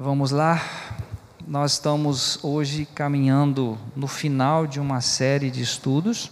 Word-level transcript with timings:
Vamos 0.00 0.30
lá. 0.30 0.62
Nós 1.44 1.72
estamos 1.72 2.38
hoje 2.44 2.86
caminhando 2.94 3.76
no 3.96 4.06
final 4.06 4.64
de 4.64 4.78
uma 4.78 5.00
série 5.00 5.50
de 5.50 5.60
estudos 5.60 6.30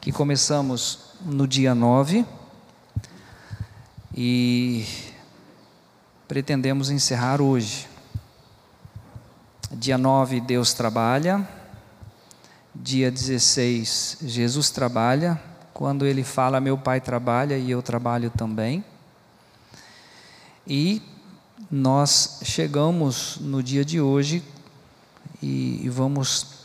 que 0.00 0.10
começamos 0.10 1.12
no 1.26 1.46
dia 1.46 1.74
9 1.74 2.24
e 4.16 4.86
pretendemos 6.26 6.88
encerrar 6.88 7.42
hoje. 7.42 7.86
Dia 9.70 9.98
9, 9.98 10.40
Deus 10.40 10.72
trabalha. 10.72 11.46
Dia 12.74 13.10
16, 13.10 14.20
Jesus 14.22 14.70
trabalha. 14.70 15.38
Quando 15.74 16.06
ele 16.06 16.24
fala, 16.24 16.62
meu 16.62 16.78
pai 16.78 16.98
trabalha 16.98 17.58
e 17.58 17.70
eu 17.70 17.82
trabalho 17.82 18.30
também. 18.30 18.82
E 20.66 21.02
nós 21.70 22.40
chegamos 22.44 23.38
no 23.40 23.62
dia 23.62 23.84
de 23.84 24.00
hoje 24.00 24.42
e, 25.42 25.88
vamos 25.88 26.58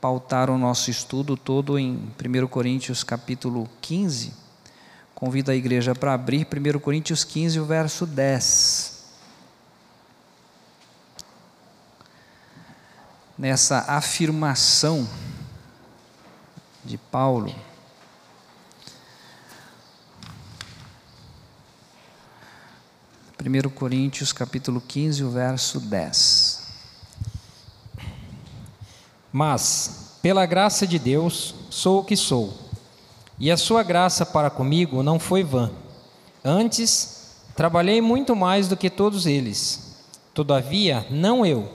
pautar 0.00 0.50
o 0.50 0.58
nosso 0.58 0.90
estudo 0.90 1.36
todo 1.36 1.78
em 1.78 2.12
1 2.22 2.46
Coríntios 2.46 3.02
capítulo 3.02 3.68
15. 3.80 4.32
Convido 5.14 5.50
a 5.50 5.54
igreja 5.54 5.94
para 5.94 6.12
abrir 6.12 6.46
1 6.46 6.78
Coríntios 6.78 7.24
15, 7.24 7.58
o 7.58 7.64
verso 7.64 8.06
10. 8.06 9.04
Nessa 13.38 13.84
afirmação 13.88 15.08
de 16.84 16.96
Paulo, 16.98 17.54
1 23.38 23.68
Coríntios 23.70 24.32
capítulo 24.32 24.80
15, 24.80 25.22
o 25.22 25.30
verso 25.30 25.78
10. 25.78 26.62
Mas, 29.30 30.18
pela 30.22 30.46
graça 30.46 30.86
de 30.86 30.98
Deus, 30.98 31.54
sou 31.68 32.00
o 32.00 32.04
que 32.04 32.16
sou, 32.16 32.56
e 33.38 33.50
a 33.50 33.56
sua 33.56 33.82
graça 33.82 34.24
para 34.24 34.48
comigo 34.48 35.02
não 35.02 35.20
foi 35.20 35.44
vã. 35.44 35.70
Antes, 36.42 37.34
trabalhei 37.54 38.00
muito 38.00 38.34
mais 38.34 38.68
do 38.68 38.76
que 38.76 38.88
todos 38.88 39.26
eles. 39.26 39.96
Todavia, 40.32 41.06
não 41.10 41.44
eu, 41.44 41.70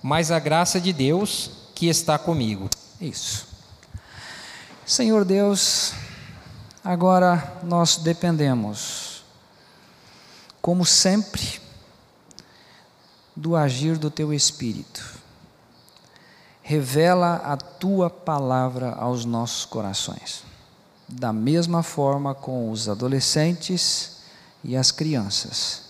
mas 0.00 0.30
a 0.30 0.38
graça 0.38 0.80
de 0.80 0.92
Deus 0.92 1.50
que 1.74 1.86
está 1.88 2.16
comigo. 2.16 2.70
Isso. 3.00 3.48
Senhor 4.86 5.24
Deus, 5.24 5.94
agora 6.84 7.60
nós 7.64 7.96
dependemos 7.96 9.11
como 10.62 10.86
sempre, 10.86 11.60
do 13.34 13.56
agir 13.56 13.98
do 13.98 14.08
teu 14.08 14.32
Espírito. 14.32 15.20
Revela 16.62 17.34
a 17.44 17.56
tua 17.56 18.08
palavra 18.08 18.92
aos 18.92 19.24
nossos 19.24 19.64
corações. 19.64 20.44
Da 21.08 21.32
mesma 21.32 21.82
forma 21.82 22.32
com 22.32 22.70
os 22.70 22.88
adolescentes 22.88 24.18
e 24.62 24.76
as 24.76 24.92
crianças. 24.92 25.82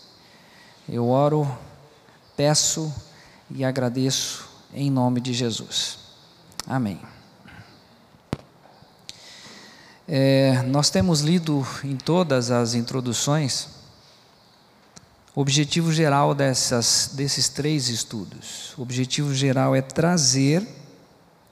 Eu 0.89 1.09
oro, 1.11 1.47
peço 2.35 2.93
e 3.51 3.63
agradeço 3.65 4.49
em 4.73 4.91
nome 4.91 5.21
de 5.21 5.35
Jesus. 5.35 5.99
Amém. 6.67 6.99
É, 10.09 10.63
nós 10.63 10.89
temos 10.89 11.21
lido 11.21 11.67
em 11.85 11.97
todas 11.97 12.51
as 12.51 12.75
introduções 12.75 13.82
o 15.35 15.41
objetivo 15.41 15.91
geral 15.93 16.35
dessas, 16.35 17.13
desses 17.15 17.49
três 17.49 17.89
estudos, 17.89 18.75
o 18.77 18.83
objetivo 18.83 19.35
geral 19.35 19.75
é 19.75 19.81
trazer 19.81 20.67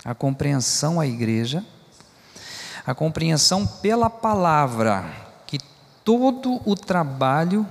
a 0.05 0.15
compreensão 0.15 1.01
à 1.01 1.07
igreja, 1.07 1.65
a 2.87 2.95
compreensão 2.95 3.67
pela 3.67 4.11
palavra, 4.11 5.11
que 5.47 5.59
todo 6.05 6.61
o 6.67 6.75
trabalho 6.75 7.67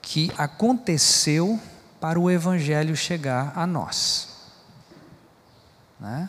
que 0.00 0.30
aconteceu 0.38 1.58
para 2.00 2.20
o 2.20 2.30
Evangelho 2.30 2.94
chegar 2.94 3.52
a 3.56 3.66
nós. 3.66 4.28
Né? 5.98 6.28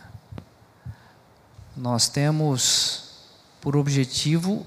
Nós 1.76 2.08
temos 2.08 3.26
por 3.60 3.76
objetivo 3.76 4.66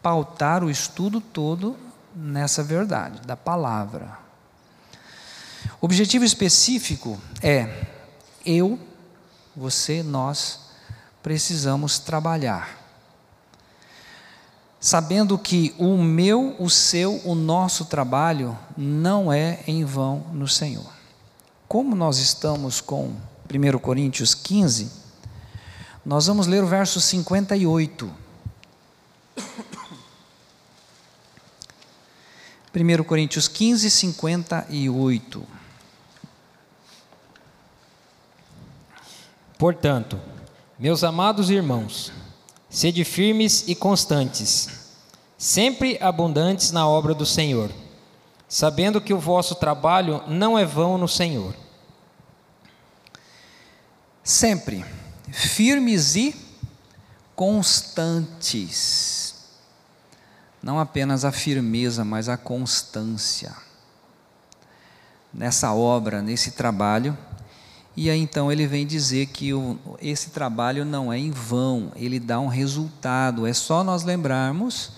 pautar 0.00 0.64
o 0.64 0.70
estudo 0.70 1.20
todo 1.20 1.83
nessa 2.14 2.62
verdade, 2.62 3.20
da 3.22 3.36
palavra. 3.36 4.18
O 5.80 5.86
objetivo 5.86 6.24
específico 6.24 7.18
é 7.42 7.86
eu, 8.44 8.78
você, 9.56 10.02
nós 10.02 10.60
precisamos 11.22 11.98
trabalhar. 11.98 12.82
Sabendo 14.78 15.38
que 15.38 15.74
o 15.78 15.96
meu, 15.96 16.54
o 16.58 16.68
seu, 16.68 17.20
o 17.24 17.34
nosso 17.34 17.86
trabalho 17.86 18.58
não 18.76 19.32
é 19.32 19.60
em 19.66 19.84
vão 19.84 20.26
no 20.32 20.46
Senhor. 20.46 20.92
Como 21.66 21.96
nós 21.96 22.18
estamos 22.18 22.82
com 22.82 23.16
1 23.50 23.78
Coríntios 23.78 24.34
15, 24.34 24.90
nós 26.04 26.26
vamos 26.26 26.46
ler 26.46 26.62
o 26.62 26.66
verso 26.66 27.00
58. 27.00 28.23
1 32.74 33.04
Coríntios 33.04 33.46
15, 33.46 33.88
58. 33.88 35.46
Portanto, 39.56 40.20
meus 40.76 41.04
amados 41.04 41.50
irmãos, 41.50 42.12
sede 42.68 43.04
firmes 43.04 43.68
e 43.68 43.76
constantes, 43.76 44.90
sempre 45.38 45.96
abundantes 46.00 46.72
na 46.72 46.88
obra 46.88 47.14
do 47.14 47.24
Senhor, 47.24 47.70
sabendo 48.48 49.00
que 49.00 49.14
o 49.14 49.20
vosso 49.20 49.54
trabalho 49.54 50.24
não 50.26 50.58
é 50.58 50.64
vão 50.64 50.98
no 50.98 51.06
Senhor. 51.06 51.54
Sempre 54.24 54.84
firmes 55.30 56.16
e 56.16 56.34
constantes 57.36 59.23
não 60.64 60.80
apenas 60.80 61.26
a 61.26 61.30
firmeza, 61.30 62.06
mas 62.06 62.26
a 62.26 62.38
constância 62.38 63.54
nessa 65.32 65.74
obra, 65.74 66.22
nesse 66.22 66.52
trabalho. 66.52 67.16
E 67.94 68.08
aí 68.08 68.18
então 68.18 68.50
ele 68.50 68.66
vem 68.66 68.86
dizer 68.86 69.26
que 69.26 69.52
o, 69.52 69.78
esse 70.00 70.30
trabalho 70.30 70.82
não 70.82 71.12
é 71.12 71.18
em 71.18 71.30
vão, 71.30 71.92
ele 71.94 72.18
dá 72.18 72.40
um 72.40 72.46
resultado. 72.46 73.46
É 73.46 73.52
só 73.52 73.84
nós 73.84 74.04
lembrarmos 74.04 74.92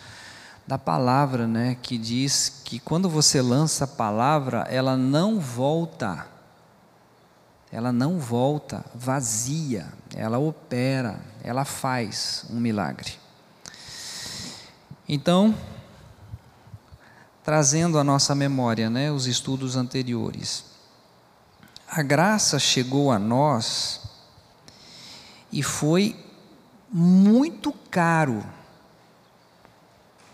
da 0.69 0.78
palavra, 0.78 1.49
né, 1.49 1.77
que 1.83 1.98
diz 1.98 2.62
que 2.65 2.78
quando 2.78 3.09
você 3.09 3.43
lança 3.43 3.87
a 3.87 3.88
palavra, 3.88 4.69
ela 4.71 4.97
não 4.97 5.41
volta. 5.41 6.28
Ela 7.72 7.91
não 7.91 8.21
volta 8.21 8.84
vazia, 8.94 9.93
ela 10.15 10.38
opera, 10.38 11.19
ela 11.43 11.65
faz 11.65 12.47
um 12.48 12.60
milagre. 12.60 13.25
Então, 15.08 15.54
trazendo 17.44 17.96
à 17.96 18.02
nossa 18.02 18.34
memória 18.34 18.90
né, 18.90 19.12
os 19.12 19.26
estudos 19.26 19.76
anteriores, 19.76 20.64
a 21.88 22.02
graça 22.02 22.58
chegou 22.58 23.12
a 23.12 23.18
nós 23.18 24.00
e 25.52 25.62
foi 25.62 26.16
muito 26.90 27.72
caro, 27.88 28.44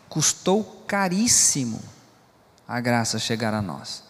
custou 0.08 0.84
caríssimo 0.86 1.82
a 2.66 2.80
graça 2.80 3.18
chegar 3.18 3.52
a 3.52 3.60
nós. 3.60 4.02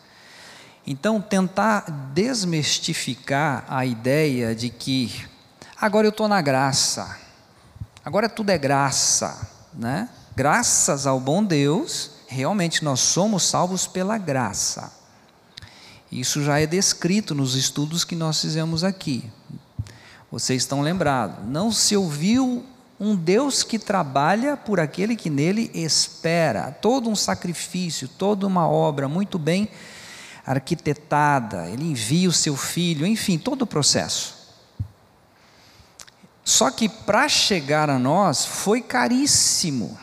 Então, 0.86 1.20
tentar 1.20 1.90
desmistificar 2.12 3.64
a 3.68 3.84
ideia 3.84 4.54
de 4.54 4.68
que 4.70 5.26
agora 5.76 6.06
eu 6.06 6.10
estou 6.10 6.28
na 6.28 6.40
graça, 6.40 7.18
agora 8.04 8.28
tudo 8.28 8.50
é 8.50 8.58
graça, 8.58 9.48
né? 9.72 10.08
Graças 10.34 11.06
ao 11.06 11.20
bom 11.20 11.44
Deus, 11.44 12.12
realmente 12.26 12.82
nós 12.82 13.00
somos 13.00 13.42
salvos 13.42 13.86
pela 13.86 14.16
graça. 14.16 14.90
Isso 16.10 16.42
já 16.42 16.58
é 16.58 16.66
descrito 16.66 17.34
nos 17.34 17.54
estudos 17.54 18.02
que 18.04 18.16
nós 18.16 18.40
fizemos 18.40 18.82
aqui. 18.82 19.30
Vocês 20.30 20.62
estão 20.62 20.80
lembrados? 20.80 21.44
Não 21.46 21.70
se 21.70 21.94
ouviu 21.94 22.64
um 22.98 23.14
Deus 23.14 23.62
que 23.62 23.78
trabalha 23.78 24.56
por 24.56 24.80
aquele 24.80 25.16
que 25.16 25.28
nele 25.28 25.70
espera. 25.74 26.70
Todo 26.70 27.10
um 27.10 27.16
sacrifício, 27.16 28.08
toda 28.08 28.46
uma 28.46 28.66
obra 28.66 29.08
muito 29.08 29.38
bem 29.38 29.68
arquitetada. 30.46 31.68
Ele 31.68 31.90
envia 31.90 32.28
o 32.28 32.32
seu 32.32 32.56
filho, 32.56 33.06
enfim, 33.06 33.36
todo 33.36 33.62
o 33.62 33.66
processo. 33.66 34.36
Só 36.42 36.70
que 36.70 36.88
para 36.88 37.28
chegar 37.28 37.90
a 37.90 37.98
nós 37.98 38.46
foi 38.46 38.80
caríssimo. 38.80 39.98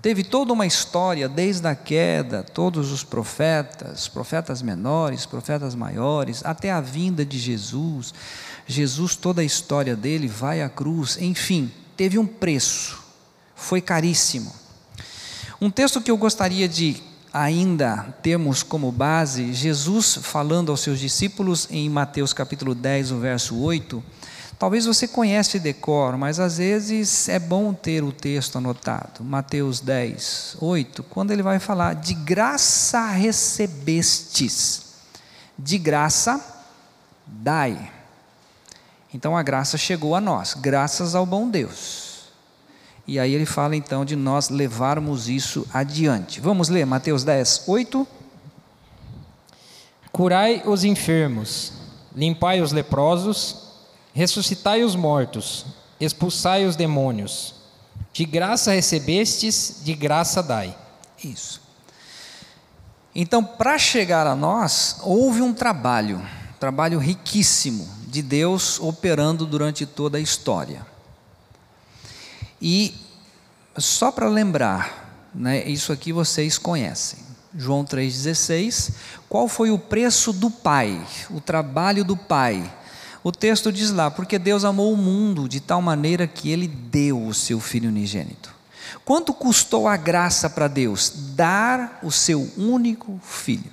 Teve 0.00 0.22
toda 0.22 0.52
uma 0.52 0.64
história 0.64 1.28
desde 1.28 1.66
a 1.66 1.74
queda, 1.74 2.44
todos 2.44 2.92
os 2.92 3.02
profetas, 3.02 4.06
profetas 4.06 4.62
menores, 4.62 5.26
profetas 5.26 5.74
maiores, 5.74 6.44
até 6.44 6.70
a 6.70 6.80
vinda 6.80 7.24
de 7.24 7.36
Jesus. 7.36 8.14
Jesus, 8.64 9.16
toda 9.16 9.40
a 9.40 9.44
história 9.44 9.96
dele 9.96 10.28
vai 10.28 10.62
à 10.62 10.68
cruz, 10.68 11.18
enfim, 11.20 11.72
teve 11.96 12.16
um 12.16 12.26
preço, 12.26 13.02
foi 13.56 13.80
caríssimo. 13.80 14.54
Um 15.60 15.68
texto 15.68 16.00
que 16.00 16.12
eu 16.12 16.16
gostaria 16.16 16.68
de 16.68 17.02
ainda 17.32 18.14
termos 18.22 18.62
como 18.62 18.92
base, 18.92 19.52
Jesus 19.52 20.20
falando 20.22 20.70
aos 20.70 20.80
seus 20.80 21.00
discípulos 21.00 21.66
em 21.70 21.90
Mateus 21.90 22.32
capítulo 22.32 22.72
10, 22.72 23.10
o 23.10 23.18
verso 23.18 23.58
8 23.58 24.02
Talvez 24.58 24.86
você 24.86 25.06
conhece 25.06 25.60
decor, 25.60 26.16
mas 26.16 26.40
às 26.40 26.58
vezes 26.58 27.28
é 27.28 27.38
bom 27.38 27.72
ter 27.72 28.02
o 28.02 28.10
texto 28.10 28.58
anotado. 28.58 29.22
Mateus 29.22 29.78
10, 29.78 30.56
8, 30.60 31.04
quando 31.04 31.30
ele 31.30 31.44
vai 31.44 31.60
falar: 31.60 31.94
De 31.94 32.12
graça 32.12 33.06
recebestes, 33.06 34.94
de 35.56 35.78
graça 35.78 36.44
dai. 37.24 37.92
Então 39.14 39.36
a 39.36 39.42
graça 39.44 39.78
chegou 39.78 40.16
a 40.16 40.20
nós, 40.20 40.54
graças 40.54 41.14
ao 41.14 41.24
bom 41.24 41.48
Deus. 41.48 42.08
E 43.06 43.18
aí 43.18 43.32
ele 43.32 43.46
fala 43.46 43.76
então 43.76 44.04
de 44.04 44.16
nós 44.16 44.50
levarmos 44.50 45.28
isso 45.28 45.66
adiante. 45.72 46.40
Vamos 46.40 46.68
ler 46.68 46.84
Mateus 46.84 47.22
10, 47.22 47.62
8. 47.68 48.06
Curai 50.10 50.62
os 50.66 50.82
enfermos, 50.82 51.72
limpai 52.14 52.60
os 52.60 52.72
leprosos, 52.72 53.67
ressuscitai 54.18 54.82
os 54.82 54.96
mortos, 54.96 55.64
expulsai 56.00 56.66
os 56.66 56.74
demônios. 56.74 57.54
De 58.12 58.24
graça 58.24 58.72
recebestes, 58.72 59.76
de 59.84 59.94
graça 59.94 60.42
dai. 60.42 60.76
Isso. 61.22 61.62
Então, 63.14 63.44
para 63.44 63.78
chegar 63.78 64.26
a 64.26 64.34
nós, 64.34 64.96
houve 65.04 65.40
um 65.40 65.54
trabalho, 65.54 66.20
trabalho 66.58 66.98
riquíssimo 66.98 67.88
de 68.08 68.20
Deus 68.20 68.80
operando 68.80 69.46
durante 69.46 69.86
toda 69.86 70.18
a 70.18 70.20
história. 70.20 70.84
E 72.60 72.96
só 73.76 74.10
para 74.10 74.28
lembrar, 74.28 75.30
né, 75.32 75.64
isso 75.64 75.92
aqui 75.92 76.12
vocês 76.12 76.58
conhecem. 76.58 77.20
João 77.54 77.84
3,16. 77.84 78.94
Qual 79.28 79.46
foi 79.46 79.70
o 79.70 79.78
preço 79.78 80.32
do 80.32 80.50
Pai, 80.50 81.00
o 81.30 81.40
trabalho 81.40 82.04
do 82.04 82.16
Pai 82.16 82.77
o 83.28 83.32
texto 83.32 83.70
diz 83.70 83.90
lá: 83.90 84.10
porque 84.10 84.38
Deus 84.38 84.64
amou 84.64 84.90
o 84.90 84.96
mundo 84.96 85.46
de 85.46 85.60
tal 85.60 85.82
maneira 85.82 86.26
que 86.26 86.50
ele 86.50 86.66
deu 86.66 87.26
o 87.26 87.34
seu 87.34 87.60
filho 87.60 87.90
unigênito. 87.90 88.54
Quanto 89.04 89.34
custou 89.34 89.86
a 89.86 89.98
graça 89.98 90.48
para 90.48 90.66
Deus? 90.66 91.12
Dar 91.34 91.98
o 92.02 92.10
seu 92.10 92.50
único 92.56 93.20
filho. 93.22 93.70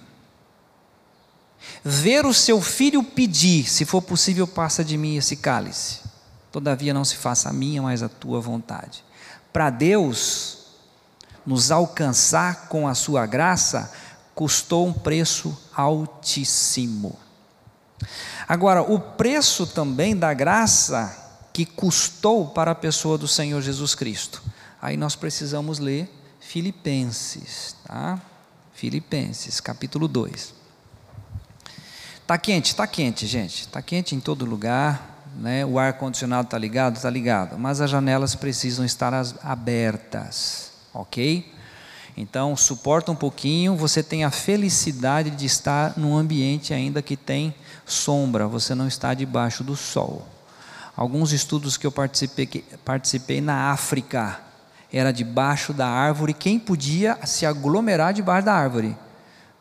Ver 1.84 2.26
o 2.26 2.34
seu 2.34 2.62
filho 2.62 3.02
pedir, 3.02 3.70
se 3.70 3.86
for 3.86 4.02
possível, 4.02 4.46
passa 4.46 4.84
de 4.84 4.98
mim 4.98 5.16
esse 5.16 5.38
cálice. 5.38 6.02
Todavia 6.52 6.94
não 6.94 7.06
se 7.06 7.16
faça 7.16 7.50
a 7.50 7.54
minha, 7.54 7.82
mas 7.82 8.04
a 8.04 8.10
tua 8.10 8.42
vontade. 8.42 9.06
Para 9.54 9.70
Deus 9.70 10.66
nos 11.46 11.72
alcançar 11.72 12.68
com 12.68 12.90
a 12.90 12.94
sua 12.94 13.26
graça, 13.26 13.90
custou 14.34 14.86
um 14.86 14.94
preço 14.94 15.58
altíssimo. 15.74 17.18
Agora, 18.48 18.82
o 18.82 19.00
preço 19.00 19.66
também 19.66 20.16
da 20.16 20.34
graça 20.34 21.26
que 21.52 21.66
custou 21.66 22.48
para 22.48 22.72
a 22.72 22.76
pessoa 22.76 23.18
do 23.18 23.28
Senhor 23.28 23.62
Jesus 23.62 23.96
Cristo. 23.96 24.44
Aí 24.82 24.98
nós 24.98 25.16
precisamos 25.16 25.80
ler 25.80 26.10
Filipenses, 26.40 27.76
tá? 27.88 28.22
Filipenses, 28.74 29.60
capítulo 29.60 30.08
2. 30.08 30.54
Está 32.22 32.38
quente, 32.38 32.66
está 32.68 32.86
quente, 32.86 33.26
gente. 33.26 33.62
Está 33.62 33.82
quente 33.82 34.16
em 34.16 34.20
todo 34.20 34.46
lugar. 34.46 35.16
Né? 35.38 35.66
O 35.66 35.80
ar 35.80 35.94
condicionado 35.94 36.46
está 36.46 36.58
ligado, 36.58 36.98
está 36.98 37.10
ligado. 37.10 37.58
Mas 37.58 37.82
as 37.82 37.90
janelas 37.90 38.36
precisam 38.36 38.86
estar 38.86 39.14
abertas, 39.44 40.72
ok? 40.94 41.54
Então 42.18 42.56
suporta 42.56 43.12
um 43.12 43.16
pouquinho. 43.16 43.76
Você 43.76 44.02
tem 44.02 44.24
a 44.24 44.32
felicidade 44.32 45.32
de 45.32 45.46
estar 45.46 45.98
num 45.98 46.16
ambiente 46.16 46.74
ainda 46.74 47.02
que 47.02 47.18
tem 47.18 47.54
sombra, 47.86 48.48
você 48.48 48.74
não 48.74 48.88
está 48.88 49.14
debaixo 49.14 49.64
do 49.64 49.76
sol. 49.76 50.28
Alguns 50.96 51.32
estudos 51.32 51.78
que 51.78 51.86
eu 51.86 51.92
participei, 51.92 52.48
participei 52.84 53.42
na 53.42 53.72
África, 53.72 54.40
era 54.92 55.12
debaixo 55.12 55.74
da 55.74 55.88
árvore, 55.88 56.34
quem 56.34 56.58
podia 56.58 57.20
se 57.26 57.46
aglomerar 57.46 58.14
debaixo 58.14 58.46
da 58.46 58.54
árvore, 58.54 58.98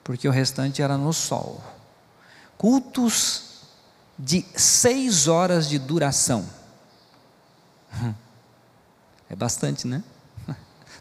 porque 0.03 0.29
o 0.29 0.31
restante 0.31 0.81
era 0.81 0.97
no 0.97 1.13
sol. 1.13 1.63
Cultos 2.57 3.63
de 4.19 4.45
seis 4.55 5.27
horas 5.29 5.69
de 5.69 5.79
duração. 5.79 6.45
É 9.31 9.35
bastante, 9.35 9.87
né? 9.87 10.05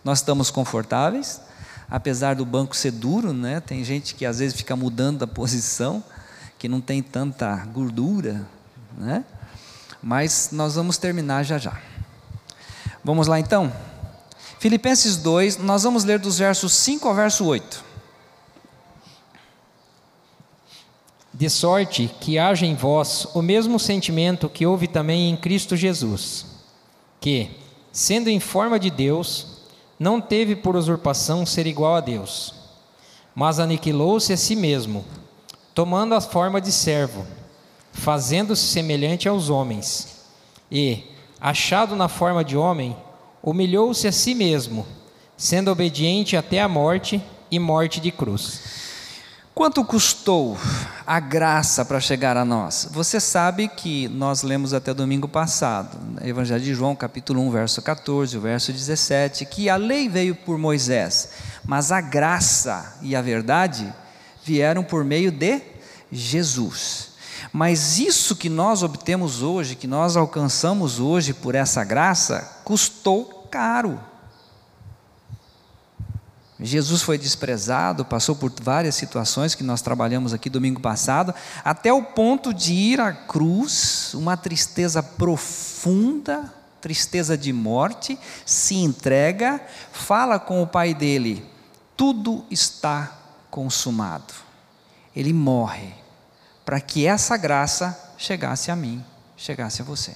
Nós 0.04 0.20
estamos 0.20 0.50
confortáveis, 0.50 1.42
apesar 1.90 2.36
do 2.36 2.46
banco 2.46 2.74
ser 2.74 2.92
duro, 2.92 3.34
né? 3.34 3.60
Tem 3.60 3.84
gente 3.84 4.16
que 4.16 4.26
às 4.26 4.40
vezes 4.40 4.56
fica 4.56 4.78
mudando 4.78 5.24
a 5.24 5.28
posição 5.28 6.02
que 6.64 6.70
não 6.70 6.80
tem 6.80 7.04
tanta 7.04 7.58
gordura, 7.74 8.48
né? 8.98 9.26
Mas 10.02 10.48
nós 10.54 10.76
vamos 10.76 10.98
terminar 10.98 11.44
já 11.44 11.58
já. 11.58 11.78
Vamos 13.04 13.28
lá 13.28 13.38
então? 13.38 13.70
Filipenses 14.60 15.18
2, 15.18 15.58
nós 15.58 15.84
vamos 15.84 16.06
ler 16.06 16.20
dos 16.20 16.38
versos 16.38 16.72
5 16.72 17.06
ao 17.06 17.14
verso 17.14 17.44
8. 17.44 17.84
De 21.34 21.50
sorte 21.50 22.10
que 22.22 22.40
haja 22.40 22.66
em 22.66 22.76
vós 22.76 23.28
o 23.34 23.42
mesmo 23.42 23.78
sentimento 23.78 24.48
que 24.48 24.66
houve 24.66 24.88
também 24.88 25.30
em 25.30 25.36
Cristo 25.36 25.76
Jesus, 25.76 26.46
que, 27.20 27.52
sendo 27.92 28.30
em 28.30 28.40
forma 28.40 28.80
de 28.80 28.90
Deus, 28.90 29.58
não 30.00 30.22
teve 30.22 30.56
por 30.56 30.78
usurpação 30.78 31.46
ser 31.46 31.68
igual 31.68 31.96
a 31.96 32.00
Deus, 32.00 32.56
mas 33.36 33.60
aniquilou-se 33.60 34.32
a 34.32 34.38
si 34.38 34.56
mesmo 34.56 35.04
tomando 35.74 36.14
a 36.14 36.22
forma 36.22 36.62
de 36.62 36.72
servo, 36.72 37.26
fazendo-se 37.92 38.66
semelhante 38.68 39.28
aos 39.28 39.50
homens, 39.50 40.08
e, 40.72 41.04
achado 41.40 41.96
na 41.96 42.08
forma 42.08 42.44
de 42.44 42.56
homem, 42.58 42.96
humilhou-se 43.42 44.08
a 44.08 44.12
si 44.12 44.34
mesmo, 44.34 44.86
sendo 45.38 45.72
obediente 45.72 46.38
até 46.38 46.62
a 46.62 46.70
morte 46.70 47.22
e 47.50 47.60
morte 47.60 48.00
de 48.00 48.12
cruz. 48.12 48.84
Quanto 49.54 49.86
custou 49.86 50.58
a 51.06 51.20
graça 51.20 51.86
para 51.86 52.00
chegar 52.00 52.36
a 52.36 52.44
nós? 52.44 52.90
Você 52.92 53.20
sabe 53.20 53.68
que 53.68 54.08
nós 54.08 54.42
lemos 54.42 54.74
até 54.74 54.96
domingo 54.96 55.28
passado, 55.28 55.96
Evangelho 56.24 56.64
de 56.64 56.74
João, 56.74 56.96
capítulo 56.96 57.40
1, 57.42 57.52
verso 57.52 57.82
14, 57.84 58.36
o 58.36 58.42
verso 58.42 58.72
17, 58.74 59.46
que 59.46 59.70
a 59.70 59.76
lei 59.76 60.10
veio 60.10 60.34
por 60.34 60.58
Moisés, 60.58 61.30
mas 61.64 61.92
a 61.92 62.02
graça 62.02 62.98
e 63.04 63.16
a 63.16 63.22
verdade 63.22 63.94
vieram 64.44 64.84
por 64.84 65.04
meio 65.04 65.32
de 65.32 65.62
Jesus. 66.12 67.14
Mas 67.52 68.00
isso 68.00 68.36
que 68.36 68.50
nós 68.50 68.84
obtemos 68.84 69.42
hoje, 69.42 69.76
que 69.76 69.88
nós 69.88 70.16
alcançamos 70.16 71.00
hoje 71.00 71.34
por 71.34 71.56
essa 71.56 71.84
graça, 71.84 72.62
custou 72.64 73.48
caro. 73.52 74.00
Jesus 76.60 77.02
foi 77.02 77.18
desprezado, 77.18 78.06
passou 78.06 78.36
por 78.36 78.52
várias 78.62 78.96
situações 78.96 79.54
que 79.54 79.64
nós 79.64 79.82
trabalhamos 79.82 80.34
aqui 80.34 80.50
domingo 80.50 80.80
passado, 80.80 81.34
até 81.64 81.92
o 81.92 82.02
ponto 82.02 82.54
de 82.54 82.74
ir 82.74 83.02
à 83.02 83.12
cruz, 83.12 84.14
uma 84.14 84.38
tristeza 84.38 85.04
profunda, 85.04 86.54
tristeza 86.80 87.38
de 87.38 87.52
morte, 87.52 88.18
se 88.46 88.76
entrega, 88.76 89.62
fala 89.92 90.40
com 90.40 90.64
o 90.64 90.68
pai 90.68 90.94
dele: 90.94 91.46
tudo 91.98 92.46
está 92.50 93.23
consumado. 93.54 94.34
Ele 95.16 95.32
morre 95.32 95.94
para 96.66 96.82
que 96.82 97.06
essa 97.06 97.38
graça 97.38 98.16
chegasse 98.18 98.72
a 98.72 98.76
mim, 98.76 99.06
chegasse 99.38 99.80
a 99.80 99.86
você. 99.86 100.16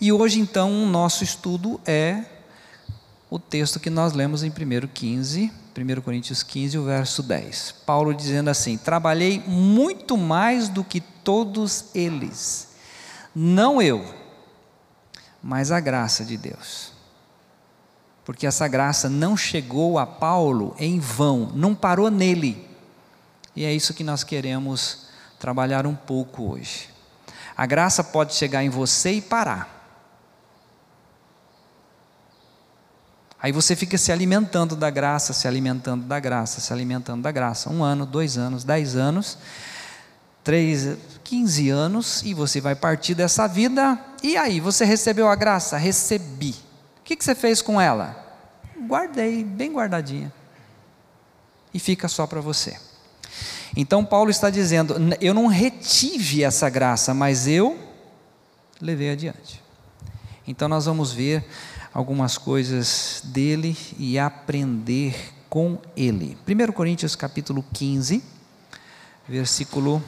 E 0.00 0.12
hoje, 0.12 0.38
então, 0.38 0.84
o 0.84 0.86
nosso 0.86 1.24
estudo 1.24 1.80
é 1.84 2.24
o 3.28 3.40
texto 3.40 3.80
que 3.80 3.90
nós 3.90 4.12
lemos 4.12 4.44
em 4.44 4.50
1 4.50 4.86
15, 4.86 5.52
1 5.76 6.00
Coríntios 6.00 6.44
15, 6.44 6.78
o 6.78 6.84
verso 6.84 7.24
10. 7.24 7.74
Paulo 7.84 8.14
dizendo 8.14 8.48
assim: 8.48 8.78
Trabalhei 8.78 9.42
muito 9.48 10.16
mais 10.16 10.68
do 10.68 10.84
que 10.84 11.00
todos 11.00 11.86
eles, 11.92 12.68
não 13.34 13.82
eu, 13.82 14.14
mas 15.42 15.72
a 15.72 15.80
graça 15.80 16.24
de 16.24 16.36
Deus. 16.36 16.92
Porque 18.24 18.46
essa 18.46 18.68
graça 18.68 19.08
não 19.08 19.36
chegou 19.36 19.98
a 19.98 20.06
Paulo 20.06 20.74
em 20.78 20.98
vão, 20.98 21.50
não 21.54 21.74
parou 21.74 22.10
nele 22.10 22.70
e 23.54 23.64
é 23.64 23.72
isso 23.72 23.94
que 23.94 24.04
nós 24.04 24.22
queremos 24.22 25.06
trabalhar 25.38 25.86
um 25.86 25.94
pouco 25.94 26.52
hoje. 26.52 26.88
A 27.56 27.66
graça 27.66 28.02
pode 28.02 28.34
chegar 28.34 28.62
em 28.62 28.70
você 28.70 29.12
e 29.12 29.20
parar. 29.20 29.78
Aí 33.42 33.52
você 33.52 33.74
fica 33.74 33.96
se 33.96 34.12
alimentando 34.12 34.76
da 34.76 34.90
graça, 34.90 35.32
se 35.32 35.48
alimentando 35.48 36.04
da 36.04 36.20
graça, 36.20 36.60
se 36.60 36.72
alimentando 36.72 37.22
da 37.22 37.30
graça. 37.30 37.70
Um 37.70 37.82
ano, 37.82 38.04
dois 38.04 38.36
anos, 38.36 38.64
dez 38.64 38.96
anos, 38.96 39.38
três, 40.44 40.96
quinze 41.24 41.70
anos, 41.70 42.22
e 42.22 42.34
você 42.34 42.60
vai 42.60 42.74
partir 42.74 43.14
dessa 43.14 43.46
vida. 43.46 43.98
E 44.22 44.36
aí, 44.36 44.60
você 44.60 44.84
recebeu 44.84 45.28
a 45.28 45.34
graça? 45.34 45.76
Recebi. 45.78 46.54
O 47.10 47.12
que, 47.12 47.16
que 47.16 47.24
você 47.24 47.34
fez 47.34 47.60
com 47.60 47.80
ela? 47.80 48.16
Guardei, 48.86 49.42
bem 49.42 49.72
guardadinha. 49.72 50.32
E 51.74 51.80
fica 51.80 52.06
só 52.06 52.24
para 52.24 52.40
você. 52.40 52.76
Então, 53.76 54.04
Paulo 54.04 54.30
está 54.30 54.48
dizendo: 54.48 54.94
eu 55.20 55.34
não 55.34 55.48
retive 55.48 56.44
essa 56.44 56.70
graça, 56.70 57.12
mas 57.12 57.48
eu 57.48 57.76
levei 58.80 59.10
adiante. 59.10 59.60
Então, 60.46 60.68
nós 60.68 60.86
vamos 60.86 61.12
ver 61.12 61.44
algumas 61.92 62.38
coisas 62.38 63.22
dele 63.24 63.76
e 63.98 64.16
aprender 64.16 65.34
com 65.48 65.78
ele. 65.96 66.38
1 66.46 66.70
Coríntios 66.70 67.16
capítulo 67.16 67.64
15, 67.72 68.22
versículo 69.28 70.00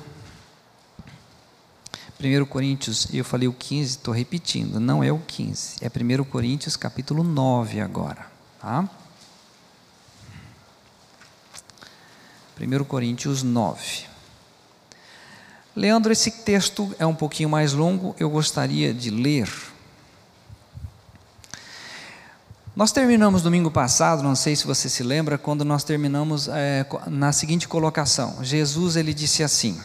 1 2.23 2.45
Coríntios, 2.47 3.09
eu 3.13 3.25
falei 3.25 3.49
o 3.49 3.53
15, 3.53 3.91
estou 3.91 4.15
repetindo, 4.15 4.79
não 4.79 5.03
é 5.03 5.11
o 5.11 5.19
15, 5.19 5.77
é 5.81 5.89
1 5.89 6.25
Coríntios 6.25 6.77
capítulo 6.77 7.25
9 7.25 7.81
agora. 7.81 8.27
Tá? 8.61 8.89
1 12.61 12.85
Coríntios 12.85 13.43
9. 13.43 14.07
Leandro, 15.75 16.13
esse 16.13 16.31
texto 16.31 16.95
é 16.99 17.07
um 17.07 17.15
pouquinho 17.15 17.49
mais 17.49 17.73
longo, 17.73 18.15
eu 18.21 18.31
gostaria 18.31 18.95
de 18.95 19.11
ler 19.11 19.49
nós 22.75 22.91
terminamos 22.91 23.43
domingo 23.43 23.71
passado, 23.71 24.23
não 24.23 24.35
sei 24.35 24.57
se 24.57 24.67
você 24.67 24.89
se 24.89 25.03
lembra, 25.03 25.37
quando 25.37 25.63
nós 25.63 25.85
terminamos 25.85 26.49
é, 26.49 26.87
na 27.07 27.31
seguinte 27.31 27.69
colocação: 27.69 28.39
Jesus 28.43 28.97
ele 28.97 29.13
disse 29.13 29.43
assim: 29.43 29.79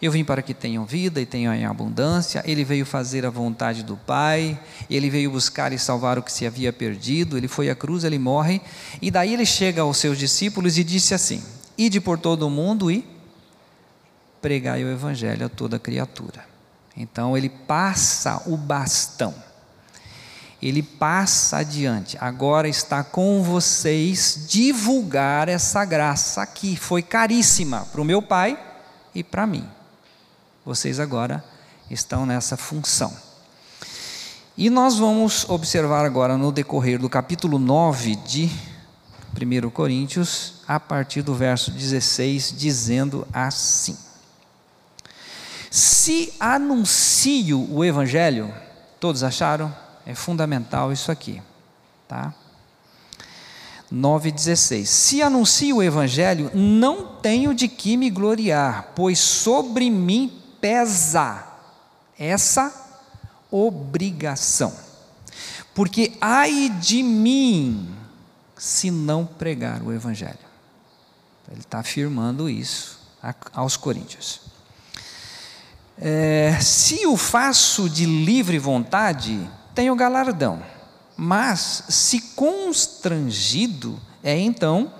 Eu 0.00 0.12
vim 0.12 0.24
para 0.24 0.42
que 0.42 0.52
tenham 0.52 0.84
vida 0.84 1.20
e 1.20 1.26
tenham 1.26 1.54
em 1.54 1.64
abundância. 1.64 2.42
Ele 2.46 2.64
veio 2.64 2.84
fazer 2.84 3.24
a 3.24 3.30
vontade 3.30 3.82
do 3.82 3.96
Pai. 3.96 4.58
Ele 4.90 5.08
veio 5.08 5.30
buscar 5.30 5.72
e 5.72 5.78
salvar 5.78 6.18
o 6.18 6.22
que 6.22 6.30
se 6.30 6.46
havia 6.46 6.72
perdido. 6.72 7.36
Ele 7.36 7.48
foi 7.48 7.70
à 7.70 7.74
cruz, 7.74 8.04
ele 8.04 8.18
morre 8.18 8.60
e 9.00 9.10
daí 9.10 9.32
ele 9.32 9.46
chega 9.46 9.82
aos 9.82 9.96
seus 9.96 10.18
discípulos 10.18 10.76
e 10.76 10.84
disse 10.84 11.14
assim: 11.14 11.42
Ide 11.78 12.00
por 12.00 12.18
todo 12.18 12.46
o 12.46 12.50
mundo 12.50 12.90
e 12.90 13.06
pregai 14.42 14.84
o 14.84 14.90
evangelho 14.90 15.46
a 15.46 15.48
toda 15.48 15.78
criatura. 15.78 16.44
Então 16.96 17.36
ele 17.36 17.48
passa 17.48 18.42
o 18.46 18.56
bastão 18.56 19.46
ele 20.60 20.82
passa 20.82 21.58
adiante. 21.58 22.16
Agora 22.20 22.68
está 22.68 23.04
com 23.04 23.42
vocês 23.42 24.46
divulgar 24.48 25.48
essa 25.48 25.84
graça 25.84 26.44
que 26.46 26.76
foi 26.76 27.02
caríssima 27.02 27.86
para 27.92 28.00
o 28.00 28.04
meu 28.04 28.22
pai 28.22 28.58
e 29.14 29.22
para 29.22 29.46
mim. 29.46 29.75
Vocês 30.66 30.98
agora 30.98 31.44
estão 31.88 32.26
nessa 32.26 32.56
função. 32.56 33.16
E 34.56 34.68
nós 34.68 34.98
vamos 34.98 35.48
observar 35.48 36.04
agora 36.04 36.36
no 36.36 36.50
decorrer 36.50 36.98
do 36.98 37.08
capítulo 37.08 37.56
9 37.56 38.16
de 38.16 38.50
1 39.40 39.70
Coríntios, 39.70 40.54
a 40.66 40.80
partir 40.80 41.22
do 41.22 41.36
verso 41.36 41.70
16, 41.70 42.52
dizendo 42.58 43.24
assim: 43.32 43.96
Se 45.70 46.34
anuncio 46.40 47.72
o 47.72 47.84
evangelho, 47.84 48.52
todos 48.98 49.22
acharam? 49.22 49.72
É 50.04 50.16
fundamental 50.16 50.92
isso 50.92 51.12
aqui, 51.12 51.40
tá? 52.08 52.34
9,16: 53.92 54.84
Se 54.84 55.22
anuncio 55.22 55.76
o 55.76 55.82
Evangelho, 55.82 56.50
não 56.52 57.06
tenho 57.06 57.54
de 57.54 57.68
que 57.68 57.96
me 57.96 58.10
gloriar, 58.10 58.92
pois 58.96 59.20
sobre 59.20 59.88
mim 59.90 60.42
pesa 60.66 61.46
essa 62.18 62.74
obrigação. 63.52 64.74
Porque 65.72 66.16
ai 66.20 66.70
de 66.80 67.04
mim 67.04 67.94
se 68.56 68.90
não 68.90 69.24
pregar 69.24 69.80
o 69.80 69.92
Evangelho. 69.92 70.36
Ele 71.48 71.60
está 71.60 71.78
afirmando 71.78 72.50
isso 72.50 72.98
aos 73.52 73.76
Coríntios. 73.76 74.40
É, 75.96 76.58
se 76.60 77.06
o 77.06 77.16
faço 77.16 77.88
de 77.88 78.04
livre 78.04 78.58
vontade, 78.58 79.48
tem 79.72 79.88
o 79.88 79.94
galardão. 79.94 80.60
Mas, 81.16 81.84
se 81.88 82.20
constrangido, 82.34 84.00
é 84.20 84.36
então 84.36 84.92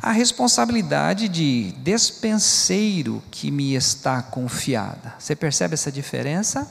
a 0.00 0.12
responsabilidade 0.12 1.28
de 1.28 1.72
despenseiro 1.78 3.22
que 3.30 3.50
me 3.50 3.74
está 3.74 4.22
confiada. 4.22 5.14
Você 5.18 5.34
percebe 5.34 5.74
essa 5.74 5.90
diferença? 5.90 6.70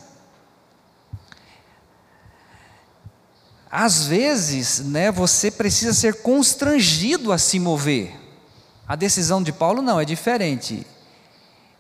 Às 3.70 4.06
vezes, 4.06 4.80
né, 4.80 5.12
você 5.12 5.52
precisa 5.52 5.94
ser 5.94 6.22
constrangido 6.22 7.34
a 7.34 7.38
se 7.38 7.60
mover. 7.60 8.18
A 8.88 8.96
decisão 8.96 9.44
de 9.44 9.52
Paulo 9.52 9.82
não 9.82 10.00
é 10.00 10.06
diferente. 10.06 10.88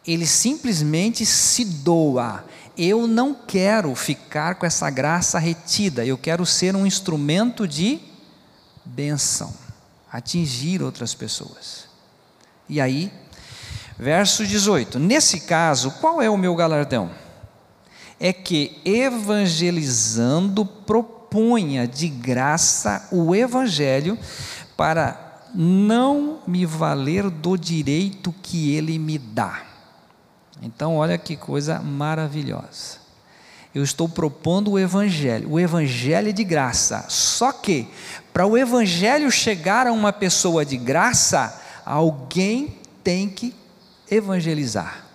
Ele 0.05 0.27
simplesmente 0.27 1.25
se 1.25 1.63
doa, 1.63 2.45
eu 2.77 3.07
não 3.07 3.33
quero 3.33 3.93
ficar 3.95 4.55
com 4.55 4.65
essa 4.65 4.89
graça 4.89 5.39
retida, 5.39 6.05
eu 6.05 6.17
quero 6.17 6.45
ser 6.45 6.75
um 6.75 6.85
instrumento 6.85 7.67
de 7.67 7.99
benção, 8.85 9.53
atingir 10.17 10.81
outras 10.81 11.13
pessoas. 11.13 11.85
E 12.67 12.81
aí, 12.81 13.11
verso 13.99 14.45
18: 14.45 14.97
Nesse 14.97 15.41
caso, 15.41 15.91
qual 16.01 16.19
é 16.21 16.29
o 16.29 16.35
meu 16.35 16.55
galardão? 16.55 17.11
É 18.19 18.33
que 18.33 18.81
evangelizando 18.83 20.65
proponha 20.65 21.87
de 21.87 22.09
graça 22.09 23.07
o 23.11 23.35
evangelho 23.35 24.17
para 24.75 25.43
não 25.53 26.39
me 26.47 26.65
valer 26.65 27.29
do 27.29 27.55
direito 27.55 28.33
que 28.41 28.75
ele 28.75 28.97
me 28.97 29.19
dá. 29.19 29.61
Então, 30.63 30.95
olha 30.95 31.19
que 31.19 31.37
coisa 31.37 31.79
maravilhosa. 31.79 33.06
Eu 33.77 33.83
estou 33.83 34.09
propondo 34.09 34.71
o 34.71 34.79
Evangelho, 34.79 35.51
o 35.51 35.59
Evangelho 35.59 36.29
é 36.29 36.31
de 36.31 36.43
graça. 36.43 37.05
Só 37.09 37.51
que, 37.51 37.87
para 38.33 38.43
o 38.43 38.57
Evangelho 38.57 39.29
chegar 39.29 39.85
a 39.85 39.91
uma 39.91 40.11
pessoa 40.11 40.65
de 40.65 40.75
graça, 40.77 41.61
alguém 41.85 42.75
tem 43.03 43.29
que 43.29 43.53
evangelizar. 44.09 45.05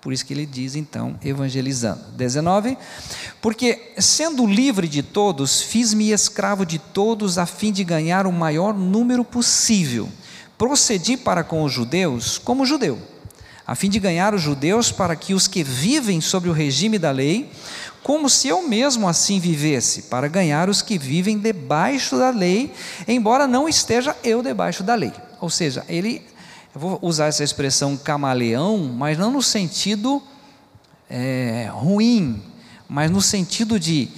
Por 0.00 0.12
isso 0.12 0.24
que 0.24 0.32
ele 0.32 0.46
diz 0.46 0.76
então, 0.76 1.18
evangelizando. 1.20 2.04
19. 2.12 2.78
Porque, 3.42 3.94
sendo 3.98 4.46
livre 4.46 4.86
de 4.86 5.02
todos, 5.02 5.60
fiz-me 5.60 6.12
escravo 6.12 6.64
de 6.64 6.78
todos 6.78 7.36
a 7.36 7.46
fim 7.46 7.72
de 7.72 7.82
ganhar 7.82 8.28
o 8.28 8.32
maior 8.32 8.72
número 8.72 9.24
possível. 9.24 10.08
Procedi 10.56 11.16
para 11.16 11.42
com 11.42 11.64
os 11.64 11.72
judeus 11.72 12.38
como 12.38 12.64
judeu 12.64 13.17
a 13.68 13.74
fim 13.74 13.90
de 13.90 14.00
ganhar 14.00 14.34
os 14.34 14.40
judeus 14.40 14.90
para 14.90 15.14
que 15.14 15.34
os 15.34 15.46
que 15.46 15.62
vivem 15.62 16.22
sobre 16.22 16.48
o 16.48 16.54
regime 16.54 16.98
da 16.98 17.10
lei, 17.10 17.52
como 18.02 18.26
se 18.30 18.48
eu 18.48 18.66
mesmo 18.66 19.06
assim 19.06 19.38
vivesse, 19.38 20.04
para 20.04 20.26
ganhar 20.26 20.70
os 20.70 20.80
que 20.80 20.96
vivem 20.96 21.38
debaixo 21.38 22.16
da 22.16 22.30
lei, 22.30 22.72
embora 23.06 23.46
não 23.46 23.68
esteja 23.68 24.16
eu 24.24 24.42
debaixo 24.42 24.82
da 24.82 24.94
lei. 24.94 25.12
Ou 25.38 25.50
seja, 25.50 25.84
ele, 25.86 26.22
vou 26.74 26.98
usar 27.02 27.26
essa 27.26 27.44
expressão 27.44 27.94
camaleão, 27.94 28.78
mas 28.78 29.18
não 29.18 29.30
no 29.30 29.42
sentido 29.42 30.22
é, 31.10 31.68
ruim, 31.70 32.42
mas 32.88 33.10
no 33.10 33.20
sentido 33.20 33.78
de, 33.78 34.08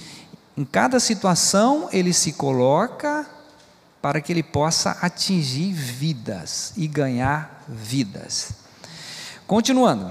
em 0.57 0.63
cada 0.63 0.97
situação, 0.97 1.89
ele 1.91 2.13
se 2.13 2.31
coloca 2.31 3.27
para 4.01 4.21
que 4.21 4.31
ele 4.31 4.43
possa 4.43 4.91
atingir 5.01 5.73
vidas 5.73 6.71
e 6.77 6.87
ganhar 6.87 7.65
vidas. 7.67 8.60
Continuando. 9.51 10.09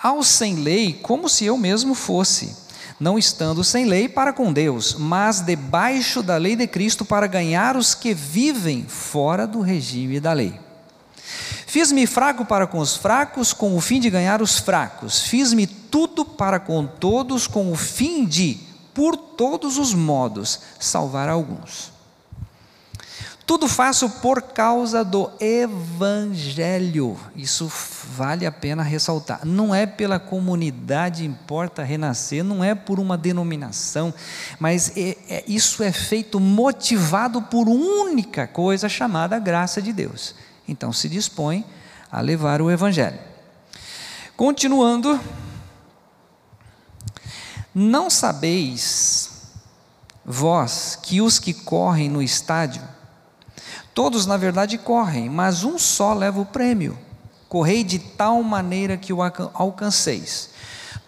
Ao 0.00 0.22
sem 0.22 0.54
lei, 0.54 0.92
como 0.92 1.28
se 1.28 1.44
eu 1.44 1.58
mesmo 1.58 1.92
fosse, 1.92 2.56
não 3.00 3.18
estando 3.18 3.64
sem 3.64 3.84
lei 3.84 4.08
para 4.08 4.32
com 4.32 4.52
Deus, 4.52 4.94
mas 4.94 5.40
debaixo 5.40 6.22
da 6.22 6.36
lei 6.36 6.54
de 6.54 6.68
Cristo 6.68 7.04
para 7.04 7.26
ganhar 7.26 7.76
os 7.76 7.96
que 7.96 8.14
vivem 8.14 8.84
fora 8.86 9.44
do 9.44 9.60
regime 9.60 10.20
da 10.20 10.32
lei. 10.32 10.54
Fiz-me 11.66 12.06
fraco 12.06 12.44
para 12.44 12.64
com 12.64 12.78
os 12.78 12.94
fracos, 12.94 13.52
com 13.52 13.76
o 13.76 13.80
fim 13.80 13.98
de 13.98 14.08
ganhar 14.08 14.40
os 14.40 14.56
fracos. 14.56 15.22
Fiz-me 15.22 15.66
tudo 15.66 16.24
para 16.24 16.60
com 16.60 16.86
todos, 16.86 17.48
com 17.48 17.72
o 17.72 17.76
fim 17.76 18.24
de, 18.24 18.56
por 18.94 19.16
todos 19.16 19.78
os 19.78 19.92
modos, 19.92 20.60
salvar 20.78 21.28
alguns. 21.28 21.91
Tudo 23.44 23.66
faço 23.66 24.08
por 24.08 24.40
causa 24.40 25.04
do 25.04 25.30
Evangelho. 25.40 27.18
Isso 27.34 27.70
vale 28.16 28.46
a 28.46 28.52
pena 28.52 28.82
ressaltar. 28.82 29.44
Não 29.44 29.74
é 29.74 29.84
pela 29.84 30.20
comunidade 30.20 31.24
importa 31.24 31.82
renascer, 31.82 32.44
não 32.44 32.62
é 32.62 32.74
por 32.74 33.00
uma 33.00 33.18
denominação, 33.18 34.14
mas 34.58 34.96
é, 34.96 35.16
é, 35.28 35.44
isso 35.46 35.82
é 35.82 35.90
feito 35.90 36.38
motivado 36.38 37.42
por 37.42 37.68
única 37.68 38.46
coisa 38.46 38.88
chamada 38.88 39.38
graça 39.38 39.82
de 39.82 39.92
Deus. 39.92 40.34
Então 40.68 40.92
se 40.92 41.08
dispõe 41.08 41.64
a 42.10 42.20
levar 42.20 42.62
o 42.62 42.70
Evangelho. 42.70 43.18
Continuando, 44.36 45.18
não 47.74 48.08
sabeis 48.08 49.30
vós 50.24 50.98
que 51.02 51.20
os 51.20 51.38
que 51.38 51.52
correm 51.52 52.08
no 52.08 52.22
estádio, 52.22 52.82
Todos, 53.94 54.24
na 54.24 54.36
verdade, 54.36 54.78
correm, 54.78 55.28
mas 55.28 55.64
um 55.64 55.78
só 55.78 56.14
leva 56.14 56.40
o 56.40 56.46
prêmio. 56.46 56.98
Correi 57.48 57.84
de 57.84 57.98
tal 57.98 58.42
maneira 58.42 58.96
que 58.96 59.12
o 59.12 59.18
alcanceis. 59.22 60.50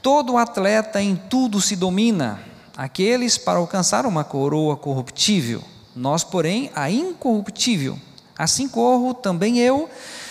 Todo 0.02 0.36
atleta 0.36 1.00
em 1.00 1.16
tudo 1.16 1.60
se 1.62 1.76
domina, 1.76 2.38
aqueles 2.76 3.38
para 3.38 3.58
alcançar 3.58 4.04
uma 4.04 4.22
coroa 4.22 4.76
corruptível, 4.76 5.62
nós, 5.96 6.22
porém, 6.22 6.70
a 6.74 6.90
incorruptível. 6.90 7.98
Assim 8.36 8.68
corro 8.68 9.14
também 9.14 9.58
eu, 9.58 9.88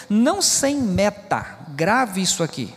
não 0.07 0.41
sem 0.41 0.75
meta, 0.75 1.57
grave 1.69 2.21
isso 2.21 2.43
aqui. 2.43 2.71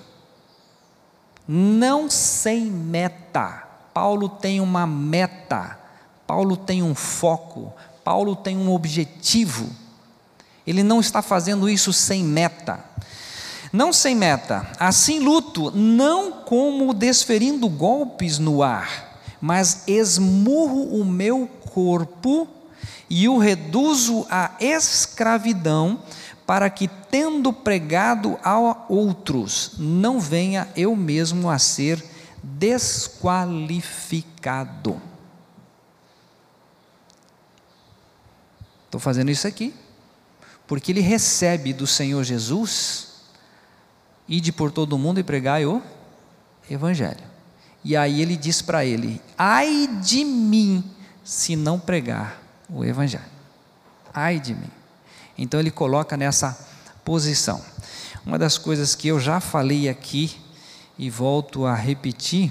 Não 1.47 2.09
sem 2.09 2.65
meta. 2.65 3.65
Paulo 3.93 4.29
tem 4.29 4.61
uma 4.61 4.87
meta, 4.87 5.79
Paulo 6.27 6.57
tem 6.57 6.83
um 6.83 6.95
foco, 6.95 7.73
Paulo 8.07 8.35
tem 8.37 8.57
um 8.57 8.73
objetivo. 8.73 9.69
Ele 10.65 10.85
não 10.85 11.01
está 11.01 11.21
fazendo 11.21 11.69
isso 11.69 11.93
sem 11.93 12.23
meta. 12.23 12.79
Não 13.73 13.93
sem 13.93 14.15
meta. 14.15 14.71
Assim 14.79 15.19
luto, 15.19 15.73
não 15.73 16.31
como 16.31 16.95
desferindo 16.95 17.69
golpes 17.69 18.39
no 18.39 18.63
ar, 18.63 19.19
mas 19.41 19.83
esmurro 19.89 21.01
o 21.01 21.05
meu 21.05 21.51
corpo 21.75 22.47
e 23.11 23.29
o 23.29 23.39
reduzo 23.39 24.25
à 24.31 24.53
escravidão, 24.61 25.99
para 26.47 26.71
que, 26.71 26.87
tendo 26.87 27.53
pregado 27.53 28.39
a 28.45 28.85
outros, 28.89 29.73
não 29.79 30.21
venha 30.21 30.69
eu 30.77 30.95
mesmo 30.95 31.51
a 31.51 31.59
ser 31.59 32.05
desqualificado. 32.41 35.16
Estou 38.97 39.05
fazendo 39.05 39.31
isso 39.31 39.47
aqui, 39.47 39.75
porque 40.67 40.91
ele 40.91 41.03
recebe 41.03 41.75
do 41.75 41.87
Senhor 41.87 42.25
Jesus, 42.25 43.09
ide 44.27 44.51
por 44.51 44.73
todo 44.73 44.97
mundo 44.97 45.21
e 45.21 45.23
pregai 45.23 45.67
o 45.67 45.83
Evangelho. 46.71 47.23
E 47.85 47.95
aí 47.95 48.23
ele 48.23 48.39
diz 48.39 48.63
para 48.63 48.87
ele: 48.87 49.21
ai 49.37 49.87
de 50.03 50.25
mim, 50.25 50.83
se 51.23 51.55
não 51.55 51.79
pregar 51.79 52.41
o 52.71 52.83
Evangelho. 52.87 53.27
Ai 54.15 54.41
de 54.41 54.55
mim. 54.55 54.71
Então 55.37 55.61
ele 55.61 55.71
coloca 55.71 56.17
nessa 56.17 56.59
posição. 57.05 57.63
Uma 58.25 58.39
das 58.39 58.57
coisas 58.57 58.95
que 58.95 59.09
eu 59.09 59.21
já 59.21 59.41
falei 59.41 59.91
aqui 59.91 60.41
e 60.97 61.11
volto 61.11 61.67
a 61.67 61.75
repetir, 61.75 62.51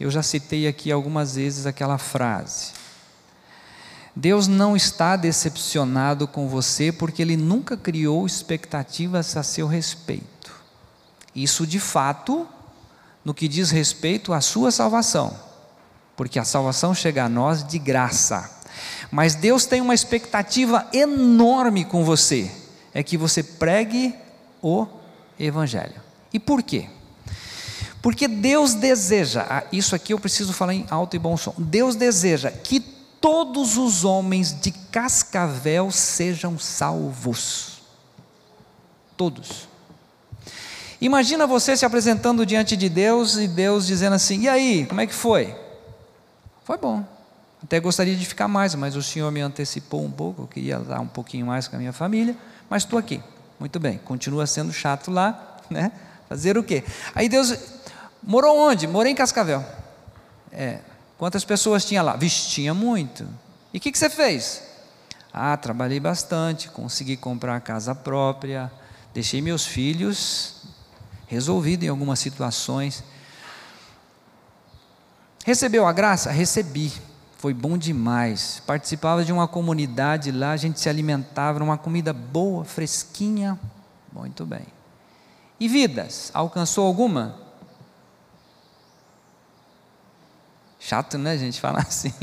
eu 0.00 0.10
já 0.10 0.20
citei 0.20 0.66
aqui 0.66 0.90
algumas 0.90 1.36
vezes 1.36 1.64
aquela 1.64 1.96
frase: 1.96 2.72
Deus 4.20 4.48
não 4.48 4.74
está 4.74 5.14
decepcionado 5.14 6.26
com 6.26 6.48
você 6.48 6.90
porque 6.90 7.22
Ele 7.22 7.36
nunca 7.36 7.76
criou 7.76 8.26
expectativas 8.26 9.36
a 9.36 9.44
seu 9.44 9.68
respeito. 9.68 10.52
Isso 11.32 11.64
de 11.64 11.78
fato, 11.78 12.44
no 13.24 13.32
que 13.32 13.46
diz 13.46 13.70
respeito 13.70 14.32
à 14.32 14.40
sua 14.40 14.72
salvação, 14.72 15.38
porque 16.16 16.36
a 16.36 16.44
salvação 16.44 16.92
chega 16.92 17.26
a 17.26 17.28
nós 17.28 17.62
de 17.62 17.78
graça. 17.78 18.50
Mas 19.08 19.36
Deus 19.36 19.66
tem 19.66 19.80
uma 19.80 19.94
expectativa 19.94 20.88
enorme 20.92 21.84
com 21.84 22.04
você, 22.04 22.50
é 22.92 23.04
que 23.04 23.16
você 23.16 23.40
pregue 23.40 24.16
o 24.60 24.84
Evangelho. 25.38 26.02
E 26.32 26.40
por 26.40 26.60
quê? 26.64 26.88
Porque 28.02 28.26
Deus 28.26 28.74
deseja, 28.74 29.46
ah, 29.48 29.64
isso 29.70 29.94
aqui 29.94 30.12
eu 30.12 30.18
preciso 30.18 30.52
falar 30.52 30.74
em 30.74 30.86
alto 30.90 31.14
e 31.14 31.20
bom 31.20 31.36
som. 31.36 31.54
Deus 31.56 31.94
deseja 31.94 32.50
que 32.50 32.80
todos 33.28 33.76
os 33.76 34.06
homens 34.06 34.58
de 34.58 34.72
Cascavel 34.72 35.90
sejam 35.90 36.58
salvos. 36.58 37.82
Todos. 39.18 39.68
Imagina 40.98 41.46
você 41.46 41.76
se 41.76 41.84
apresentando 41.84 42.46
diante 42.46 42.74
de 42.74 42.88
Deus 42.88 43.36
e 43.36 43.46
Deus 43.46 43.86
dizendo 43.86 44.14
assim: 44.14 44.44
"E 44.44 44.48
aí, 44.48 44.86
como 44.86 45.02
é 45.02 45.06
que 45.06 45.12
foi?" 45.12 45.54
Foi 46.64 46.78
bom. 46.78 47.04
Até 47.62 47.78
gostaria 47.78 48.16
de 48.16 48.24
ficar 48.24 48.48
mais, 48.48 48.74
mas 48.74 48.96
o 48.96 49.02
Senhor 49.02 49.30
me 49.30 49.42
antecipou 49.42 50.02
um 50.02 50.10
pouco, 50.10 50.44
eu 50.44 50.46
queria 50.46 50.78
dar 50.78 51.00
um 51.00 51.06
pouquinho 51.06 51.44
mais 51.44 51.68
com 51.68 51.76
a 51.76 51.78
minha 51.78 51.92
família, 51.92 52.34
mas 52.70 52.84
estou 52.84 52.98
aqui. 52.98 53.22
Muito 53.60 53.78
bem, 53.78 53.98
continua 53.98 54.46
sendo 54.46 54.72
chato 54.72 55.10
lá, 55.10 55.58
né? 55.68 55.92
Fazer 56.30 56.56
o 56.56 56.64
quê? 56.64 56.82
Aí 57.14 57.28
Deus 57.28 57.54
morou 58.22 58.56
onde? 58.56 58.86
Morei 58.86 59.12
em 59.12 59.14
Cascavel. 59.14 59.62
É, 60.50 60.78
Quantas 61.18 61.44
pessoas 61.44 61.84
tinha 61.84 62.00
lá? 62.00 62.14
Vixe, 62.14 62.48
tinha 62.48 62.72
muito. 62.72 63.28
E 63.74 63.78
o 63.78 63.80
que, 63.80 63.90
que 63.90 63.98
você 63.98 64.08
fez? 64.08 64.62
Ah, 65.32 65.56
trabalhei 65.56 65.98
bastante, 65.98 66.70
consegui 66.70 67.16
comprar 67.16 67.56
a 67.56 67.60
casa 67.60 67.94
própria, 67.94 68.70
deixei 69.12 69.42
meus 69.42 69.66
filhos 69.66 70.62
resolvidos 71.26 71.84
em 71.84 71.88
algumas 71.88 72.20
situações. 72.20 73.04
Recebeu 75.44 75.86
a 75.86 75.92
graça? 75.92 76.30
Recebi. 76.30 76.92
Foi 77.36 77.52
bom 77.52 77.76
demais. 77.76 78.62
Participava 78.66 79.24
de 79.24 79.32
uma 79.32 79.46
comunidade 79.46 80.32
lá, 80.32 80.52
a 80.52 80.56
gente 80.56 80.80
se 80.80 80.88
alimentava, 80.88 81.62
uma 81.62 81.78
comida 81.78 82.12
boa, 82.12 82.64
fresquinha. 82.64 83.58
Muito 84.12 84.46
bem. 84.46 84.66
E 85.60 85.68
vidas? 85.68 86.30
Alcançou 86.32 86.86
alguma? 86.86 87.47
Chato, 90.88 91.18
né, 91.18 91.36
gente 91.36 91.60
falar 91.60 91.82
assim? 91.86 92.14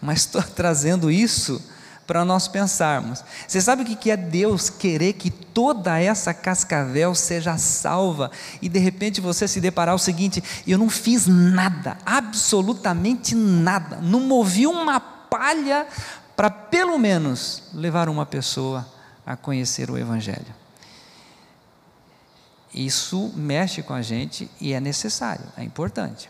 Mas 0.00 0.22
estou 0.22 0.42
trazendo 0.42 1.08
isso 1.08 1.62
para 2.04 2.24
nós 2.24 2.48
pensarmos. 2.48 3.22
Você 3.46 3.60
sabe 3.60 3.82
o 3.82 3.84
que 3.84 4.10
é 4.10 4.16
Deus 4.16 4.68
querer 4.68 5.12
que 5.12 5.30
toda 5.30 6.00
essa 6.00 6.34
cascavel 6.34 7.14
seja 7.14 7.56
salva 7.58 8.28
e 8.60 8.68
de 8.68 8.80
repente 8.80 9.20
você 9.20 9.46
se 9.46 9.60
deparar 9.60 9.94
o 9.94 10.00
seguinte: 10.00 10.42
eu 10.66 10.76
não 10.76 10.90
fiz 10.90 11.28
nada, 11.28 11.96
absolutamente 12.04 13.36
nada, 13.36 13.98
não 14.02 14.18
movi 14.18 14.66
uma 14.66 14.98
palha 14.98 15.86
para 16.34 16.50
pelo 16.50 16.98
menos 16.98 17.62
levar 17.72 18.08
uma 18.08 18.26
pessoa 18.26 18.84
a 19.24 19.36
conhecer 19.36 19.88
o 19.92 19.96
Evangelho. 19.96 20.52
Isso 22.74 23.32
mexe 23.36 23.80
com 23.80 23.94
a 23.94 24.02
gente 24.02 24.50
e 24.60 24.72
é 24.72 24.80
necessário, 24.80 25.44
é 25.56 25.62
importante. 25.62 26.28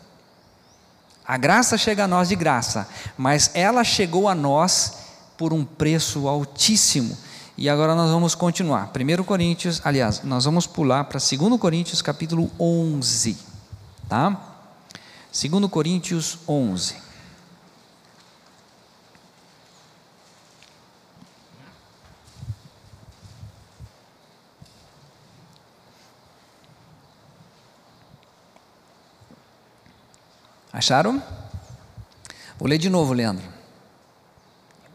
A 1.25 1.37
graça 1.37 1.77
chega 1.77 2.03
a 2.03 2.07
nós 2.07 2.29
de 2.29 2.35
graça, 2.35 2.87
mas 3.17 3.51
ela 3.53 3.83
chegou 3.83 4.27
a 4.27 4.35
nós 4.35 4.93
por 5.37 5.53
um 5.53 5.63
preço 5.63 6.27
altíssimo. 6.27 7.17
E 7.57 7.69
agora 7.69 7.95
nós 7.95 8.09
vamos 8.09 8.35
continuar. 8.35 8.91
1 8.93 9.23
Coríntios, 9.23 9.81
aliás, 9.85 10.21
nós 10.23 10.45
vamos 10.45 10.67
pular 10.67 11.03
para 11.05 11.19
2 11.19 11.59
Coríntios 11.59 12.01
capítulo 12.01 12.51
11, 12.59 13.37
tá? 14.09 14.37
2 15.31 15.69
Coríntios 15.69 16.39
11. 16.47 16.95
Acharam? 30.83 31.23
Vou 32.59 32.67
ler 32.67 32.77
de 32.77 32.89
novo, 32.89 33.13
Leandro. 33.13 33.47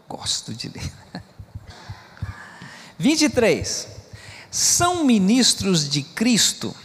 Gosto 0.07 0.53
de 0.53 0.69
ler. 0.69 0.93
23. 2.99 3.89
São 4.51 5.03
ministros 5.03 5.89
de 5.89 6.03
Cristo. 6.03 6.77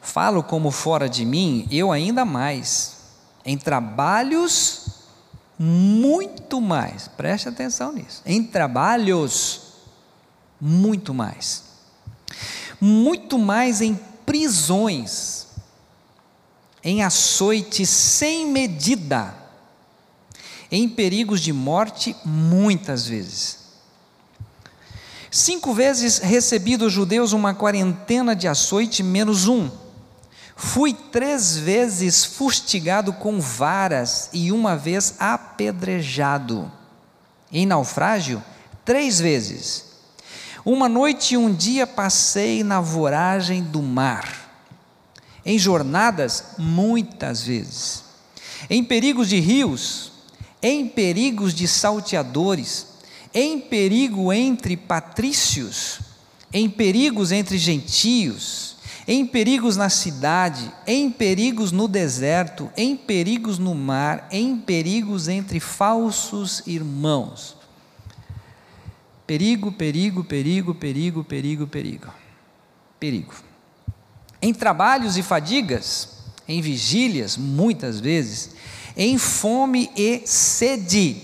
Falo 0.00 0.42
como 0.42 0.70
fora 0.70 1.06
de 1.06 1.26
mim, 1.26 1.68
eu 1.70 1.92
ainda 1.92 2.24
mais. 2.24 2.96
Em 3.44 3.58
trabalhos, 3.58 4.86
muito 5.58 6.62
mais. 6.62 7.08
Preste 7.08 7.46
atenção 7.46 7.92
nisso. 7.92 8.22
Em 8.24 8.42
trabalhos, 8.42 9.74
muito 10.58 11.12
mais. 11.12 11.64
Muito 12.80 13.38
mais 13.38 13.82
em 13.82 13.96
prisões 14.24 15.51
em 16.84 17.02
açoite 17.02 17.86
sem 17.86 18.46
medida, 18.46 19.34
em 20.70 20.88
perigos 20.88 21.40
de 21.40 21.52
morte 21.52 22.16
muitas 22.24 23.06
vezes. 23.06 23.58
Cinco 25.30 25.72
vezes 25.72 26.18
recebi 26.18 26.76
dos 26.76 26.92
judeus 26.92 27.32
uma 27.32 27.54
quarentena 27.54 28.36
de 28.36 28.46
açoite 28.46 29.02
menos 29.02 29.48
um. 29.48 29.70
Fui 30.54 30.92
três 30.92 31.56
vezes 31.56 32.24
fustigado 32.24 33.12
com 33.14 33.40
varas 33.40 34.28
e 34.32 34.52
uma 34.52 34.76
vez 34.76 35.14
apedrejado. 35.18 36.70
Em 37.50 37.64
naufrágio, 37.64 38.42
três 38.84 39.18
vezes. 39.18 39.92
Uma 40.64 40.88
noite 40.88 41.34
e 41.34 41.36
um 41.36 41.52
dia 41.52 41.86
passei 41.86 42.62
na 42.62 42.80
voragem 42.80 43.62
do 43.62 43.82
mar. 43.82 44.41
Em 45.44 45.58
jornadas, 45.58 46.54
muitas 46.58 47.42
vezes. 47.42 48.04
Em 48.70 48.84
perigos 48.84 49.28
de 49.28 49.40
rios, 49.40 50.12
em 50.62 50.88
perigos 50.88 51.52
de 51.52 51.66
salteadores, 51.66 52.86
em 53.34 53.58
perigo 53.58 54.32
entre 54.32 54.76
patrícios, 54.76 56.00
em 56.52 56.68
perigos 56.68 57.32
entre 57.32 57.58
gentios, 57.58 58.76
em 59.06 59.26
perigos 59.26 59.76
na 59.76 59.88
cidade, 59.88 60.72
em 60.86 61.10
perigos 61.10 61.72
no 61.72 61.88
deserto, 61.88 62.70
em 62.76 62.96
perigos 62.96 63.58
no 63.58 63.74
mar, 63.74 64.28
em 64.30 64.56
perigos 64.56 65.26
entre 65.26 65.58
falsos 65.58 66.62
irmãos. 66.66 67.56
Perigo, 69.26 69.72
perigo, 69.72 70.22
perigo, 70.22 70.74
perigo, 70.74 71.24
perigo, 71.24 71.66
perigo. 71.66 72.08
Perigo. 73.00 73.34
Em 74.42 74.52
trabalhos 74.52 75.16
e 75.16 75.22
fadigas, 75.22 76.08
em 76.48 76.60
vigílias, 76.60 77.36
muitas 77.36 78.00
vezes, 78.00 78.50
em 78.96 79.16
fome 79.16 79.88
e 79.96 80.22
sede. 80.26 81.22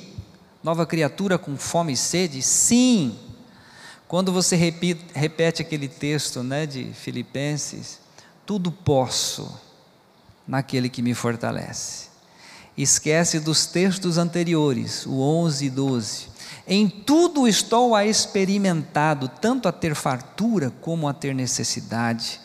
Nova 0.63 0.87
criatura 0.87 1.37
com 1.37 1.57
fome 1.57 1.95
e 1.95 1.97
sede? 1.97 2.41
Sim. 2.41 3.19
Quando 4.07 4.33
você 4.33 4.55
repete, 4.55 5.61
aquele 5.61 5.89
texto 5.89 6.45
né, 6.45 6.65
de 6.65 6.93
Filipenses, 6.95 7.99
tudo 8.47 8.71
posso 8.71 9.53
naquele 10.47 10.89
que 10.89 11.03
me 11.03 11.13
fortalece. 11.13 12.07
Esquece 12.77 13.41
dos 13.41 13.67
textos 13.67 14.17
anteriores, 14.17 15.05
o 15.05 15.21
11 15.21 15.67
e 15.67 15.71
12. 15.71 16.27
Em 16.69 16.89
tudo 16.89 17.49
estou 17.49 17.97
a 17.97 18.07
experimentado, 18.07 19.29
tanto 19.29 19.67
a 19.67 19.73
ter 19.73 19.97
fartura 19.97 20.73
como 20.81 21.09
a 21.09 21.13
ter 21.13 21.35
necessidade. 21.35 22.41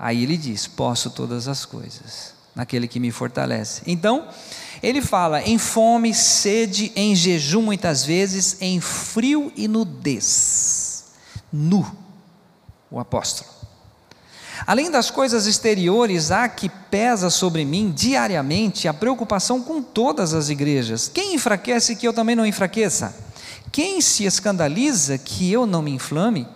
Aí 0.00 0.22
ele 0.22 0.38
diz: 0.38 0.66
Posso 0.66 1.10
todas 1.10 1.46
as 1.46 1.66
coisas, 1.66 2.32
naquele 2.56 2.88
que 2.88 2.98
me 2.98 3.10
fortalece. 3.10 3.82
Então, 3.86 4.26
ele 4.82 5.02
fala 5.02 5.42
em 5.42 5.58
fome, 5.58 6.14
sede, 6.14 6.90
em 6.96 7.14
jejum 7.14 7.60
muitas 7.60 8.02
vezes, 8.02 8.56
em 8.62 8.80
frio 8.80 9.52
e 9.54 9.68
nudez. 9.68 11.04
Nu, 11.52 11.86
o 12.90 12.98
apóstolo. 12.98 13.50
Além 14.66 14.90
das 14.90 15.10
coisas 15.10 15.46
exteriores, 15.46 16.30
há 16.30 16.48
que 16.48 16.68
pesa 16.68 17.28
sobre 17.28 17.64
mim 17.64 17.92
diariamente 17.94 18.88
a 18.88 18.94
preocupação 18.94 19.62
com 19.62 19.82
todas 19.82 20.32
as 20.32 20.48
igrejas. 20.48 21.10
Quem 21.12 21.34
enfraquece 21.34 21.96
que 21.96 22.06
eu 22.06 22.12
também 22.12 22.36
não 22.36 22.46
enfraqueça? 22.46 23.14
Quem 23.72 24.00
se 24.00 24.24
escandaliza 24.24 25.18
que 25.18 25.50
eu 25.50 25.66
não 25.66 25.82
me 25.82 25.92
inflame? 25.92 26.46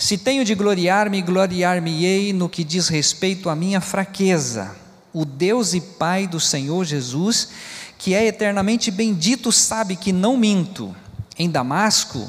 Se 0.00 0.16
tenho 0.16 0.46
de 0.46 0.54
gloriar-me, 0.54 1.20
gloriar-me-ei 1.20 2.32
no 2.32 2.48
que 2.48 2.64
diz 2.64 2.88
respeito 2.88 3.50
à 3.50 3.54
minha 3.54 3.82
fraqueza 3.82 4.74
o 5.12 5.26
Deus 5.26 5.74
e 5.74 5.80
Pai 5.82 6.26
do 6.26 6.40
Senhor 6.40 6.86
Jesus, 6.86 7.50
que 7.98 8.14
é 8.14 8.26
eternamente 8.26 8.90
bendito, 8.90 9.52
sabe 9.52 9.96
que 9.96 10.10
não 10.10 10.38
minto. 10.38 10.96
Em 11.38 11.50
Damasco, 11.50 12.26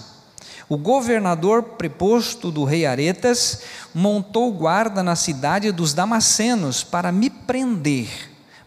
o 0.67 0.75
governador 0.75 1.63
preposto 1.63 2.51
do 2.51 2.65
rei 2.65 2.85
Aretas 2.85 3.61
montou 3.95 4.51
guarda 4.51 5.01
na 5.01 5.15
cidade 5.15 5.71
dos 5.71 5.93
Damascenos 5.93 6.83
para 6.83 7.09
me 7.09 7.29
prender, 7.29 8.09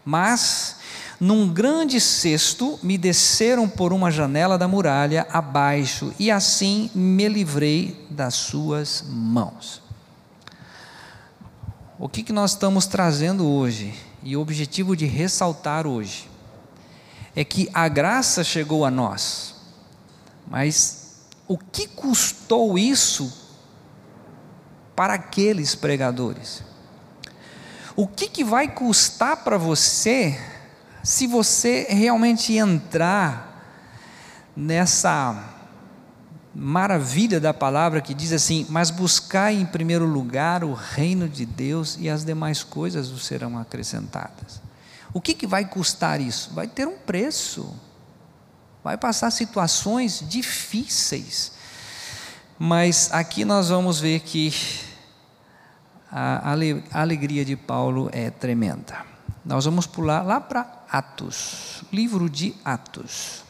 mas 0.03 0.74
num 1.19 1.47
grande 1.47 1.99
cesto 2.01 2.79
me 2.83 2.97
desceram 2.97 3.69
por 3.69 3.93
uma 3.93 4.11
janela 4.11 4.57
da 4.57 4.67
muralha 4.67 5.25
abaixo 5.31 6.13
e 6.19 6.29
assim 6.29 6.89
me 6.93 7.27
livrei 7.27 8.05
das 8.09 8.33
suas 8.33 9.03
mãos. 9.07 9.81
O 11.97 12.09
que, 12.09 12.23
que 12.23 12.33
nós 12.33 12.51
estamos 12.51 12.85
trazendo 12.85 13.47
hoje, 13.47 13.93
e 14.21 14.35
o 14.35 14.41
objetivo 14.41 14.95
de 14.95 15.05
ressaltar 15.05 15.87
hoje, 15.87 16.29
é 17.33 17.43
que 17.43 17.69
a 17.73 17.87
graça 17.87 18.43
chegou 18.43 18.83
a 18.83 18.91
nós, 18.91 19.55
mas 20.47 21.15
o 21.47 21.57
que 21.57 21.87
custou 21.87 22.77
isso 22.77 23.31
para 24.95 25.13
aqueles 25.13 25.73
pregadores? 25.73 26.63
O 27.95 28.05
que, 28.05 28.27
que 28.27 28.43
vai 28.43 28.67
custar 28.67 29.43
para 29.45 29.57
você 29.57 30.37
se 31.05 31.27
você 31.27 31.85
realmente 31.87 32.57
entrar 32.57 33.53
nessa 34.57 35.51
maravilha 36.53 37.39
da 37.39 37.53
palavra 37.53 38.01
que 38.01 38.11
diz 38.11 38.33
assim: 38.33 38.65
Mas 38.69 38.89
buscai 38.89 39.53
em 39.53 39.67
primeiro 39.67 40.05
lugar 40.05 40.63
o 40.63 40.73
reino 40.73 41.29
de 41.29 41.45
Deus 41.45 41.95
e 41.99 42.09
as 42.09 42.25
demais 42.25 42.63
coisas 42.63 43.07
vos 43.11 43.23
serão 43.23 43.55
acrescentadas. 43.59 44.59
O 45.13 45.21
que, 45.21 45.35
que 45.35 45.45
vai 45.45 45.65
custar 45.65 46.19
isso? 46.19 46.51
Vai 46.55 46.67
ter 46.67 46.87
um 46.87 46.97
preço, 46.97 47.71
vai 48.83 48.97
passar 48.97 49.29
situações 49.29 50.25
difíceis. 50.27 51.51
Mas 52.57 53.11
aqui 53.11 53.45
nós 53.45 53.69
vamos 53.69 53.99
ver 53.99 54.21
que 54.21 54.51
a 56.11 56.51
alegria 56.93 57.45
de 57.45 57.55
Paulo 57.55 58.09
é 58.11 58.31
tremenda. 58.31 59.05
Nós 59.45 59.65
vamos 59.65 59.85
pular 59.85 60.23
lá 60.23 60.41
para 60.41 60.74
Atos, 60.89 61.83
livro 61.91 62.29
de 62.29 62.55
Atos. 62.63 63.43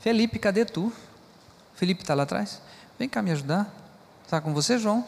Felipe, 0.00 0.38
cadê 0.38 0.64
tu? 0.64 0.92
Felipe 1.74 2.02
está 2.02 2.14
lá 2.14 2.22
atrás? 2.22 2.62
Vem 2.98 3.08
cá 3.08 3.20
me 3.20 3.30
ajudar. 3.30 3.72
Está 4.24 4.40
com 4.40 4.54
você, 4.54 4.78
João? 4.78 5.06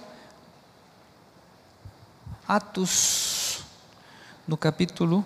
Atos, 2.46 3.64
no 4.46 4.56
capítulo. 4.56 5.24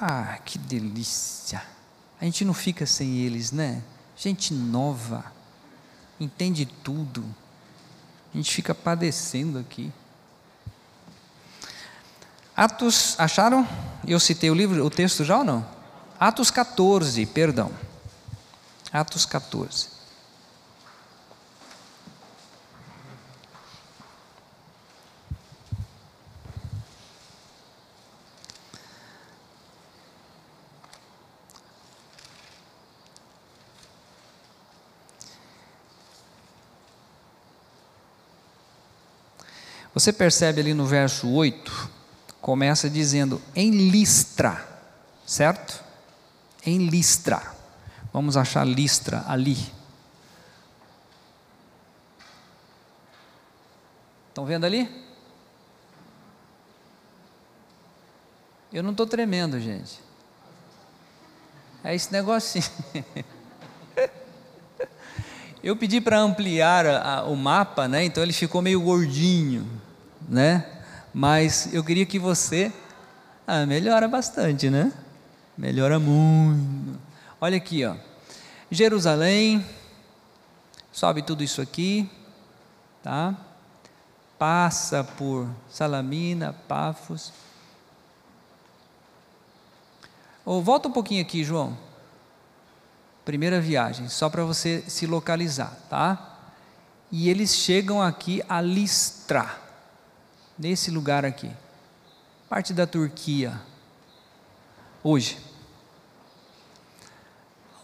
Ah, 0.00 0.38
que 0.44 0.58
delícia! 0.58 1.62
A 2.20 2.24
gente 2.24 2.44
não 2.44 2.52
fica 2.52 2.84
sem 2.84 3.18
eles, 3.18 3.50
né? 3.50 3.82
Gente 4.16 4.52
nova, 4.52 5.24
entende 6.18 6.66
tudo. 6.66 7.24
A 8.32 8.36
gente 8.36 8.52
fica 8.52 8.74
padecendo 8.74 9.58
aqui. 9.58 9.90
Atos, 12.54 13.18
acharam? 13.18 13.66
Eu 14.06 14.20
citei 14.20 14.50
o 14.50 14.54
livro, 14.54 14.84
o 14.84 14.90
texto 14.90 15.24
já 15.24 15.38
ou 15.38 15.44
não? 15.44 15.66
Atos 16.18 16.50
14, 16.50 17.24
perdão. 17.26 17.72
Atos 18.92 19.24
14. 19.24 19.99
Você 40.00 40.14
percebe 40.14 40.62
ali 40.62 40.72
no 40.72 40.86
verso 40.86 41.28
8 41.28 41.90
começa 42.40 42.88
dizendo 42.88 43.38
em 43.54 43.90
Listra, 43.90 44.66
certo? 45.26 45.84
Em 46.64 46.88
Listra. 46.88 47.42
Vamos 48.10 48.34
achar 48.34 48.66
Listra 48.66 49.22
ali. 49.28 49.58
Estão 54.30 54.46
vendo 54.46 54.64
ali? 54.64 54.88
Eu 58.72 58.82
não 58.82 58.92
estou 58.92 59.06
tremendo, 59.06 59.60
gente. 59.60 60.00
É 61.84 61.94
esse 61.94 62.10
negocinho. 62.10 62.64
Eu 65.62 65.76
pedi 65.76 66.00
para 66.00 66.18
ampliar 66.18 66.86
a, 66.86 67.18
a, 67.18 67.24
o 67.24 67.36
mapa, 67.36 67.86
né? 67.86 68.02
Então 68.02 68.22
ele 68.22 68.32
ficou 68.32 68.62
meio 68.62 68.80
gordinho, 68.80 69.79
né? 70.30 70.80
mas 71.12 71.72
eu 71.72 71.82
queria 71.84 72.06
que 72.06 72.18
você. 72.18 72.72
Ah, 73.46 73.66
melhora 73.66 74.06
bastante, 74.06 74.70
né? 74.70 74.92
Melhora 75.58 75.98
muito. 75.98 76.98
Olha 77.40 77.56
aqui, 77.56 77.84
ó. 77.84 77.96
Jerusalém, 78.70 79.64
sobe 80.92 81.22
tudo 81.22 81.42
isso 81.42 81.60
aqui, 81.60 82.08
tá? 83.02 83.36
Passa 84.38 85.02
por 85.02 85.48
Salamina, 85.68 86.54
Pafos. 86.68 87.32
Ou 90.44 90.62
volta 90.62 90.88
um 90.88 90.92
pouquinho 90.92 91.22
aqui, 91.22 91.42
João. 91.42 91.76
Primeira 93.24 93.60
viagem, 93.60 94.08
só 94.08 94.30
para 94.30 94.44
você 94.44 94.82
se 94.86 95.06
localizar, 95.06 95.76
tá? 95.90 96.38
E 97.10 97.28
eles 97.28 97.54
chegam 97.54 98.00
aqui 98.00 98.42
a 98.48 98.60
Listra, 98.60 99.50
nesse 100.60 100.90
lugar 100.90 101.24
aqui, 101.24 101.50
parte 102.46 102.74
da 102.74 102.86
Turquia, 102.86 103.58
hoje. 105.02 105.38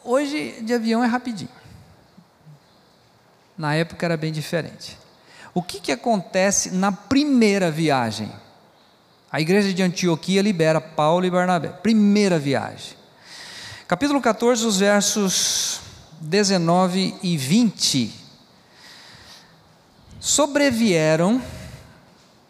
Hoje 0.05 0.61
de 0.61 0.75
avião 0.75 1.03
é 1.03 1.07
rapidinho. 1.07 1.49
Na 3.57 3.75
época 3.75 4.05
era 4.05 4.15
bem 4.15 4.31
diferente. 4.31 4.99
O 5.55 5.63
que, 5.63 5.81
que 5.81 5.91
acontece 5.91 6.71
na 6.71 6.93
primeira 6.93 7.71
viagem? 7.71 8.31
A 9.33 9.41
igreja 9.41 9.73
de 9.73 9.83
Antioquia 9.83 10.43
libera 10.43 10.79
Paulo 10.79 11.25
e 11.25 11.31
Barnabé. 11.31 11.69
Primeira 11.69 12.39
viagem. 12.39 12.95
Capítulo 13.89 14.21
14, 14.21 14.67
os 14.67 14.79
versos 14.81 15.81
19 16.21 17.15
e 17.23 17.39
20. 17.39 18.13
Sobrevieram, 20.21 21.41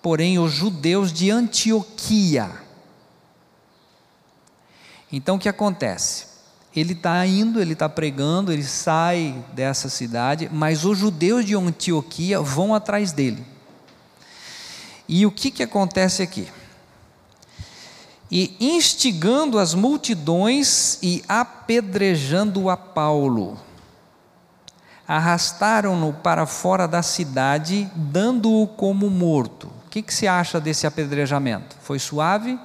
porém, 0.06 0.38
os 0.38 0.52
judeus 0.52 1.12
de 1.12 1.32
Antioquia. 1.32 2.48
Então 5.10 5.34
o 5.34 5.38
que 5.40 5.48
acontece? 5.48 6.26
ele 6.72 6.92
está 6.92 7.26
indo, 7.26 7.60
ele 7.60 7.72
está 7.72 7.88
pregando, 7.88 8.52
ele 8.52 8.62
sai 8.62 9.44
dessa 9.52 9.88
cidade, 9.88 10.48
mas 10.52 10.84
os 10.84 10.96
judeus 10.96 11.44
de 11.44 11.56
Antioquia 11.56 12.40
vão 12.40 12.72
atrás 12.72 13.10
dele. 13.10 13.44
E 15.08 15.26
o 15.26 15.32
que, 15.32 15.50
que 15.50 15.64
acontece 15.64 16.22
aqui? 16.22 16.46
E 18.30 18.56
instigando 18.60 19.58
as 19.58 19.74
multidões 19.74 21.00
e 21.02 21.24
apedrejando 21.28 22.70
a 22.70 22.76
Paulo, 22.76 23.58
arrastaram-no 25.08 26.12
para 26.12 26.46
fora 26.46 26.86
da 26.86 27.02
cidade, 27.02 27.90
dando-o 27.96 28.68
como 28.68 29.10
morto. 29.10 29.74
Que, 29.96 30.02
que 30.02 30.12
se 30.12 30.28
acha 30.28 30.60
desse 30.60 30.86
apedrejamento? 30.86 31.74
Foi 31.80 31.98
suave? 31.98 32.60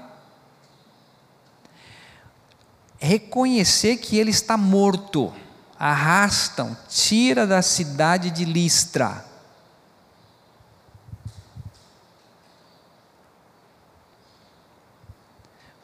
reconhecer 3.00 3.96
que 3.98 4.18
ele 4.18 4.32
está 4.32 4.58
morto. 4.58 5.34
Arrastam, 5.80 6.76
tira 6.90 7.48
da 7.48 7.62
cidade 7.62 8.32
de 8.32 8.44
Listra. 8.44 9.26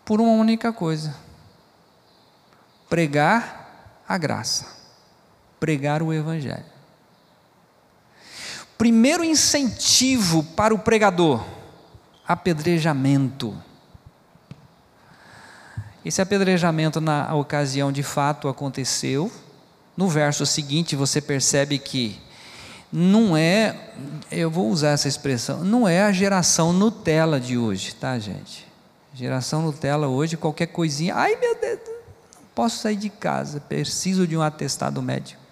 Por 0.04 0.20
uma 0.20 0.34
única 0.34 0.74
coisa: 0.74 1.16
pregar 2.90 4.04
a 4.06 4.18
graça, 4.18 4.68
pregar 5.62 6.04
o 6.04 6.14
Evangelho. 6.14 6.77
Primeiro 8.78 9.24
incentivo 9.24 10.44
para 10.44 10.74
o 10.74 10.80
pregador: 10.80 11.44
apedrejamento. 12.28 13.56
Esse 16.06 16.22
apedrejamento, 16.22 17.02
na 17.02 17.34
ocasião, 17.36 17.92
de 17.92 18.04
fato 18.04 18.48
aconteceu. 18.48 19.32
No 19.96 20.08
verso 20.08 20.46
seguinte, 20.46 20.96
você 20.96 21.20
percebe 21.20 21.80
que 21.80 22.20
não 22.92 23.36
é, 23.36 23.76
eu 24.32 24.50
vou 24.50 24.70
usar 24.70 24.92
essa 24.92 25.08
expressão, 25.08 25.64
não 25.64 25.88
é 25.88 26.04
a 26.04 26.12
geração 26.12 26.72
Nutella 26.72 27.40
de 27.40 27.58
hoje, 27.58 27.94
tá, 27.96 28.18
gente? 28.18 28.66
Geração 29.14 29.62
Nutella 29.62 30.08
hoje, 30.08 30.38
qualquer 30.38 30.68
coisinha, 30.68 31.16
ai 31.16 31.36
meu 31.36 31.60
Deus, 31.60 31.80
não 32.36 32.42
posso 32.56 32.78
sair 32.78 32.96
de 32.96 33.10
casa, 33.10 33.60
preciso 33.60 34.26
de 34.26 34.38
um 34.38 34.42
atestado 34.42 35.02
médico. 35.02 35.47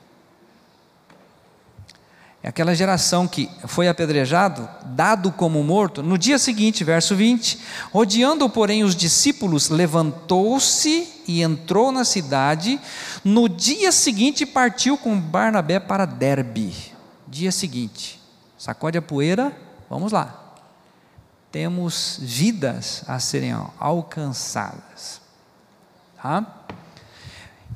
É 2.45 2.49
aquela 2.49 2.75
geração 2.75 3.27
que 3.27 3.49
foi 3.65 3.88
apedrejado, 3.88 4.69
dado 4.86 5.31
como 5.31 5.63
morto, 5.63 6.03
no 6.03 6.15
dia 6.15 6.38
seguinte, 6.38 6.84
verso 6.84 7.15
20, 7.15 7.58
rodeando, 7.91 8.47
porém, 8.47 8.84
os 8.84 8.95
discípulos, 8.95 9.69
levantou-se 9.69 11.12
e 11.27 11.41
entrou 11.41 11.91
na 11.91 12.05
cidade. 12.05 12.79
No 13.23 13.49
dia 13.49 13.91
seguinte, 13.91 14.45
partiu 14.45 14.95
com 14.95 15.19
Barnabé 15.19 15.79
para 15.79 16.05
Derbe. 16.05 16.71
Dia 17.27 17.51
seguinte, 17.51 18.21
sacode 18.60 18.95
a 18.95 19.01
poeira, 19.01 19.51
vamos 19.89 20.12
lá. 20.12 20.53
Temos 21.51 22.19
vidas 22.21 23.03
a 23.08 23.17
serem 23.17 23.58
alcançadas. 23.79 25.19
Tá? 26.21 26.45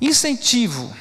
Incentivo 0.00 0.94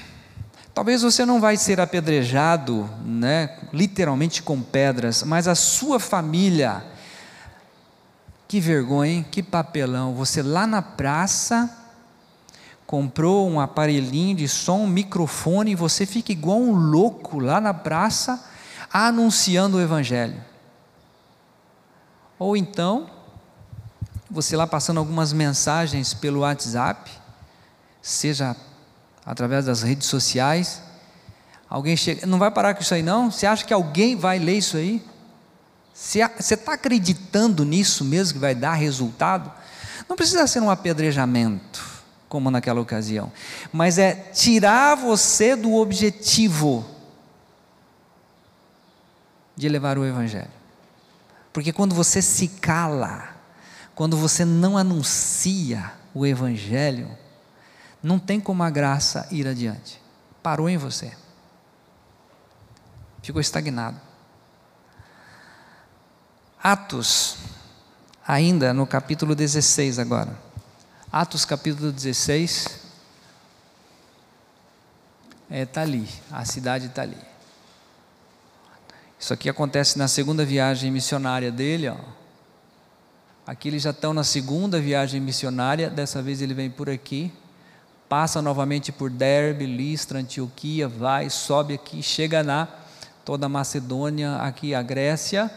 Talvez 0.79 1.01
você 1.01 1.25
não 1.25 1.41
vai 1.41 1.57
ser 1.57 1.81
apedrejado, 1.81 2.89
né, 3.03 3.57
literalmente 3.73 4.41
com 4.41 4.61
pedras, 4.61 5.23
mas 5.23 5.45
a 5.45 5.53
sua 5.53 5.99
família, 5.99 6.85
que 8.47 8.61
vergonha, 8.61 9.11
hein? 9.11 9.25
que 9.29 9.43
papelão. 9.43 10.13
Você 10.13 10.41
lá 10.41 10.65
na 10.65 10.81
praça 10.81 11.69
comprou 12.87 13.49
um 13.49 13.59
aparelhinho 13.59 14.37
de 14.37 14.47
som, 14.47 14.83
um 14.83 14.87
microfone, 14.87 15.71
e 15.71 15.75
você 15.75 16.05
fica 16.05 16.31
igual 16.31 16.57
um 16.57 16.71
louco 16.71 17.39
lá 17.39 17.59
na 17.59 17.73
praça 17.73 18.41
anunciando 18.89 19.75
o 19.75 19.81
evangelho. 19.81 20.41
Ou 22.39 22.55
então, 22.55 23.09
você 24.31 24.55
lá 24.55 24.65
passando 24.65 24.99
algumas 24.99 25.33
mensagens 25.33 26.13
pelo 26.13 26.39
WhatsApp, 26.39 27.11
seja 28.01 28.55
através 29.29 29.65
das 29.65 29.83
redes 29.83 30.07
sociais. 30.07 30.81
Alguém 31.69 31.95
chega, 31.95 32.25
não 32.25 32.39
vai 32.39 32.49
parar 32.49 32.73
com 32.73 32.81
isso 32.81 32.95
aí 32.95 33.03
não? 33.03 33.29
Você 33.29 33.45
acha 33.45 33.63
que 33.63 33.71
alguém 33.71 34.15
vai 34.15 34.39
ler 34.39 34.57
isso 34.57 34.75
aí? 34.75 35.05
Você 35.93 36.19
está 36.55 36.73
acreditando 36.73 37.63
nisso 37.63 38.03
mesmo 38.03 38.33
que 38.33 38.39
vai 38.39 38.55
dar 38.55 38.73
resultado? 38.73 39.51
Não 40.07 40.15
precisa 40.15 40.47
ser 40.47 40.61
um 40.61 40.71
apedrejamento, 40.71 41.85
como 42.27 42.49
naquela 42.49 42.81
ocasião, 42.81 43.31
mas 43.71 43.99
é 43.99 44.13
tirar 44.13 44.95
você 44.95 45.55
do 45.55 45.75
objetivo 45.75 46.83
de 49.55 49.69
levar 49.69 49.99
o 49.99 50.05
Evangelho. 50.05 50.49
Porque 51.53 51.71
quando 51.71 51.93
você 51.93 52.19
se 52.19 52.47
cala, 52.47 53.29
quando 53.93 54.17
você 54.17 54.43
não 54.43 54.75
anuncia 54.75 55.91
o 56.15 56.25
Evangelho, 56.25 57.15
não 58.01 58.17
tem 58.17 58.39
como 58.39 58.63
a 58.63 58.69
graça 58.69 59.27
ir 59.31 59.47
adiante. 59.47 60.01
Parou 60.41 60.69
em 60.69 60.77
você. 60.77 61.11
Ficou 63.21 63.41
estagnado. 63.41 63.99
Atos, 66.61 67.37
ainda 68.25 68.73
no 68.73 68.87
capítulo 68.87 69.35
16 69.35 69.99
agora. 69.99 70.37
Atos 71.11 71.45
capítulo 71.45 71.91
16. 71.91 72.79
Está 75.43 75.55
é, 75.55 75.65
tá 75.65 75.81
ali, 75.81 76.07
a 76.31 76.45
cidade 76.45 76.85
está 76.85 77.01
ali. 77.01 77.17
Isso 79.19 79.33
aqui 79.33 79.49
acontece 79.49 79.97
na 79.97 80.07
segunda 80.07 80.45
viagem 80.45 80.91
missionária 80.91 81.51
dele. 81.51 81.89
Ó. 81.89 81.97
Aqui 83.45 83.67
eles 83.67 83.81
já 83.81 83.89
estão 83.89 84.13
na 84.13 84.23
segunda 84.23 84.79
viagem 84.79 85.19
missionária, 85.19 85.89
dessa 85.89 86.21
vez 86.21 86.41
ele 86.41 86.53
vem 86.53 86.69
por 86.69 86.89
aqui 86.89 87.33
passa 88.09 88.41
novamente 88.41 88.91
por 88.91 89.11
Derbe, 89.11 89.67
Listra, 89.67 90.19
Antioquia, 90.19 90.87
vai, 90.87 91.29
sobe 91.29 91.75
aqui, 91.75 92.01
chega 92.01 92.41
na 92.41 92.67
toda 93.23 93.45
a 93.45 93.49
Macedônia, 93.49 94.37
aqui 94.37 94.73
a 94.73 94.81
Grécia, 94.81 95.51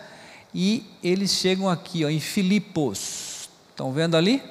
e 0.55 0.87
eles 1.03 1.31
chegam 1.31 1.71
aqui 1.71 2.05
ó, 2.05 2.11
em 2.11 2.21
Filipos. 2.21 3.49
Estão 3.71 3.91
vendo 3.91 4.15
ali? 4.15 4.43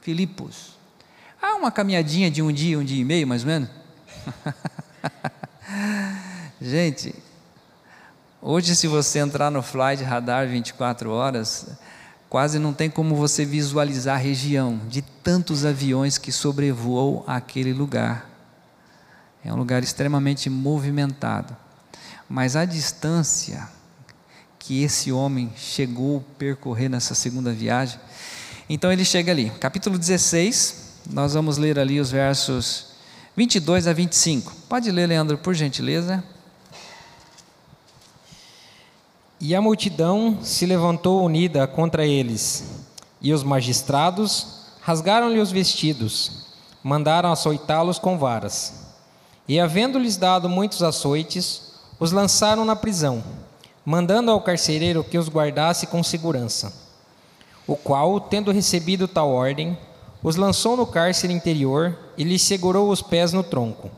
Filipos. 0.00 0.70
Ah, 1.42 1.56
uma 1.56 1.70
caminhadinha 1.70 2.30
de 2.30 2.40
um 2.40 2.50
dia, 2.50 2.78
um 2.78 2.84
dia 2.84 3.02
e 3.02 3.04
meio, 3.04 3.26
mais 3.26 3.42
ou 3.42 3.48
menos. 3.48 3.68
Gente, 6.58 7.14
hoje 8.40 8.74
se 8.74 8.86
você 8.86 9.18
entrar 9.18 9.50
no 9.50 9.62
Flight 9.62 10.02
Radar 10.02 10.48
24 10.48 11.10
horas, 11.10 11.66
Quase 12.30 12.60
não 12.60 12.72
tem 12.72 12.88
como 12.88 13.16
você 13.16 13.44
visualizar 13.44 14.14
a 14.14 14.22
região 14.22 14.80
de 14.88 15.02
tantos 15.02 15.64
aviões 15.64 16.16
que 16.16 16.30
sobrevoam 16.30 17.24
aquele 17.26 17.72
lugar. 17.72 18.30
É 19.44 19.52
um 19.52 19.56
lugar 19.56 19.82
extremamente 19.82 20.48
movimentado. 20.48 21.56
Mas 22.28 22.54
a 22.54 22.64
distância 22.64 23.68
que 24.60 24.84
esse 24.84 25.10
homem 25.10 25.52
chegou 25.56 26.18
a 26.18 26.38
percorrer 26.38 26.88
nessa 26.88 27.16
segunda 27.16 27.52
viagem, 27.52 27.98
então 28.68 28.92
ele 28.92 29.04
chega 29.04 29.32
ali, 29.32 29.50
capítulo 29.58 29.98
16, 29.98 31.00
nós 31.10 31.34
vamos 31.34 31.56
ler 31.56 31.80
ali 31.80 31.98
os 31.98 32.12
versos 32.12 32.90
22 33.36 33.88
a 33.88 33.92
25. 33.92 34.54
Pode 34.68 34.88
ler, 34.92 35.08
Leandro, 35.08 35.36
por 35.36 35.52
gentileza. 35.52 36.22
E 39.42 39.54
a 39.54 39.62
multidão 39.62 40.36
se 40.42 40.66
levantou 40.66 41.24
unida 41.24 41.66
contra 41.66 42.04
eles, 42.04 42.84
e 43.22 43.32
os 43.32 43.42
magistrados 43.42 44.66
rasgaram-lhe 44.82 45.40
os 45.40 45.50
vestidos, 45.50 46.46
mandaram 46.84 47.32
açoitá-los 47.32 47.98
com 47.98 48.18
varas. 48.18 48.74
E, 49.48 49.58
havendo-lhes 49.58 50.18
dado 50.18 50.46
muitos 50.46 50.82
açoites, 50.82 51.72
os 51.98 52.12
lançaram 52.12 52.66
na 52.66 52.76
prisão, 52.76 53.24
mandando 53.82 54.30
ao 54.30 54.42
carcereiro 54.42 55.02
que 55.02 55.16
os 55.16 55.30
guardasse 55.30 55.86
com 55.86 56.02
segurança. 56.02 56.70
O 57.66 57.76
qual, 57.76 58.20
tendo 58.20 58.52
recebido 58.52 59.08
tal 59.08 59.30
ordem, 59.30 59.76
os 60.22 60.36
lançou 60.36 60.76
no 60.76 60.86
cárcere 60.86 61.32
interior 61.32 61.98
e 62.14 62.24
lhes 62.24 62.42
segurou 62.42 62.90
os 62.90 63.00
pés 63.00 63.32
no 63.32 63.42
tronco. 63.42 63.90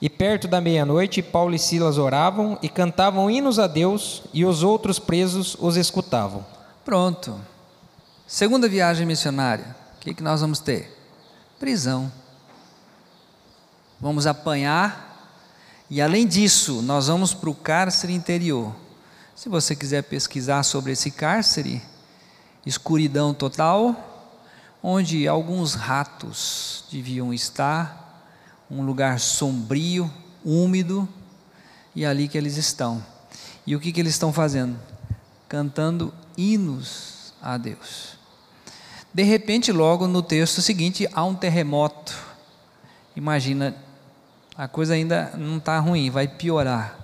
E 0.00 0.10
perto 0.10 0.46
da 0.46 0.60
meia-noite, 0.60 1.22
Paulo 1.22 1.54
e 1.54 1.58
Silas 1.58 1.96
oravam 1.96 2.58
e 2.60 2.68
cantavam 2.68 3.30
hinos 3.30 3.58
a 3.58 3.66
Deus, 3.66 4.22
e 4.32 4.44
os 4.44 4.62
outros 4.62 4.98
presos 4.98 5.56
os 5.58 5.76
escutavam. 5.76 6.44
Pronto. 6.84 7.40
Segunda 8.26 8.68
viagem 8.68 9.06
missionária. 9.06 9.74
O 9.96 10.00
que, 10.00 10.12
que 10.12 10.22
nós 10.22 10.40
vamos 10.40 10.60
ter? 10.60 10.94
Prisão. 11.58 12.12
Vamos 13.98 14.26
apanhar. 14.26 15.32
E 15.88 16.02
além 16.02 16.26
disso, 16.26 16.82
nós 16.82 17.06
vamos 17.06 17.32
para 17.32 17.48
o 17.48 17.54
cárcere 17.54 18.12
interior. 18.12 18.74
Se 19.34 19.48
você 19.48 19.74
quiser 19.74 20.02
pesquisar 20.02 20.62
sobre 20.62 20.92
esse 20.92 21.10
cárcere, 21.10 21.80
escuridão 22.64 23.32
total, 23.32 23.96
onde 24.82 25.26
alguns 25.26 25.74
ratos 25.74 26.84
deviam 26.90 27.32
estar, 27.32 28.05
um 28.70 28.82
lugar 28.82 29.20
sombrio, 29.20 30.10
úmido, 30.44 31.08
e 31.94 32.04
é 32.04 32.08
ali 32.08 32.28
que 32.28 32.36
eles 32.36 32.56
estão. 32.56 33.02
E 33.66 33.74
o 33.74 33.80
que, 33.80 33.92
que 33.92 34.00
eles 34.00 34.12
estão 34.12 34.32
fazendo? 34.32 34.78
Cantando 35.48 36.12
hinos 36.36 37.32
a 37.40 37.56
Deus. 37.56 38.16
De 39.14 39.22
repente, 39.22 39.72
logo 39.72 40.06
no 40.06 40.22
texto 40.22 40.60
seguinte, 40.60 41.08
há 41.12 41.24
um 41.24 41.34
terremoto. 41.34 42.14
Imagina, 43.14 43.74
a 44.56 44.68
coisa 44.68 44.94
ainda 44.94 45.32
não 45.36 45.56
está 45.56 45.78
ruim, 45.78 46.10
vai 46.10 46.28
piorar. 46.28 46.98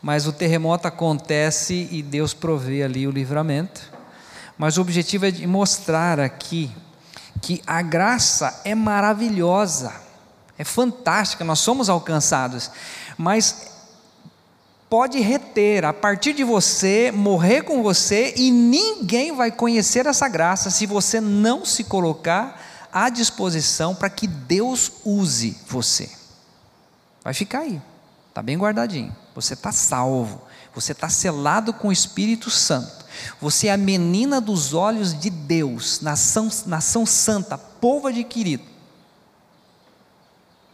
Mas 0.00 0.26
o 0.26 0.32
terremoto 0.32 0.86
acontece 0.86 1.88
e 1.90 2.02
Deus 2.02 2.32
provê 2.32 2.82
ali 2.82 3.06
o 3.06 3.10
livramento. 3.10 3.90
Mas 4.56 4.78
o 4.78 4.80
objetivo 4.80 5.26
é 5.26 5.30
de 5.30 5.46
mostrar 5.46 6.20
aqui 6.20 6.70
que 7.42 7.60
a 7.66 7.82
graça 7.82 8.60
é 8.64 8.74
maravilhosa 8.74 10.05
é 10.58 10.64
fantástica, 10.64 11.44
nós 11.44 11.58
somos 11.58 11.88
alcançados, 11.88 12.70
mas 13.16 13.66
pode 14.88 15.20
reter 15.20 15.84
a 15.84 15.92
partir 15.92 16.32
de 16.32 16.44
você, 16.44 17.12
morrer 17.12 17.62
com 17.62 17.82
você, 17.82 18.32
e 18.36 18.50
ninguém 18.50 19.34
vai 19.34 19.50
conhecer 19.50 20.06
essa 20.06 20.28
graça 20.28 20.70
se 20.70 20.86
você 20.86 21.20
não 21.20 21.64
se 21.64 21.84
colocar 21.84 22.60
à 22.92 23.08
disposição 23.08 23.94
para 23.94 24.08
que 24.08 24.26
Deus 24.26 24.92
use 25.04 25.56
você. 25.68 26.08
Vai 27.22 27.34
ficar 27.34 27.60
aí, 27.60 27.82
está 28.28 28.42
bem 28.42 28.56
guardadinho. 28.56 29.14
Você 29.34 29.54
está 29.54 29.72
salvo, 29.72 30.40
você 30.74 30.92
está 30.92 31.08
selado 31.08 31.72
com 31.72 31.88
o 31.88 31.92
Espírito 31.92 32.48
Santo. 32.50 33.04
Você 33.40 33.66
é 33.66 33.72
a 33.72 33.76
menina 33.76 34.40
dos 34.40 34.72
olhos 34.72 35.18
de 35.18 35.28
Deus, 35.28 36.00
nação, 36.00 36.48
nação 36.66 37.04
santa, 37.04 37.58
povo 37.58 38.08
adquirido. 38.08 38.75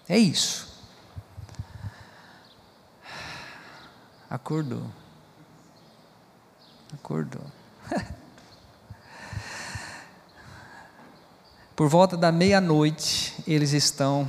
É 0.09 0.19
isso. 0.19 0.69
Acordou. 4.29 4.91
Acordou. 6.95 7.45
Por 11.77 11.88
volta 11.88 12.17
da 12.17 12.33
meia-noite, 12.33 13.35
eles 13.47 13.73
estão 13.73 14.29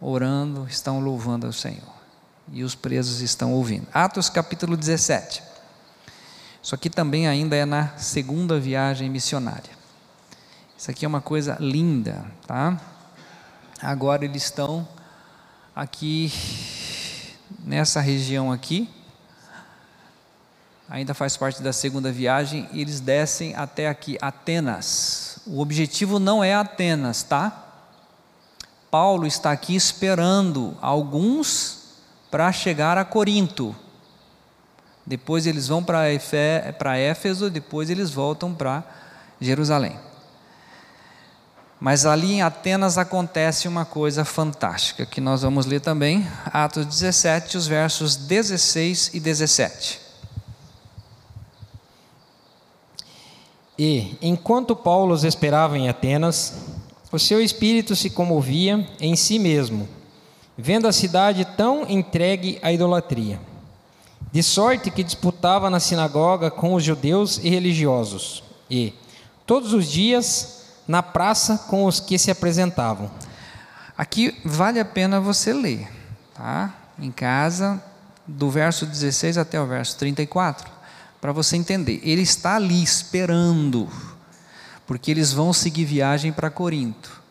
orando, 0.00 0.66
estão 0.68 1.00
louvando 1.00 1.46
ao 1.46 1.52
Senhor. 1.52 1.92
E 2.52 2.64
os 2.64 2.74
presos 2.74 3.20
estão 3.20 3.52
ouvindo. 3.52 3.86
Atos 3.92 4.28
capítulo 4.28 4.76
17. 4.76 5.42
Isso 6.62 6.74
aqui 6.74 6.90
também 6.90 7.26
ainda 7.26 7.56
é 7.56 7.64
na 7.64 7.96
segunda 7.96 8.58
viagem 8.58 9.08
missionária. 9.08 9.70
Isso 10.76 10.90
aqui 10.90 11.04
é 11.04 11.08
uma 11.08 11.20
coisa 11.20 11.56
linda, 11.60 12.24
tá? 12.46 12.80
Agora 13.82 14.24
eles 14.24 14.44
estão 14.44 14.86
aqui 15.74 16.32
nessa 17.64 18.00
região 18.00 18.50
aqui, 18.50 18.88
ainda 20.88 21.14
faz 21.14 21.36
parte 21.36 21.62
da 21.62 21.72
segunda 21.72 22.10
viagem, 22.10 22.68
e 22.72 22.80
eles 22.80 23.00
descem 23.00 23.54
até 23.54 23.88
aqui, 23.88 24.18
Atenas. 24.20 25.38
O 25.46 25.60
objetivo 25.60 26.18
não 26.18 26.42
é 26.42 26.54
Atenas, 26.54 27.22
tá? 27.22 27.66
Paulo 28.90 29.26
está 29.26 29.52
aqui 29.52 29.76
esperando 29.76 30.76
alguns 30.82 31.78
para 32.30 32.50
chegar 32.50 32.98
a 32.98 33.04
Corinto. 33.04 33.74
Depois 35.06 35.46
eles 35.46 35.68
vão 35.68 35.82
para 35.82 36.08
Éfeso, 36.98 37.48
depois 37.50 37.88
eles 37.88 38.10
voltam 38.10 38.52
para 38.54 38.84
Jerusalém. 39.40 39.98
Mas 41.80 42.04
ali 42.04 42.32
em 42.34 42.42
Atenas 42.42 42.98
acontece 42.98 43.66
uma 43.66 43.86
coisa 43.86 44.22
fantástica, 44.22 45.06
que 45.06 45.18
nós 45.18 45.40
vamos 45.40 45.64
ler 45.64 45.80
também, 45.80 46.28
Atos 46.44 46.84
17, 46.84 47.56
os 47.56 47.66
versos 47.66 48.16
16 48.16 49.12
e 49.14 49.18
17. 49.18 49.98
E, 53.78 54.14
enquanto 54.20 54.76
Paulo 54.76 55.14
os 55.14 55.24
esperava 55.24 55.78
em 55.78 55.88
Atenas, 55.88 56.52
o 57.10 57.18
seu 57.18 57.42
espírito 57.42 57.96
se 57.96 58.10
comovia 58.10 58.86
em 59.00 59.16
si 59.16 59.38
mesmo, 59.38 59.88
vendo 60.58 60.86
a 60.86 60.92
cidade 60.92 61.46
tão 61.56 61.88
entregue 61.88 62.58
à 62.60 62.70
idolatria. 62.70 63.40
De 64.30 64.42
sorte 64.42 64.90
que 64.90 65.02
disputava 65.02 65.70
na 65.70 65.80
sinagoga 65.80 66.50
com 66.50 66.74
os 66.74 66.84
judeus 66.84 67.38
e 67.42 67.48
religiosos, 67.48 68.44
e, 68.70 68.92
todos 69.46 69.72
os 69.72 69.90
dias, 69.90 70.59
na 70.90 71.04
praça 71.04 71.56
com 71.68 71.84
os 71.84 72.00
que 72.00 72.18
se 72.18 72.32
apresentavam. 72.32 73.08
Aqui 73.96 74.36
vale 74.44 74.80
a 74.80 74.84
pena 74.84 75.20
você 75.20 75.52
ler, 75.52 75.88
tá? 76.34 76.74
Em 76.98 77.12
casa, 77.12 77.80
do 78.26 78.50
verso 78.50 78.84
16 78.84 79.38
até 79.38 79.60
o 79.60 79.68
verso 79.68 79.96
34, 79.98 80.68
para 81.20 81.30
você 81.30 81.54
entender. 81.54 82.00
Ele 82.02 82.22
está 82.22 82.56
ali 82.56 82.82
esperando, 82.82 83.88
porque 84.84 85.12
eles 85.12 85.32
vão 85.32 85.52
seguir 85.52 85.84
viagem 85.84 86.32
para 86.32 86.50
Corinto. 86.50 87.22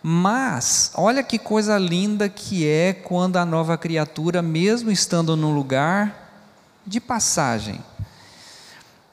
Mas, 0.00 0.92
olha 0.94 1.24
que 1.24 1.40
coisa 1.40 1.76
linda 1.78 2.28
que 2.28 2.64
é 2.64 2.92
quando 2.92 3.36
a 3.36 3.44
nova 3.44 3.76
criatura, 3.76 4.40
mesmo 4.40 4.92
estando 4.92 5.36
num 5.36 5.52
lugar 5.52 6.30
de 6.86 7.00
passagem, 7.00 7.80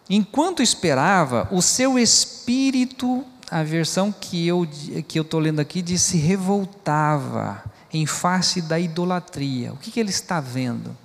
enquanto 0.08 0.62
esperava, 0.62 1.48
o 1.52 1.60
seu 1.60 1.98
espírito 1.98 3.26
a 3.50 3.64
versão 3.64 4.12
que 4.12 4.48
eu 4.48 4.68
que 5.08 5.18
eu 5.18 5.24
estou 5.24 5.40
lendo 5.40 5.60
aqui 5.60 5.82
diz 5.82 6.02
se 6.02 6.18
revoltava 6.18 7.64
em 7.92 8.06
face 8.06 8.62
da 8.62 8.80
idolatria. 8.80 9.74
O 9.74 9.78
que, 9.78 9.92
que 9.92 10.00
ele 10.00 10.10
está 10.10 10.40
vendo? 10.40 10.96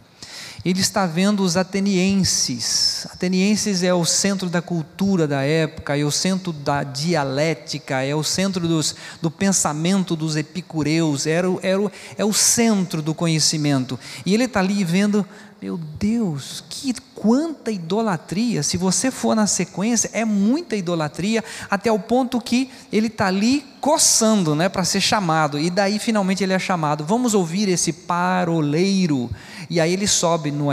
Ele 0.65 0.81
está 0.81 1.05
vendo 1.05 1.43
os 1.43 1.59
atenienses. 1.59 3.07
Atenienses 3.13 3.83
é 3.83 3.93
o 3.93 4.05
centro 4.05 4.49
da 4.49 4.63
cultura 4.63 5.29
da 5.29 5.43
época, 5.43 5.99
é 5.99 6.03
o 6.05 6.11
centro 6.11 6.53
da 6.53 6.83
dialética, 6.83 8.03
é 8.03 8.15
o 8.15 8.25
centro 8.25 8.67
dos, 8.67 8.97
do 9.21 9.31
pensamento 9.31 10.17
dos 10.17 10.37
epicureus, 10.37 11.27
era, 11.27 11.49
era, 11.63 11.93
é 12.17 12.25
o 12.25 12.33
centro 12.33 13.03
do 13.03 13.13
conhecimento. 13.15 14.01
E 14.25 14.33
ele 14.33 14.45
está 14.45 14.61
ali 14.61 14.83
vendo 14.85 15.27
meu 15.65 15.79
Deus, 15.79 16.63
que 16.69 16.93
quanta 17.15 17.71
idolatria! 17.71 18.63
Se 18.63 18.77
você 18.77 19.11
for 19.11 19.35
na 19.35 19.47
sequência, 19.47 20.11
é 20.13 20.23
muita 20.23 20.77
idolatria, 20.77 21.43
até 21.71 21.91
o 21.91 21.99
ponto 21.99 22.39
que 22.39 22.71
ele 22.93 23.07
está 23.07 23.29
ali 23.29 23.65
coçando, 23.81 24.55
né, 24.55 24.69
para 24.69 24.85
ser 24.85 25.01
chamado. 25.01 25.59
E 25.59 25.71
daí 25.71 25.99
finalmente 25.99 26.45
ele 26.45 26.53
é 26.53 26.59
chamado. 26.59 27.03
Vamos 27.03 27.33
ouvir 27.33 27.71
esse 27.71 27.95
paroleiro. 27.95 29.31
E 29.69 29.81
aí 29.81 29.93
ele 29.93 30.07
sobe 30.07 30.51
no 30.51 30.69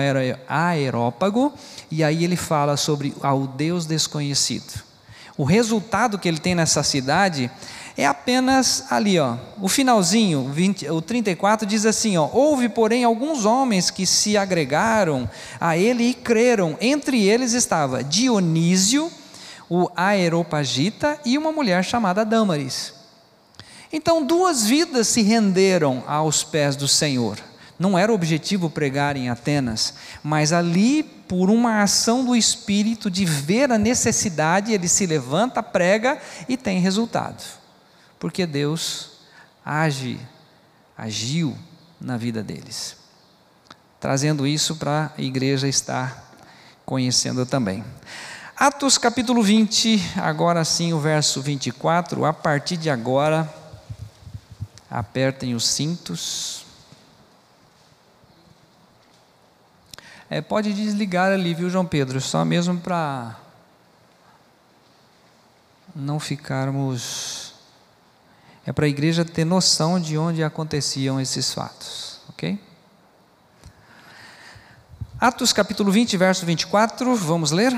aerópago 0.48 1.54
e 1.90 2.04
aí 2.04 2.24
ele 2.24 2.36
fala 2.36 2.78
sobre 2.78 3.14
ao 3.22 3.48
Deus 3.48 3.86
desconhecido. 3.86 4.82
O 5.38 5.44
resultado 5.44 6.20
que 6.20 6.28
ele 6.28 6.40
tem 6.40 6.54
nessa 6.54 6.84
cidade 6.84 7.50
é 7.98 8.06
apenas 8.06 8.86
ali, 8.90 9.20
ó. 9.20 9.36
O 9.60 9.68
finalzinho, 9.68 10.50
20, 10.52 10.90
o 10.90 11.02
34 11.02 11.66
diz 11.68 11.86
assim, 11.86 12.18
ó: 12.18 12.30
Houve, 12.32 12.70
porém, 12.70 13.04
alguns 13.04 13.46
homens 13.46 13.90
que 13.90 14.06
se 14.06 14.38
agregaram 14.38 15.30
a 15.60 15.78
ele 15.78 16.06
e 16.06 16.14
creram. 16.14 16.78
Entre 16.80 17.28
eles 17.28 17.54
estava 17.54 18.04
Dionísio, 18.04 19.12
o 19.70 19.90
Aeropagita 19.96 21.20
e 21.26 21.38
uma 21.38 21.52
mulher 21.52 21.84
chamada 21.84 22.26
Dâmaris. 22.26 22.94
Então, 23.94 24.26
duas 24.26 24.66
vidas 24.66 25.08
se 25.08 25.22
renderam 25.22 26.04
aos 26.08 26.44
pés 26.44 26.76
do 26.76 26.88
Senhor. 26.88 27.38
Não 27.82 27.98
era 27.98 28.12
o 28.12 28.16
objetivo 28.16 28.70
pregar 28.70 29.18
em 29.18 29.28
Atenas, 29.28 29.96
mas 30.22 30.54
ali, 30.54 31.02
por 31.02 31.50
uma 31.50 31.82
ação 31.82 32.24
do 32.24 32.36
Espírito 32.36 33.10
de 33.10 33.26
ver 33.26 33.72
a 33.72 33.78
necessidade, 33.80 34.72
ele 34.72 34.88
se 34.88 35.08
levanta, 35.08 35.64
prega 35.64 36.22
e 36.48 36.56
tem 36.56 36.80
resultado. 36.80 37.44
Porque 38.20 38.46
Deus 38.46 39.14
age, 39.66 40.20
agiu 40.96 41.58
na 42.00 42.18
vida 42.18 42.44
deles. 42.44 42.98
Trazendo 44.00 44.46
isso 44.46 44.76
para 44.76 45.12
a 45.18 45.20
igreja 45.20 45.68
estar 45.68 46.36
conhecendo 46.86 47.48
também. 47.48 47.84
Atos 48.56 49.00
capítulo 49.00 49.42
20, 49.42 50.18
agora 50.18 50.64
sim 50.64 50.94
o 50.94 51.00
verso 51.00 51.42
24, 51.42 52.26
a 52.26 52.32
partir 52.32 52.78
de 52.78 52.92
agora, 52.92 53.52
apertem 54.88 55.56
os 55.56 55.68
cintos. 55.68 56.61
É, 60.34 60.40
pode 60.40 60.72
desligar 60.72 61.30
ali, 61.30 61.54
viu, 61.54 61.70
João 61.70 61.86
Pedro? 61.86 62.22
Só 62.22 62.46
mesmo 62.46 62.78
para 62.78 63.36
não 65.94 66.22
ficarmos. 66.22 67.54
É 68.66 68.72
para 68.72 68.86
a 68.86 68.88
igreja 68.88 69.26
ter 69.26 69.44
noção 69.44 70.00
de 70.00 70.18
onde 70.18 70.42
aconteciam 70.42 71.20
esses 71.20 71.54
fatos, 71.54 72.22
ok? 72.30 72.58
Atos 75.20 75.52
capítulo 75.52 75.92
20, 75.92 76.16
verso 76.16 76.46
24, 76.46 77.14
vamos 77.18 77.52
ler? 77.52 77.78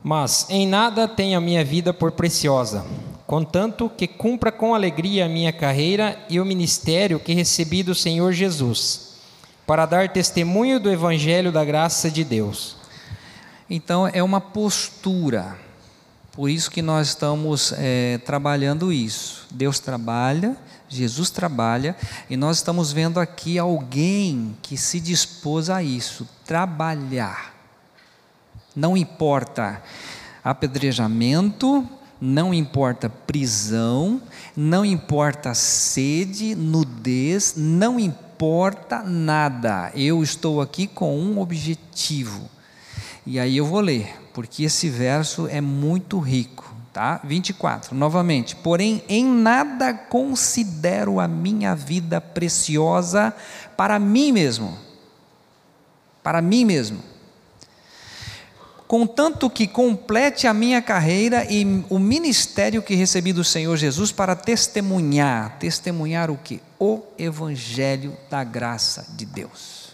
Mas 0.00 0.46
em 0.48 0.64
nada 0.64 1.08
tenho 1.08 1.36
a 1.38 1.40
minha 1.40 1.64
vida 1.64 1.92
por 1.92 2.12
preciosa, 2.12 2.86
contanto 3.26 3.90
que 3.90 4.06
cumpra 4.06 4.52
com 4.52 4.76
alegria 4.76 5.26
a 5.26 5.28
minha 5.28 5.52
carreira 5.52 6.24
e 6.30 6.38
o 6.38 6.44
ministério 6.44 7.18
que 7.18 7.34
recebi 7.34 7.82
do 7.82 7.96
Senhor 7.96 8.32
Jesus, 8.32 9.11
para 9.72 9.86
dar 9.86 10.10
testemunho 10.10 10.78
do 10.78 10.90
Evangelho 10.90 11.50
da 11.50 11.64
graça 11.64 12.10
de 12.10 12.22
Deus. 12.24 12.76
Então 13.70 14.06
é 14.06 14.22
uma 14.22 14.38
postura, 14.38 15.56
por 16.32 16.50
isso 16.50 16.70
que 16.70 16.82
nós 16.82 17.08
estamos 17.08 17.72
é, 17.78 18.18
trabalhando 18.18 18.92
isso. 18.92 19.46
Deus 19.50 19.80
trabalha, 19.80 20.58
Jesus 20.90 21.30
trabalha, 21.30 21.96
e 22.28 22.36
nós 22.36 22.58
estamos 22.58 22.92
vendo 22.92 23.18
aqui 23.18 23.58
alguém 23.58 24.54
que 24.60 24.76
se 24.76 25.00
dispôs 25.00 25.70
a 25.70 25.82
isso, 25.82 26.28
trabalhar 26.44 27.54
não 28.76 28.94
importa 28.94 29.82
apedrejamento, 30.44 31.88
não 32.20 32.52
importa 32.52 33.08
prisão, 33.08 34.20
não 34.54 34.84
importa 34.84 35.54
sede, 35.54 36.54
nudez, 36.54 37.54
não 37.56 37.98
importa 37.98 38.31
nada. 39.04 39.92
Eu 39.94 40.22
estou 40.22 40.60
aqui 40.60 40.86
com 40.86 41.16
um 41.18 41.38
objetivo. 41.38 42.50
E 43.24 43.38
aí 43.38 43.56
eu 43.56 43.64
vou 43.64 43.80
ler, 43.80 44.14
porque 44.34 44.64
esse 44.64 44.88
verso 44.88 45.46
é 45.46 45.60
muito 45.60 46.18
rico, 46.18 46.74
tá? 46.92 47.20
24, 47.22 47.94
novamente. 47.94 48.56
Porém, 48.56 49.04
em 49.08 49.24
nada 49.24 49.94
considero 49.94 51.20
a 51.20 51.28
minha 51.28 51.74
vida 51.74 52.20
preciosa 52.20 53.32
para 53.76 53.98
mim 53.98 54.32
mesmo. 54.32 54.76
Para 56.22 56.42
mim 56.42 56.64
mesmo 56.64 57.12
contanto 58.92 59.48
que 59.48 59.66
complete 59.66 60.46
a 60.46 60.52
minha 60.52 60.82
carreira 60.82 61.46
e 61.50 61.82
o 61.88 61.98
ministério 61.98 62.82
que 62.82 62.94
recebi 62.94 63.32
do 63.32 63.42
Senhor 63.42 63.74
Jesus 63.74 64.12
para 64.12 64.36
testemunhar, 64.36 65.56
testemunhar 65.58 66.30
o 66.30 66.36
que? 66.36 66.60
O 66.84 67.00
evangelho 67.16 68.16
da 68.28 68.42
graça 68.42 69.06
de 69.10 69.24
Deus. 69.24 69.90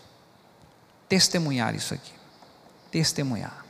Testemunhar 1.07 1.74
isso 1.74 1.93
aqui. 1.93 2.12
Testemunhar. 2.91 3.62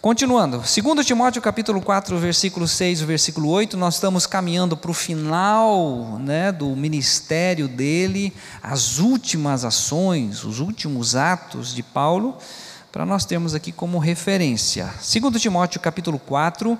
Continuando, 0.00 0.56
2 0.56 1.06
Timóteo 1.06 1.40
capítulo 1.40 1.80
4, 1.80 2.18
versículo 2.18 2.66
6, 2.66 3.02
versículo 3.02 3.48
8, 3.50 3.76
nós 3.76 3.94
estamos 3.94 4.26
caminhando 4.26 4.76
para 4.76 4.90
o 4.90 4.94
final 4.94 6.18
né, 6.18 6.50
do 6.50 6.74
ministério 6.74 7.68
dele, 7.68 8.32
as 8.60 8.98
últimas 8.98 9.64
ações, 9.64 10.42
os 10.42 10.58
últimos 10.58 11.14
atos 11.14 11.72
de 11.72 11.84
Paulo 11.84 12.36
para 12.90 13.06
nós 13.06 13.24
termos 13.24 13.54
aqui 13.54 13.70
como 13.70 14.00
referência. 14.00 14.92
2 14.96 15.40
Timóteo 15.40 15.80
capítulo 15.80 16.18
4, 16.18 16.76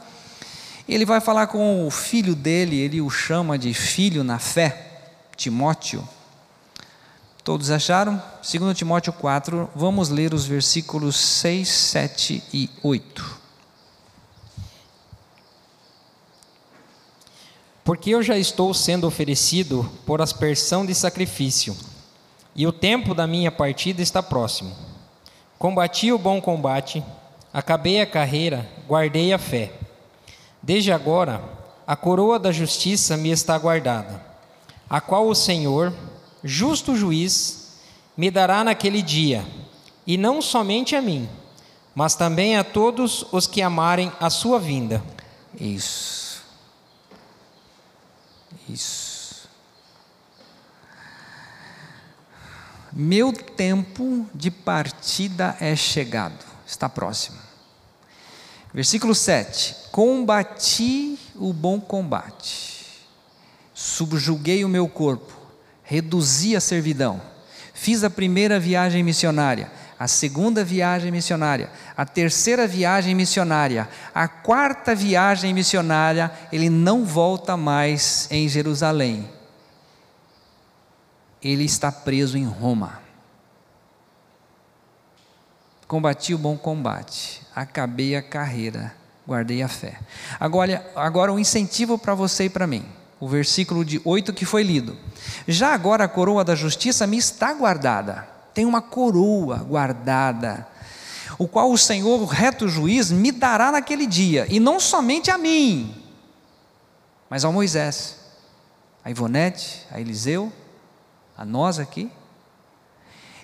ele 0.88 1.04
vai 1.04 1.20
falar 1.20 1.46
com 1.46 1.86
o 1.86 1.90
filho 1.92 2.34
dele, 2.34 2.80
ele 2.80 3.00
o 3.00 3.08
chama 3.08 3.56
de 3.56 3.72
filho 3.72 4.24
na 4.24 4.40
fé, 4.40 4.89
Timóteo. 5.40 6.06
Todos 7.42 7.70
acharam? 7.70 8.22
2 8.42 8.76
Timóteo 8.76 9.10
4, 9.10 9.70
vamos 9.74 10.10
ler 10.10 10.34
os 10.34 10.44
versículos 10.44 11.16
6, 11.16 11.66
7 11.66 12.44
e 12.52 12.68
8. 12.82 13.40
Porque 17.82 18.10
eu 18.10 18.22
já 18.22 18.36
estou 18.36 18.74
sendo 18.74 19.06
oferecido 19.06 19.90
por 20.04 20.20
aspersão 20.20 20.84
de 20.84 20.94
sacrifício, 20.94 21.74
e 22.54 22.66
o 22.66 22.72
tempo 22.72 23.14
da 23.14 23.26
minha 23.26 23.50
partida 23.50 24.02
está 24.02 24.22
próximo. 24.22 24.76
Combati 25.58 26.12
o 26.12 26.18
bom 26.18 26.38
combate, 26.38 27.02
acabei 27.50 28.02
a 28.02 28.06
carreira, 28.06 28.68
guardei 28.86 29.32
a 29.32 29.38
fé. 29.38 29.72
Desde 30.62 30.92
agora, 30.92 31.42
a 31.86 31.96
coroa 31.96 32.38
da 32.38 32.52
justiça 32.52 33.16
me 33.16 33.30
está 33.30 33.56
guardada, 33.56 34.29
a 34.90 35.00
qual 35.00 35.28
o 35.28 35.34
Senhor, 35.34 35.94
justo 36.42 36.96
juiz, 36.96 37.78
me 38.16 38.28
dará 38.28 38.64
naquele 38.64 39.00
dia, 39.00 39.46
e 40.04 40.16
não 40.16 40.42
somente 40.42 40.96
a 40.96 41.00
mim, 41.00 41.28
mas 41.94 42.16
também 42.16 42.56
a 42.56 42.64
todos 42.64 43.24
os 43.30 43.46
que 43.46 43.62
amarem 43.62 44.12
a 44.18 44.28
sua 44.28 44.58
vinda. 44.58 45.00
Isso. 45.58 46.42
Isso. 48.68 49.48
Meu 52.92 53.32
tempo 53.32 54.26
de 54.34 54.50
partida 54.50 55.56
é 55.60 55.76
chegado, 55.76 56.44
está 56.66 56.88
próximo. 56.88 57.38
Versículo 58.74 59.14
7: 59.14 59.76
Combati 59.92 61.18
o 61.36 61.52
bom 61.52 61.80
combate, 61.80 62.69
subjuguei 63.82 64.64
o 64.64 64.68
meu 64.68 64.88
corpo, 64.88 65.32
reduzi 65.82 66.54
a 66.54 66.60
servidão, 66.60 67.20
fiz 67.72 68.04
a 68.04 68.10
primeira 68.10 68.60
viagem 68.60 69.02
missionária, 69.02 69.70
a 69.98 70.08
segunda 70.08 70.64
viagem 70.64 71.10
missionária, 71.10 71.70
a 71.96 72.04
terceira 72.04 72.66
viagem 72.66 73.14
missionária, 73.14 73.88
a 74.14 74.26
quarta 74.26 74.94
viagem 74.94 75.54
missionária, 75.54 76.30
ele 76.52 76.68
não 76.68 77.04
volta 77.04 77.56
mais 77.56 78.26
em 78.30 78.48
Jerusalém 78.48 79.28
ele 81.42 81.64
está 81.64 81.90
preso 81.90 82.36
em 82.36 82.44
Roma. 82.44 83.00
Combati 85.86 86.34
o 86.34 86.38
bom 86.38 86.56
combate, 86.56 87.42
acabei 87.54 88.14
a 88.14 88.22
carreira, 88.22 88.94
guardei 89.26 89.62
a 89.62 89.68
fé. 89.68 89.98
Agora, 90.38 90.88
agora 90.94 91.32
um 91.32 91.38
incentivo 91.38 91.98
para 91.98 92.14
você 92.14 92.44
e 92.44 92.50
para 92.50 92.66
mim. 92.66 92.84
O 93.20 93.28
versículo 93.28 93.84
de 93.84 94.00
8 94.04 94.32
que 94.32 94.46
foi 94.46 94.62
lido. 94.62 94.96
Já 95.46 95.74
agora 95.74 96.04
a 96.04 96.08
coroa 96.08 96.42
da 96.42 96.54
justiça 96.54 97.06
me 97.06 97.18
está 97.18 97.52
guardada. 97.52 98.26
Tem 98.54 98.64
uma 98.64 98.82
coroa 98.82 99.58
guardada, 99.58 100.66
o 101.38 101.46
qual 101.46 101.70
o 101.70 101.78
Senhor, 101.78 102.20
o 102.20 102.24
reto 102.24 102.68
juiz, 102.68 103.10
me 103.10 103.30
dará 103.30 103.70
naquele 103.70 104.06
dia, 104.06 104.46
e 104.50 104.58
não 104.58 104.80
somente 104.80 105.30
a 105.30 105.38
mim, 105.38 105.94
mas 107.30 107.44
ao 107.44 107.52
Moisés, 107.52 108.16
a 109.04 109.10
Ivonete, 109.10 109.86
a 109.90 110.00
Eliseu 110.00 110.52
a 111.38 111.44
nós 111.44 111.78
aqui. 111.78 112.10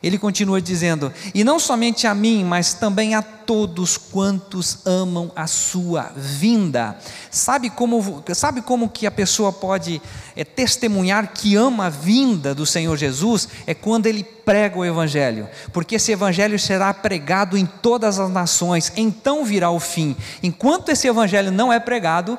Ele 0.07 0.19
continua 0.19 0.63
dizendo: 0.63 1.13
E 1.35 1.43
não 1.43 1.59
somente 1.59 2.07
a 2.07 2.15
mim, 2.15 2.45
mas 2.45 2.73
também 2.73 3.17
a 3.17 3.21
todos 3.21 3.97
quantos 3.97 4.79
amam 4.87 5.33
a 5.35 5.49
sua 5.49 6.13
vinda. 6.15 6.97
Sabe 7.29 7.71
como, 7.71 8.23
sabe 8.33 8.63
como 8.63 8.89
que 8.89 9.05
a 9.05 9.11
pessoa 9.11 9.53
pode 9.53 10.01
é, 10.37 10.45
testemunhar 10.45 11.33
que 11.33 11.57
ama 11.57 11.87
a 11.87 11.91
vinda 11.91 12.55
do 12.55 12.65
Senhor 12.65 12.97
Jesus? 12.97 13.49
É 13.67 13.75
quando 13.75 14.07
ele 14.07 14.23
prega 14.23 14.79
o 14.79 14.85
Evangelho, 14.85 15.49
porque 15.73 15.97
esse 15.97 16.13
Evangelho 16.13 16.57
será 16.57 16.95
pregado 16.95 17.59
em 17.59 17.67
todas 17.67 18.21
as 18.21 18.31
nações, 18.31 18.93
então 18.97 19.45
virá 19.45 19.73
o 19.73 19.81
fim. 19.81 20.17
Enquanto 20.41 20.91
esse 20.91 21.09
Evangelho 21.09 21.51
não 21.51 21.73
é 21.73 21.81
pregado, 21.81 22.39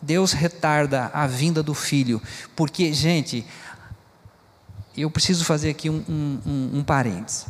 Deus 0.00 0.32
retarda 0.32 1.10
a 1.12 1.26
vinda 1.26 1.64
do 1.64 1.74
Filho, 1.74 2.22
porque, 2.54 2.92
gente, 2.92 3.44
eu 5.00 5.10
preciso 5.10 5.44
fazer 5.44 5.70
aqui 5.70 5.88
um, 5.88 6.04
um, 6.08 6.40
um, 6.46 6.70
um 6.78 6.84
parênteses. 6.84 7.46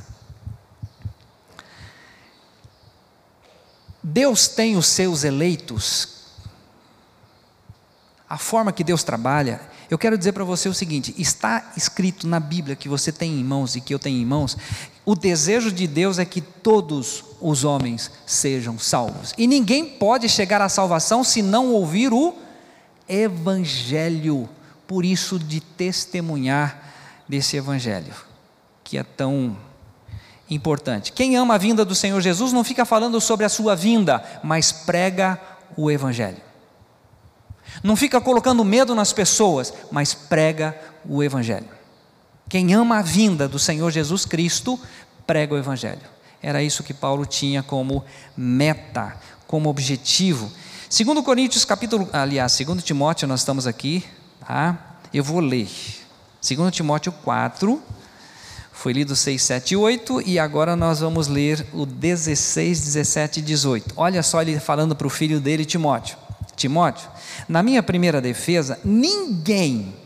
Deus 4.02 4.48
tem 4.48 4.76
os 4.76 4.86
seus 4.86 5.24
eleitos 5.24 6.18
a 8.28 8.36
forma 8.36 8.72
que 8.72 8.84
Deus 8.84 9.02
trabalha, 9.02 9.60
eu 9.88 9.96
quero 9.96 10.18
dizer 10.18 10.32
para 10.32 10.44
você 10.44 10.68
o 10.68 10.74
seguinte: 10.74 11.14
está 11.16 11.72
escrito 11.76 12.26
na 12.26 12.38
Bíblia 12.38 12.76
que 12.76 12.88
você 12.88 13.10
tem 13.10 13.40
em 13.40 13.44
mãos 13.44 13.74
e 13.74 13.80
que 13.80 13.94
eu 13.94 13.98
tenho 13.98 14.20
em 14.20 14.26
mãos, 14.26 14.56
o 15.04 15.14
desejo 15.14 15.72
de 15.72 15.86
Deus 15.86 16.18
é 16.18 16.24
que 16.24 16.42
todos 16.42 17.24
os 17.40 17.64
homens 17.64 18.10
sejam 18.26 18.78
salvos. 18.78 19.32
E 19.38 19.46
ninguém 19.46 19.84
pode 19.84 20.28
chegar 20.28 20.60
à 20.60 20.68
salvação 20.68 21.24
se 21.24 21.40
não 21.40 21.72
ouvir 21.72 22.12
o 22.12 22.34
Evangelho. 23.08 24.48
Por 24.86 25.04
isso, 25.04 25.38
de 25.38 25.60
testemunhar 25.60 26.87
desse 27.28 27.56
Evangelho, 27.56 28.14
que 28.82 28.96
é 28.96 29.02
tão 29.02 29.56
importante. 30.50 31.12
Quem 31.12 31.36
ama 31.36 31.54
a 31.54 31.58
vinda 31.58 31.84
do 31.84 31.94
Senhor 31.94 32.20
Jesus 32.20 32.52
não 32.52 32.64
fica 32.64 32.84
falando 32.84 33.20
sobre 33.20 33.44
a 33.44 33.48
sua 33.48 33.76
vinda, 33.76 34.24
mas 34.42 34.72
prega 34.72 35.38
o 35.76 35.90
Evangelho. 35.90 36.40
Não 37.82 37.94
fica 37.94 38.20
colocando 38.20 38.64
medo 38.64 38.94
nas 38.94 39.12
pessoas, 39.12 39.72
mas 39.90 40.14
prega 40.14 40.76
o 41.04 41.22
Evangelho. 41.22 41.68
Quem 42.48 42.72
ama 42.72 42.98
a 42.98 43.02
vinda 43.02 43.46
do 43.46 43.58
Senhor 43.58 43.90
Jesus 43.90 44.24
Cristo, 44.24 44.80
prega 45.26 45.54
o 45.54 45.58
Evangelho. 45.58 46.00
Era 46.42 46.62
isso 46.62 46.82
que 46.82 46.94
Paulo 46.94 47.26
tinha 47.26 47.62
como 47.62 48.04
meta, 48.36 49.16
como 49.46 49.68
objetivo. 49.68 50.50
Segundo 50.88 51.22
Coríntios 51.22 51.64
capítulo, 51.64 52.08
aliás, 52.12 52.52
segundo 52.52 52.80
Timóteo, 52.80 53.28
nós 53.28 53.40
estamos 53.40 53.66
aqui, 53.66 54.02
tá? 54.40 54.96
Eu 55.12 55.22
vou 55.22 55.40
ler. 55.40 55.68
Segundo 56.40 56.70
Timóteo 56.70 57.10
4, 57.10 57.82
foi 58.72 58.92
lido 58.92 59.16
6, 59.16 59.42
7 59.42 59.72
e 59.72 59.76
8, 59.76 60.22
e 60.24 60.38
agora 60.38 60.76
nós 60.76 61.00
vamos 61.00 61.26
ler 61.26 61.66
o 61.72 61.84
16, 61.84 62.80
17 62.80 63.40
e 63.40 63.42
18. 63.42 63.94
Olha 63.96 64.22
só 64.22 64.40
ele 64.40 64.60
falando 64.60 64.94
para 64.94 65.06
o 65.06 65.10
filho 65.10 65.40
dele, 65.40 65.64
Timóteo. 65.64 66.16
Timóteo, 66.54 67.08
na 67.48 67.62
minha 67.62 67.82
primeira 67.82 68.20
defesa, 68.20 68.78
ninguém. 68.84 69.96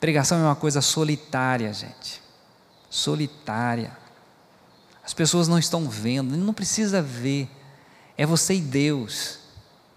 Pregação 0.00 0.38
é 0.38 0.42
uma 0.42 0.56
coisa 0.56 0.80
solitária, 0.80 1.72
gente. 1.72 2.22
Solitária. 2.88 3.96
As 5.04 5.12
pessoas 5.14 5.48
não 5.48 5.58
estão 5.58 5.88
vendo, 5.88 6.36
não 6.36 6.52
precisa 6.54 7.02
ver. 7.02 7.48
É 8.16 8.24
você 8.24 8.54
e 8.54 8.60
Deus. 8.60 9.38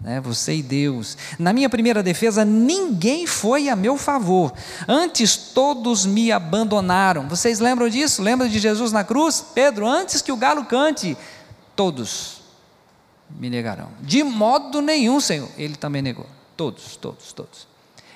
Né? 0.00 0.20
Você 0.20 0.54
e 0.54 0.62
Deus. 0.62 1.16
Na 1.38 1.52
minha 1.52 1.68
primeira 1.68 2.02
defesa, 2.02 2.44
ninguém 2.44 3.26
foi 3.26 3.68
a 3.68 3.76
meu 3.76 3.98
favor. 3.98 4.52
Antes 4.88 5.36
todos 5.36 6.06
me 6.06 6.32
abandonaram. 6.32 7.28
Vocês 7.28 7.60
lembram 7.60 7.88
disso? 7.88 8.22
Lembram 8.22 8.48
de 8.48 8.58
Jesus 8.58 8.92
na 8.92 9.04
cruz? 9.04 9.44
Pedro, 9.54 9.86
antes 9.86 10.22
que 10.22 10.32
o 10.32 10.36
galo 10.36 10.64
cante, 10.64 11.16
todos 11.76 12.40
me 13.28 13.50
negarão. 13.50 13.88
De 14.00 14.22
modo 14.22 14.80
nenhum, 14.80 15.20
Senhor. 15.20 15.48
Ele 15.58 15.76
também 15.76 16.00
negou. 16.00 16.26
Todos, 16.56 16.96
todos, 16.96 17.32
todos. 17.32 17.68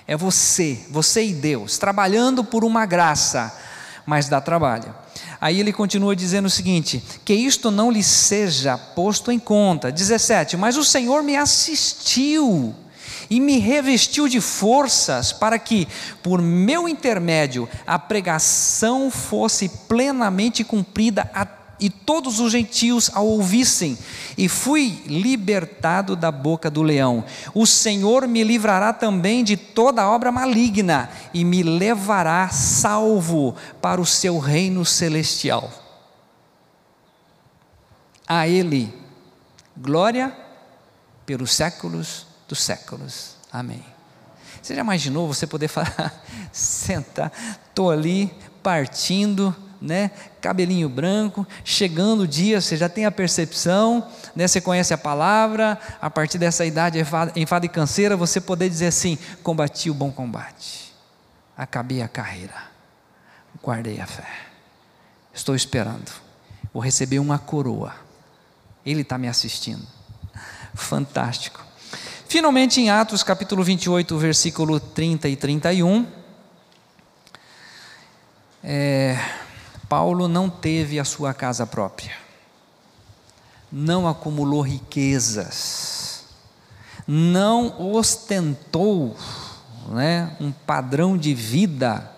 É 0.07 0.15
você, 0.15 0.85
você 0.89 1.25
e 1.25 1.33
Deus, 1.33 1.77
trabalhando 1.77 2.43
por 2.43 2.63
uma 2.63 2.85
graça, 2.85 3.55
mas 4.05 4.29
dá 4.29 4.39
trabalho. 4.39 4.93
Aí 5.39 5.59
ele 5.59 5.73
continua 5.73 6.15
dizendo 6.15 6.45
o 6.45 6.49
seguinte: 6.49 7.03
que 7.23 7.33
isto 7.33 7.71
não 7.71 7.91
lhe 7.91 8.03
seja 8.03 8.77
posto 8.77 9.31
em 9.31 9.39
conta. 9.39 9.91
17. 9.91 10.57
Mas 10.57 10.77
o 10.77 10.83
Senhor 10.83 11.23
me 11.23 11.35
assistiu 11.35 12.75
e 13.29 13.39
me 13.39 13.57
revestiu 13.57 14.27
de 14.27 14.39
forças 14.39 15.31
para 15.31 15.57
que, 15.57 15.87
por 16.21 16.41
meu 16.41 16.87
intermédio, 16.87 17.67
a 17.85 17.97
pregação 17.97 19.09
fosse 19.09 19.69
plenamente 19.87 20.63
cumprida 20.63 21.29
até 21.33 21.54
e 21.79 21.89
todos 21.89 22.39
os 22.39 22.51
gentios 22.51 23.09
a 23.13 23.19
ouvissem, 23.19 23.97
e 24.37 24.47
fui 24.47 25.03
libertado 25.05 26.15
da 26.15 26.31
boca 26.31 26.69
do 26.69 26.81
leão. 26.81 27.23
O 27.53 27.65
Senhor 27.65 28.27
me 28.27 28.43
livrará 28.43 28.93
também 28.93 29.43
de 29.43 29.57
toda 29.57 30.07
obra 30.07 30.31
maligna 30.31 31.09
e 31.33 31.43
me 31.43 31.63
levará 31.63 32.49
salvo 32.49 33.55
para 33.81 33.99
o 33.99 34.05
seu 34.05 34.39
reino 34.39 34.85
celestial. 34.85 35.71
A 38.27 38.47
Ele, 38.47 38.91
glória 39.75 40.35
pelos 41.25 41.53
séculos 41.53 42.25
dos 42.47 42.61
séculos. 42.61 43.35
Amém. 43.51 43.83
Você 44.61 44.73
já 44.73 44.81
imaginou 44.81 45.27
você 45.27 45.45
poder 45.45 45.67
falar, 45.67 46.23
sentar, 46.51 47.31
estou 47.69 47.91
ali 47.91 48.33
partindo 48.63 49.55
né? 49.81 50.11
Cabelinho 50.41 50.89
branco, 50.89 51.45
chegando 51.63 52.21
o 52.21 52.27
dia, 52.27 52.61
você 52.61 52.77
já 52.77 52.89
tem 52.89 53.05
a 53.05 53.11
percepção, 53.11 54.07
né? 54.35 54.47
Você 54.47 54.61
conhece 54.61 54.93
a 54.93 54.97
palavra, 54.97 55.79
a 56.01 56.09
partir 56.09 56.37
dessa 56.37 56.65
idade 56.65 56.99
enfada 57.35 57.65
e 57.65 57.69
canseira, 57.69 58.17
você 58.17 58.39
poder 58.41 58.69
dizer 58.69 58.87
assim: 58.87 59.17
combati 59.43 59.89
o 59.89 59.93
bom 59.93 60.11
combate, 60.11 60.93
acabei 61.57 62.01
a 62.01 62.07
carreira, 62.07 62.55
guardei 63.63 63.99
a 63.99 64.07
fé, 64.07 64.27
estou 65.33 65.55
esperando, 65.55 66.11
vou 66.73 66.81
receber 66.81 67.19
uma 67.19 67.37
coroa, 67.39 67.93
Ele 68.85 69.01
está 69.01 69.17
me 69.17 69.27
assistindo, 69.27 69.85
fantástico. 70.73 71.63
Finalmente, 72.27 72.81
em 72.81 72.89
Atos 72.89 73.23
capítulo 73.23 73.63
28, 73.63 74.17
versículo 74.17 74.79
30 74.79 75.29
e 75.29 75.35
31, 75.35 76.05
é, 78.67 79.15
Paulo 79.87 80.27
não 80.27 80.49
teve 80.49 80.99
a 80.99 81.05
sua 81.05 81.33
casa 81.33 81.65
própria, 81.65 82.15
não 83.71 84.07
acumulou 84.07 84.61
riquezas, 84.61 86.25
não 87.07 87.91
ostentou 87.93 89.15
né, 89.89 90.35
um 90.39 90.51
padrão 90.51 91.17
de 91.17 91.33
vida 91.33 92.11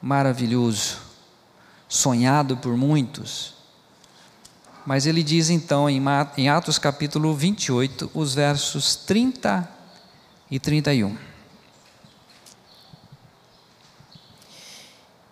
maravilhoso, 0.00 0.98
sonhado 1.88 2.56
por 2.56 2.76
muitos. 2.76 3.54
Mas 4.84 5.06
ele 5.06 5.22
diz 5.22 5.50
então 5.50 5.88
em 5.90 6.48
Atos 6.48 6.78
capítulo 6.78 7.34
28, 7.34 8.10
os 8.14 8.34
versos 8.34 8.94
30 8.94 9.68
e 10.50 10.60
31. 10.60 11.16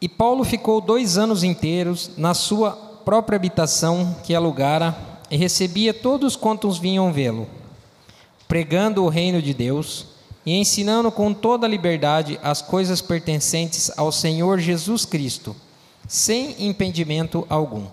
E 0.05 0.09
Paulo 0.09 0.45
ficou 0.45 0.83
dois 0.83 1.17
anos 1.17 1.43
inteiros 1.43 2.11
na 2.19 2.35
sua 2.35 2.73
própria 3.07 3.37
habitação 3.37 4.15
que 4.23 4.35
alugara 4.35 4.95
e 5.31 5.37
recebia 5.39 5.95
todos 5.95 6.37
quantos 6.37 6.77
vinham 6.77 7.11
vê-lo, 7.11 7.49
pregando 8.47 9.03
o 9.03 9.09
reino 9.09 9.41
de 9.41 9.55
Deus 9.55 10.09
e 10.45 10.53
ensinando 10.53 11.11
com 11.11 11.33
toda 11.33 11.67
liberdade 11.67 12.39
as 12.43 12.61
coisas 12.61 13.01
pertencentes 13.01 13.91
ao 13.97 14.13
Senhor 14.13 14.59
Jesus 14.59 15.07
Cristo, 15.07 15.57
sem 16.07 16.55
impedimento 16.67 17.47
algum. 17.49 17.87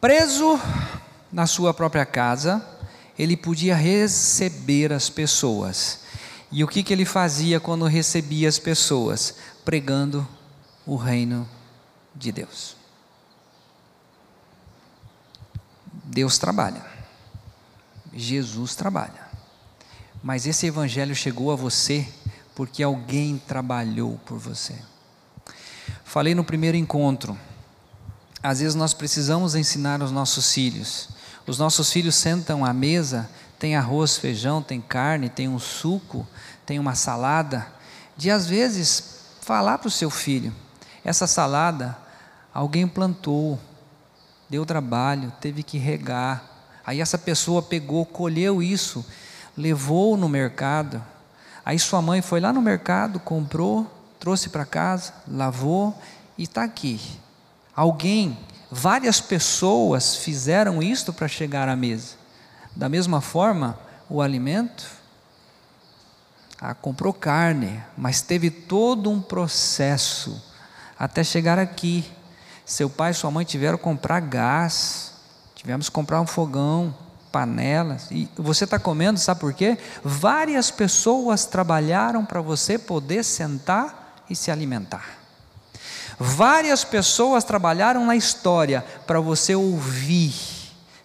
Preso 0.00 0.58
na 1.30 1.46
sua 1.46 1.74
própria 1.74 2.06
casa, 2.06 2.66
ele 3.18 3.36
podia 3.36 3.76
receber 3.76 4.94
as 4.94 5.10
pessoas. 5.10 6.00
E 6.50 6.64
o 6.64 6.66
que, 6.66 6.82
que 6.82 6.90
ele 6.90 7.04
fazia 7.04 7.60
quando 7.60 7.84
recebia 7.84 8.48
as 8.48 8.58
pessoas? 8.58 9.34
Pregando 9.62 10.26
o 10.88 10.96
reino 10.96 11.46
de 12.14 12.32
Deus. 12.32 12.74
Deus 16.02 16.38
trabalha, 16.38 16.82
Jesus 18.14 18.74
trabalha, 18.74 19.28
mas 20.22 20.46
esse 20.46 20.66
evangelho 20.66 21.14
chegou 21.14 21.52
a 21.52 21.56
você 21.56 22.08
porque 22.54 22.82
alguém 22.82 23.36
trabalhou 23.36 24.18
por 24.24 24.38
você. 24.38 24.74
Falei 26.02 26.34
no 26.34 26.42
primeiro 26.42 26.78
encontro, 26.78 27.38
às 28.42 28.60
vezes 28.60 28.74
nós 28.74 28.94
precisamos 28.94 29.54
ensinar 29.54 30.02
os 30.02 30.10
nossos 30.10 30.50
filhos. 30.50 31.10
Os 31.46 31.58
nossos 31.58 31.92
filhos 31.92 32.14
sentam 32.14 32.64
à 32.64 32.72
mesa, 32.72 33.28
tem 33.58 33.76
arroz, 33.76 34.16
feijão, 34.16 34.62
tem 34.62 34.80
carne, 34.80 35.28
tem 35.28 35.48
um 35.48 35.58
suco, 35.58 36.26
tem 36.64 36.78
uma 36.78 36.94
salada, 36.94 37.66
de 38.16 38.30
às 38.30 38.46
vezes 38.46 39.18
falar 39.42 39.78
para 39.78 39.88
o 39.88 39.90
seu 39.90 40.08
filho: 40.08 40.54
essa 41.08 41.26
salada, 41.26 41.96
alguém 42.52 42.86
plantou, 42.86 43.58
deu 44.48 44.66
trabalho, 44.66 45.32
teve 45.40 45.62
que 45.62 45.78
regar. 45.78 46.44
Aí 46.84 47.00
essa 47.00 47.16
pessoa 47.16 47.62
pegou, 47.62 48.04
colheu 48.04 48.62
isso, 48.62 49.04
levou 49.56 50.18
no 50.18 50.28
mercado. 50.28 51.02
Aí 51.64 51.78
sua 51.78 52.02
mãe 52.02 52.20
foi 52.20 52.40
lá 52.40 52.52
no 52.52 52.60
mercado, 52.60 53.18
comprou, 53.18 53.90
trouxe 54.20 54.50
para 54.50 54.66
casa, 54.66 55.14
lavou 55.26 55.98
e 56.36 56.42
está 56.42 56.62
aqui. 56.62 57.00
Alguém, 57.74 58.38
várias 58.70 59.18
pessoas 59.18 60.16
fizeram 60.16 60.82
isto 60.82 61.10
para 61.10 61.26
chegar 61.26 61.70
à 61.70 61.76
mesa. 61.76 62.16
Da 62.76 62.88
mesma 62.88 63.22
forma, 63.22 63.78
o 64.10 64.20
alimento, 64.20 64.86
ah, 66.60 66.74
comprou 66.74 67.14
carne, 67.14 67.82
mas 67.96 68.20
teve 68.20 68.50
todo 68.50 69.10
um 69.10 69.22
processo 69.22 70.47
até 70.98 71.22
chegar 71.22 71.58
aqui. 71.58 72.04
Seu 72.64 72.90
pai 72.90 73.12
e 73.12 73.14
sua 73.14 73.30
mãe 73.30 73.44
tiveram 73.44 73.78
que 73.78 73.84
comprar 73.84 74.20
gás, 74.20 75.12
tivemos 75.54 75.88
que 75.88 75.92
comprar 75.92 76.20
um 76.20 76.26
fogão, 76.26 76.94
panelas. 77.32 78.10
E 78.10 78.28
você 78.36 78.64
está 78.64 78.78
comendo, 78.78 79.18
sabe 79.18 79.40
por 79.40 79.54
quê? 79.54 79.78
Várias 80.04 80.70
pessoas 80.70 81.46
trabalharam 81.46 82.24
para 82.24 82.40
você 82.40 82.78
poder 82.78 83.24
sentar 83.24 84.24
e 84.28 84.36
se 84.36 84.50
alimentar. 84.50 85.18
Várias 86.18 86.82
pessoas 86.84 87.44
trabalharam 87.44 88.04
na 88.04 88.16
história 88.16 88.84
para 89.06 89.20
você 89.20 89.54
ouvir. 89.54 90.34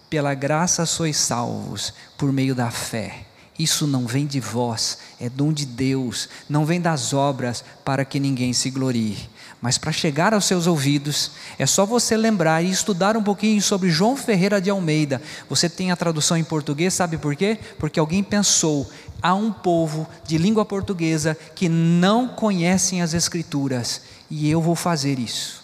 Pela 0.09 0.33
graça 0.33 0.85
sois 0.85 1.17
salvos, 1.17 1.93
por 2.17 2.31
meio 2.31 2.53
da 2.53 2.69
fé. 2.69 3.25
Isso 3.57 3.85
não 3.85 4.07
vem 4.07 4.25
de 4.25 4.39
vós, 4.39 4.97
é 5.19 5.29
dom 5.29 5.53
de 5.53 5.65
Deus, 5.65 6.27
não 6.49 6.65
vem 6.65 6.81
das 6.81 7.13
obras 7.13 7.63
para 7.85 8.03
que 8.03 8.19
ninguém 8.19 8.51
se 8.51 8.71
glorie. 8.71 9.29
Mas 9.63 9.77
para 9.77 9.93
chegar 9.93 10.33
aos 10.33 10.43
seus 10.43 10.67
ouvidos, 10.67 11.31
é 11.57 11.65
só 11.65 11.85
você 11.85 12.17
lembrar 12.17 12.61
e 12.61 12.69
estudar 12.69 13.15
um 13.15 13.23
pouquinho 13.23 13.61
sobre 13.61 13.89
João 13.89 14.17
Ferreira 14.17 14.59
de 14.59 14.69
Almeida. 14.69 15.21
Você 15.47 15.69
tem 15.69 15.89
a 15.89 15.95
tradução 15.95 16.35
em 16.35 16.43
português, 16.43 16.93
sabe 16.93 17.17
por 17.17 17.33
quê? 17.33 17.57
Porque 17.79 17.97
alguém 17.97 18.21
pensou: 18.21 18.91
há 19.21 19.33
um 19.33 19.53
povo 19.53 20.05
de 20.27 20.37
língua 20.37 20.65
portuguesa 20.65 21.37
que 21.55 21.69
não 21.69 22.27
conhecem 22.27 23.01
as 23.01 23.13
Escrituras, 23.13 24.01
e 24.29 24.51
eu 24.51 24.61
vou 24.61 24.75
fazer 24.75 25.17
isso. 25.17 25.63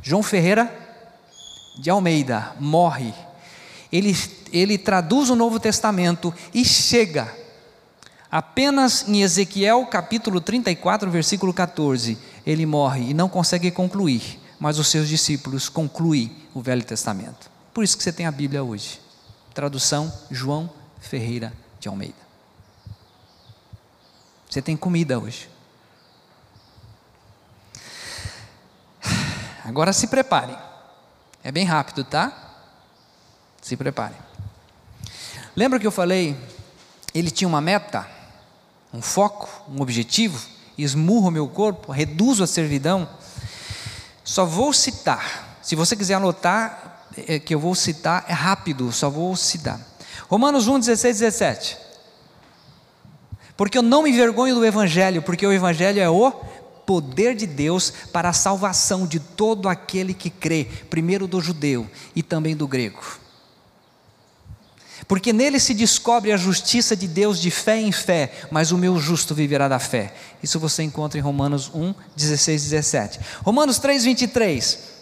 João 0.00 0.22
Ferreira 0.22 0.74
de 1.78 1.90
Almeida 1.90 2.54
morre 2.58 3.12
ele, 3.92 4.16
ele 4.50 4.78
traduz 4.78 5.28
o 5.28 5.36
Novo 5.36 5.60
Testamento 5.60 6.32
e 6.54 6.64
chega 6.64 7.30
apenas 8.30 9.06
em 9.06 9.22
Ezequiel 9.22 9.84
capítulo 9.86 10.40
34, 10.40 11.10
versículo 11.10 11.52
14. 11.52 12.18
Ele 12.46 12.64
morre 12.64 13.10
e 13.10 13.14
não 13.14 13.28
consegue 13.28 13.70
concluir, 13.70 14.40
mas 14.60 14.78
os 14.78 14.88
seus 14.88 15.08
discípulos 15.08 15.68
concluem 15.68 16.34
o 16.54 16.62
Velho 16.62 16.84
Testamento. 16.84 17.50
Por 17.74 17.82
isso 17.82 17.96
que 17.96 18.02
você 18.02 18.12
tem 18.12 18.24
a 18.24 18.30
Bíblia 18.30 18.62
hoje. 18.62 19.00
Tradução 19.52 20.12
João 20.30 20.70
Ferreira 21.00 21.52
de 21.80 21.88
Almeida. 21.88 22.14
Você 24.48 24.62
tem 24.62 24.76
comida 24.76 25.18
hoje. 25.18 25.50
Agora 29.64 29.92
se 29.92 30.06
preparem. 30.06 30.56
É 31.42 31.50
bem 31.50 31.64
rápido, 31.64 32.04
tá? 32.04 32.54
Se 33.60 33.76
prepare. 33.76 34.14
Lembra 35.56 35.80
que 35.80 35.86
eu 35.86 35.90
falei? 35.90 36.36
Ele 37.12 37.30
tinha 37.30 37.48
uma 37.48 37.60
meta, 37.60 38.08
um 38.92 39.02
foco, 39.02 39.48
um 39.68 39.82
objetivo. 39.82 40.55
Esmurro 40.76 41.30
meu 41.30 41.48
corpo, 41.48 41.92
reduzo 41.92 42.42
a 42.42 42.46
servidão. 42.46 43.08
Só 44.24 44.44
vou 44.44 44.72
citar. 44.72 45.58
Se 45.62 45.74
você 45.74 45.96
quiser 45.96 46.14
anotar, 46.14 47.08
é, 47.26 47.38
que 47.38 47.54
eu 47.54 47.60
vou 47.60 47.74
citar, 47.74 48.24
é 48.28 48.32
rápido, 48.32 48.92
só 48.92 49.08
vou 49.08 49.34
citar. 49.36 49.80
Romanos 50.28 50.68
1, 50.68 50.80
16, 50.80 51.18
17. 51.20 51.78
Porque 53.56 53.78
eu 53.78 53.82
não 53.82 54.02
me 54.02 54.10
envergonho 54.10 54.54
do 54.54 54.64
Evangelho, 54.64 55.22
porque 55.22 55.46
o 55.46 55.52
Evangelho 55.52 56.00
é 56.00 56.10
o 56.10 56.30
poder 56.84 57.34
de 57.34 57.46
Deus 57.46 57.90
para 58.12 58.28
a 58.28 58.32
salvação 58.32 59.06
de 59.06 59.18
todo 59.18 59.68
aquele 59.68 60.12
que 60.12 60.30
crê, 60.30 60.68
primeiro 60.90 61.26
do 61.26 61.40
judeu 61.40 61.88
e 62.14 62.22
também 62.22 62.54
do 62.54 62.68
grego 62.68 63.25
porque 65.08 65.32
nele 65.32 65.60
se 65.60 65.72
descobre 65.74 66.32
a 66.32 66.36
justiça 66.36 66.96
de 66.96 67.06
Deus 67.06 67.40
de 67.40 67.50
fé 67.50 67.80
em 67.80 67.92
fé, 67.92 68.32
mas 68.50 68.72
o 68.72 68.78
meu 68.78 68.98
justo 68.98 69.34
viverá 69.34 69.68
da 69.68 69.78
fé. 69.78 70.12
Isso 70.42 70.58
você 70.58 70.82
encontra 70.82 71.18
em 71.18 71.22
Romanos 71.22 71.70
1, 71.72 71.94
16 72.16 72.66
e 72.66 72.70
17. 72.70 73.20
Romanos 73.42 73.78
3, 73.78 74.04
23. 74.04 74.95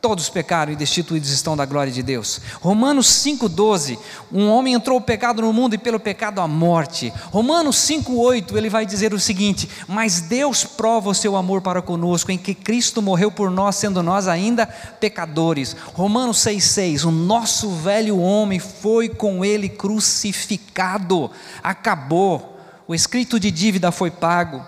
Todos 0.00 0.28
pecaram 0.28 0.72
e 0.72 0.76
destituídos 0.76 1.30
estão 1.30 1.56
da 1.56 1.64
glória 1.64 1.92
de 1.92 2.02
Deus. 2.02 2.40
Romanos 2.60 3.06
5,12: 3.08 3.98
Um 4.30 4.48
homem 4.48 4.74
entrou 4.74 4.98
o 4.98 5.02
pecado 5.02 5.42
no 5.42 5.52
mundo 5.52 5.74
e 5.74 5.78
pelo 5.78 5.98
pecado 5.98 6.40
a 6.40 6.46
morte. 6.46 7.12
Romanos 7.32 7.76
5,8 7.76 8.56
ele 8.56 8.68
vai 8.68 8.84
dizer 8.84 9.14
o 9.14 9.18
seguinte: 9.18 9.68
Mas 9.88 10.20
Deus 10.20 10.64
prova 10.64 11.10
o 11.10 11.14
seu 11.14 11.34
amor 11.34 11.62
para 11.62 11.80
conosco, 11.80 12.30
em 12.30 12.38
que 12.38 12.54
Cristo 12.54 13.00
morreu 13.00 13.32
por 13.32 13.50
nós, 13.50 13.76
sendo 13.76 14.02
nós 14.02 14.28
ainda 14.28 14.66
pecadores. 14.66 15.74
Romanos 15.94 16.38
6,6: 16.38 17.04
O 17.04 17.10
nosso 17.10 17.70
velho 17.70 18.18
homem 18.18 18.58
foi 18.58 19.08
com 19.08 19.44
ele 19.44 19.68
crucificado, 19.68 21.30
acabou, 21.62 22.60
o 22.86 22.94
escrito 22.94 23.40
de 23.40 23.50
dívida 23.50 23.90
foi 23.90 24.10
pago. 24.10 24.62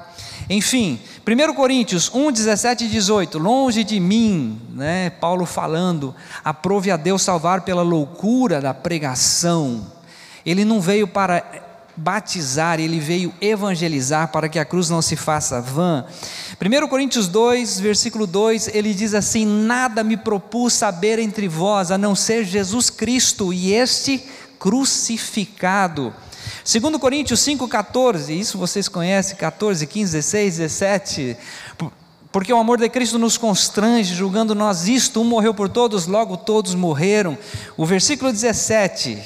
Enfim, 0.50 0.98
1 1.28 1.52
Coríntios 1.52 2.10
1, 2.14 2.32
17 2.32 2.84
e 2.86 2.88
18, 2.88 3.38
longe 3.38 3.84
de 3.84 4.00
mim, 4.00 4.58
né, 4.70 5.10
Paulo 5.10 5.44
falando, 5.44 6.14
aprove 6.42 6.90
a 6.90 6.96
Deus 6.96 7.20
salvar 7.20 7.60
pela 7.60 7.82
loucura 7.82 8.62
da 8.62 8.72
pregação. 8.72 9.92
Ele 10.46 10.64
não 10.64 10.80
veio 10.80 11.06
para 11.06 11.44
batizar, 11.94 12.80
ele 12.80 12.98
veio 12.98 13.34
evangelizar 13.42 14.28
para 14.28 14.48
que 14.48 14.58
a 14.58 14.64
cruz 14.64 14.88
não 14.88 15.02
se 15.02 15.16
faça 15.16 15.60
vã. 15.60 16.06
1 16.58 16.88
Coríntios 16.88 17.28
2, 17.28 17.78
versículo 17.78 18.26
2, 18.26 18.68
ele 18.68 18.94
diz 18.94 19.12
assim: 19.12 19.44
Nada 19.44 20.02
me 20.02 20.16
propus 20.16 20.72
saber 20.72 21.18
entre 21.18 21.46
vós 21.46 21.90
a 21.90 21.98
não 21.98 22.14
ser 22.14 22.42
Jesus 22.42 22.88
Cristo 22.88 23.52
e 23.52 23.74
este 23.74 24.24
crucificado. 24.58 26.14
2 26.70 26.98
Coríntios 26.98 27.40
5,14, 27.40 28.28
isso 28.28 28.58
vocês 28.58 28.88
conhecem, 28.88 29.38
14, 29.38 29.86
15, 29.86 30.12
16, 30.12 30.58
17. 30.58 31.36
Porque 32.30 32.52
o 32.52 32.58
amor 32.58 32.78
de 32.78 32.86
Cristo 32.90 33.18
nos 33.18 33.38
constrange, 33.38 34.14
julgando 34.14 34.54
nós 34.54 34.86
isto, 34.86 35.22
um 35.22 35.24
morreu 35.24 35.54
por 35.54 35.70
todos, 35.70 36.06
logo 36.06 36.36
todos 36.36 36.74
morreram. 36.74 37.38
O 37.74 37.86
versículo 37.86 38.30
17: 38.30 39.18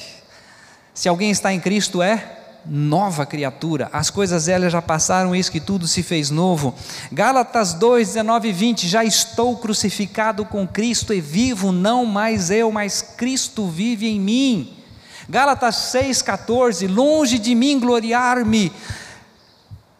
Se 0.93 1.09
alguém 1.09 1.31
está 1.31 1.51
em 1.51 1.59
Cristo, 1.59 2.01
é 2.01 2.39
nova 2.65 3.25
criatura, 3.25 3.89
as 3.91 4.09
coisas 4.09 4.45
velhas 4.45 4.71
já 4.71 4.81
passaram, 4.81 5.35
eis 5.35 5.49
que 5.49 5.59
tudo 5.59 5.85
se 5.85 6.01
fez 6.01 6.29
novo. 6.29 6.73
Gálatas 7.11 7.73
2, 7.73 8.07
19 8.07 8.47
e 8.47 8.53
20: 8.53 8.87
Já 8.87 9.03
estou 9.03 9.57
crucificado 9.57 10.45
com 10.45 10.65
Cristo 10.65 11.13
e 11.13 11.19
vivo, 11.19 11.73
não 11.73 12.05
mais 12.05 12.49
eu, 12.49 12.71
mas 12.71 13.01
Cristo 13.01 13.67
vive 13.67 14.07
em 14.07 14.17
mim. 14.17 14.82
Gálatas 15.29 15.75
6,14: 15.93 16.87
Longe 16.87 17.39
de 17.39 17.55
mim 17.55 17.79
gloriar-me, 17.79 18.71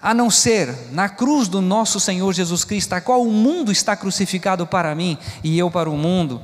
a 0.01 0.13
não 0.13 0.29
ser 0.29 0.75
na 0.91 1.07
cruz 1.07 1.47
do 1.47 1.61
nosso 1.61 1.99
Senhor 1.99 2.33
Jesus 2.33 2.63
Cristo, 2.65 2.93
a 2.93 3.01
qual 3.01 3.23
o 3.23 3.31
mundo 3.31 3.71
está 3.71 3.95
crucificado 3.95 4.67
para 4.67 4.93
mim 4.93 5.17
e 5.43 5.57
eu 5.57 5.71
para 5.71 5.89
o 5.89 5.97
mundo. 5.97 6.41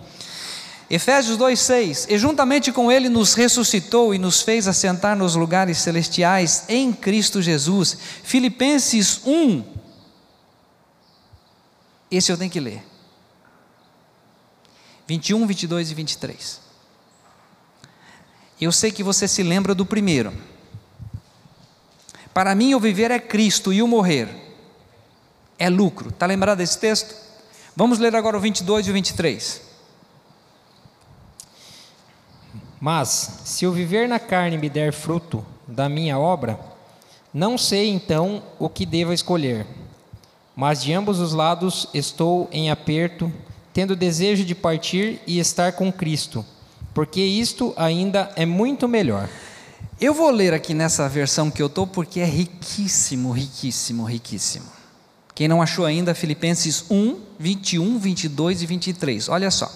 Efésios 0.90 1.38
2,6: 1.38 2.08
E 2.10 2.18
juntamente 2.18 2.72
com 2.72 2.92
Ele 2.92 3.10
nos 3.10 3.34
ressuscitou 3.34 4.16
e 4.16 4.18
nos 4.18 4.42
fez 4.42 4.68
assentar 4.68 5.16
nos 5.16 5.36
lugares 5.36 5.78
celestiais 5.78 6.64
em 6.68 6.92
Cristo 6.92 7.42
Jesus. 7.42 7.98
Filipenses 8.24 9.22
1, 9.26 9.64
esse 12.10 12.32
eu 12.32 12.38
tenho 12.38 12.50
que 12.50 12.60
ler. 12.60 12.84
21, 15.08 15.46
22 15.46 15.92
e 15.92 15.94
23. 15.94 16.69
Eu 18.60 18.72
sei 18.74 18.91
que 18.91 19.03
você 19.03 19.28
se 19.28 19.41
lembra 19.41 19.74
do 19.74 19.86
primeiro. 19.86 20.34
Para 22.34 22.53
mim, 22.53 22.74
o 22.74 22.80
viver 22.80 23.10
é 23.10 23.20
Cristo 23.20 23.72
e 23.72 23.82
o 23.82 23.88
morrer 23.88 24.28
é 25.57 25.70
lucro. 25.70 26.10
Está 26.10 26.26
lembrado 26.26 26.57
desse 26.57 26.78
texto? 26.78 27.16
Vamos 27.76 27.99
ler 27.99 28.16
agora 28.16 28.38
o 28.38 28.39
22 28.41 28.88
e 28.88 28.89
o 28.89 28.93
23. 28.93 29.62
Mas, 32.82 33.41
se 33.45 33.66
o 33.66 33.72
viver 33.72 34.07
na 34.07 34.20
carne 34.20 34.57
me 34.57 34.70
der 34.70 34.91
fruto 34.91 35.45
da 35.68 35.88
minha 35.88 36.20
obra, 36.20 36.60
não 37.34 37.57
sei 37.57 37.89
então 37.89 38.43
o 38.57 38.68
que 38.68 38.86
devo 38.86 39.14
escolher. 39.14 39.66
Mas 40.55 40.84
de 40.84 40.91
ambos 40.91 41.20
os 41.20 41.34
lados 41.34 41.88
estou 41.93 42.49
em 42.51 42.70
aperto, 42.70 43.32
tendo 43.74 43.95
desejo 43.95 44.43
de 44.43 44.55
partir 44.55 45.22
e 45.26 45.39
estar 45.39 45.74
com 45.74 45.91
Cristo 45.91 46.45
porque 47.00 47.22
isto 47.22 47.74
ainda 47.78 48.30
é 48.36 48.45
muito 48.45 48.86
melhor. 48.86 49.30
Eu 50.02 50.14
vou 50.14 50.30
ler 50.30 50.54
aqui 50.54 50.74
nessa 50.74 51.08
versão 51.08 51.50
que 51.50 51.62
eu 51.62 51.68
estou, 51.68 51.88
porque 51.88 52.20
é 52.20 52.26
riquíssimo, 52.26 53.32
riquíssimo, 53.32 54.04
riquíssimo. 54.04 54.66
Quem 55.34 55.47
não 55.47 55.62
achou 55.62 55.86
ainda, 55.86 56.14
Filipenses 56.14 56.84
1, 56.91 57.18
21, 57.39 57.97
22 58.00 58.62
e 58.62 58.66
23. 58.66 59.30
Olha 59.30 59.50
só. 59.50 59.72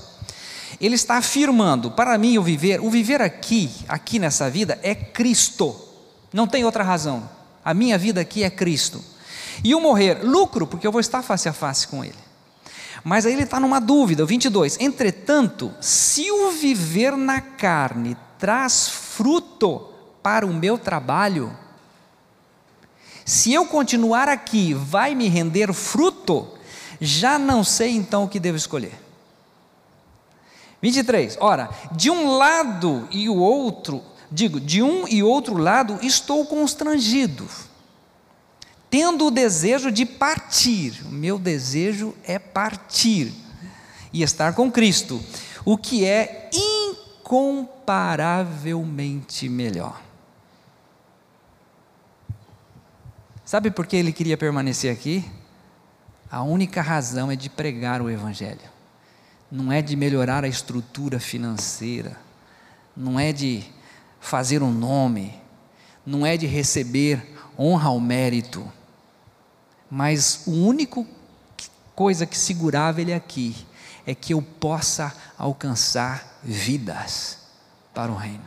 Ele 0.81 0.95
está 0.95 1.15
afirmando: 1.15 1.91
para 1.91 2.17
mim, 2.17 2.37
o 2.37 2.43
viver, 2.43 2.81
o 2.81 2.89
viver 2.89 3.21
aqui, 3.21 3.71
aqui 3.87 4.19
nessa 4.19 4.49
vida, 4.49 4.77
é 4.83 4.93
Cristo. 4.93 5.73
Não 6.33 6.45
tem 6.45 6.65
outra 6.65 6.83
razão. 6.83 7.29
A 7.63 7.73
minha 7.73 7.97
vida 7.97 8.19
aqui 8.19 8.43
é 8.43 8.49
Cristo. 8.49 9.01
E 9.63 9.73
o 9.73 9.79
morrer, 9.79 10.25
lucro, 10.25 10.67
porque 10.67 10.85
eu 10.85 10.91
vou 10.91 10.99
estar 10.99 11.21
face 11.21 11.47
a 11.47 11.53
face 11.53 11.87
com 11.87 12.03
Ele. 12.03 12.22
Mas 13.03 13.25
aí 13.25 13.33
ele 13.33 13.43
está 13.43 13.59
numa 13.59 13.79
dúvida, 13.79 14.23
o 14.23 14.27
22. 14.27 14.79
Entretanto, 14.79 15.73
se 15.81 16.31
o 16.31 16.51
viver 16.51 17.17
na 17.17 17.41
carne 17.41 18.15
traz 18.39 18.87
fruto 18.87 19.89
para 20.21 20.45
o 20.45 20.53
meu 20.53 20.77
trabalho, 20.77 21.55
se 23.25 23.53
eu 23.53 23.65
continuar 23.65 24.29
aqui 24.29 24.73
vai 24.73 25.15
me 25.15 25.27
render 25.27 25.73
fruto, 25.73 26.47
já 26.99 27.37
não 27.37 27.63
sei 27.63 27.91
então 27.91 28.23
o 28.23 28.29
que 28.29 28.39
devo 28.39 28.57
escolher. 28.57 28.97
23. 30.81 31.37
Ora, 31.39 31.69
de 31.93 32.09
um 32.09 32.35
lado 32.35 33.07
e 33.11 33.29
o 33.29 33.35
outro, 33.35 34.01
digo, 34.31 34.59
de 34.59 34.81
um 34.81 35.07
e 35.07 35.23
outro 35.23 35.57
lado 35.57 35.97
estou 36.01 36.45
constrangido, 36.45 37.47
tendo 38.93 39.25
o 39.25 39.31
desejo 39.31 39.91
de 39.91 40.05
partir. 40.05 41.01
O 41.05 41.09
meu 41.09 41.39
desejo 41.39 42.13
é 42.23 42.37
partir 42.37 43.33
e 44.13 44.21
estar 44.21 44.53
com 44.53 44.71
Cristo, 44.71 45.19
o 45.65 45.75
que 45.75 46.05
é 46.05 46.51
incomparavelmente 46.53 49.49
melhor. 49.49 49.99
Sabe 53.43 53.71
por 53.71 53.87
que 53.87 53.95
ele 53.95 54.13
queria 54.13 54.37
permanecer 54.37 54.93
aqui? 54.93 55.25
A 56.29 56.43
única 56.43 56.79
razão 56.79 57.31
é 57.31 57.35
de 57.35 57.49
pregar 57.49 57.99
o 57.99 58.11
Evangelho 58.11 58.71
não 59.51 59.71
é 59.71 59.81
de 59.83 59.95
melhorar 59.95 60.43
a 60.43 60.47
estrutura 60.47 61.19
financeira, 61.19 62.17
não 62.97 63.19
é 63.19 63.31
de 63.31 63.63
fazer 64.19 64.63
um 64.63 64.71
nome, 64.71 65.39
não 66.03 66.25
é 66.25 66.35
de 66.35 66.47
receber 66.47 67.23
honra 67.57 67.89
ao 67.89 67.99
mérito, 67.99 68.67
mas 69.95 70.41
o 70.47 70.51
único 70.51 71.05
coisa 71.93 72.25
que 72.25 72.35
segurava 72.35 72.99
ele 72.99 73.13
aqui 73.13 73.55
é 74.07 74.15
que 74.15 74.33
eu 74.33 74.41
possa 74.41 75.13
alcançar 75.37 76.39
vidas 76.41 77.37
para 77.93 78.11
o 78.11 78.15
reino. 78.15 78.41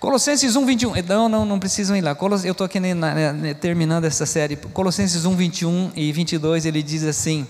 Colossenses 0.00 0.56
1, 0.56 0.64
21. 0.64 1.02
Não, 1.02 1.28
não, 1.28 1.44
não 1.44 1.60
precisam 1.60 1.94
ir 1.94 2.00
lá. 2.00 2.16
Eu 2.42 2.52
estou 2.52 2.64
aqui 2.64 2.78
terminando 3.60 4.06
essa 4.06 4.24
série. 4.24 4.56
Colossenses 4.56 5.26
1, 5.26 5.36
21 5.36 5.92
e 5.94 6.10
22, 6.10 6.64
ele 6.64 6.82
diz 6.82 7.04
assim: 7.04 7.46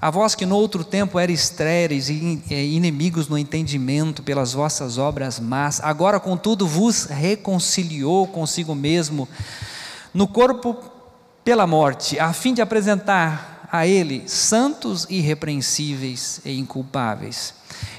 a 0.00 0.08
vós 0.08 0.36
que 0.36 0.46
no 0.46 0.54
outro 0.54 0.84
tempo 0.84 1.18
eram 1.18 1.34
estréreis 1.34 2.08
e 2.08 2.44
inimigos 2.48 3.26
no 3.26 3.36
entendimento 3.36 4.22
pelas 4.22 4.52
vossas 4.52 4.98
obras 4.98 5.40
más, 5.40 5.80
agora 5.82 6.20
contudo 6.20 6.64
vos 6.64 7.06
reconciliou 7.06 8.28
consigo 8.28 8.72
mesmo 8.72 9.28
no 10.16 10.26
corpo 10.26 10.82
pela 11.44 11.66
morte, 11.66 12.18
a 12.18 12.32
fim 12.32 12.54
de 12.54 12.62
apresentar 12.62 13.68
a 13.70 13.86
ele 13.86 14.26
santos, 14.26 15.06
irrepreensíveis 15.10 16.40
e 16.42 16.58
inculpáveis. 16.58 17.52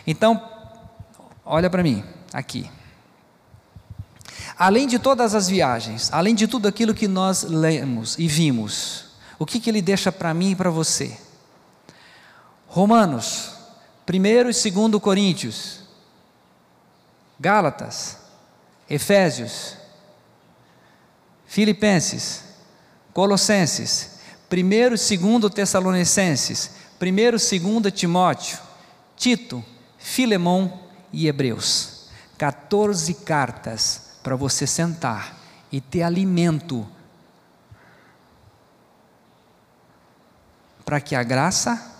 Então, 0.05 0.41
olha 1.45 1.70
para 1.70 1.84
mim, 1.84 2.03
aqui. 2.34 2.68
Além 4.57 4.88
de 4.88 4.97
todas 4.97 5.36
as 5.36 5.47
viagens, 5.47 6.11
além 6.11 6.34
de 6.34 6.47
tudo 6.47 6.68
aquilo 6.68 6.91
que 6.91 7.07
nós 7.07 7.43
lemos 7.43 8.18
e 8.18 8.28
vimos, 8.28 9.09
o 9.38 9.45
que, 9.45 9.59
que 9.59 9.70
ele 9.70 9.82
deixa 9.82 10.11
para 10.11 10.34
mim 10.34 10.51
e 10.51 10.55
para 10.55 10.72
você? 10.72 11.15
Romanos, 12.65 13.51
1 14.11 14.26
e 14.26 14.72
2 14.72 14.99
Coríntios, 14.99 15.82
Gálatas, 17.39 18.18
Efésios, 18.89 19.78
Filipenses, 21.47 22.43
Colossenses, 23.13 24.19
1 24.51 24.55
e 24.57 25.39
2 25.39 25.53
Tessalonicenses, 25.53 26.71
1 27.01 27.05
e 27.55 27.59
2 27.59 27.91
Timóteo, 27.91 28.59
Tito, 29.15 29.65
Filemão 29.97 30.81
e 31.11 31.27
Hebreus. 31.27 32.07
14 32.37 33.13
cartas 33.15 34.17
para 34.21 34.35
você 34.35 34.67
sentar 34.67 35.35
e 35.71 35.81
ter 35.81 36.03
alimento 36.03 36.87
para 40.85 41.01
que 41.01 41.15
a 41.15 41.23
graça 41.23 41.97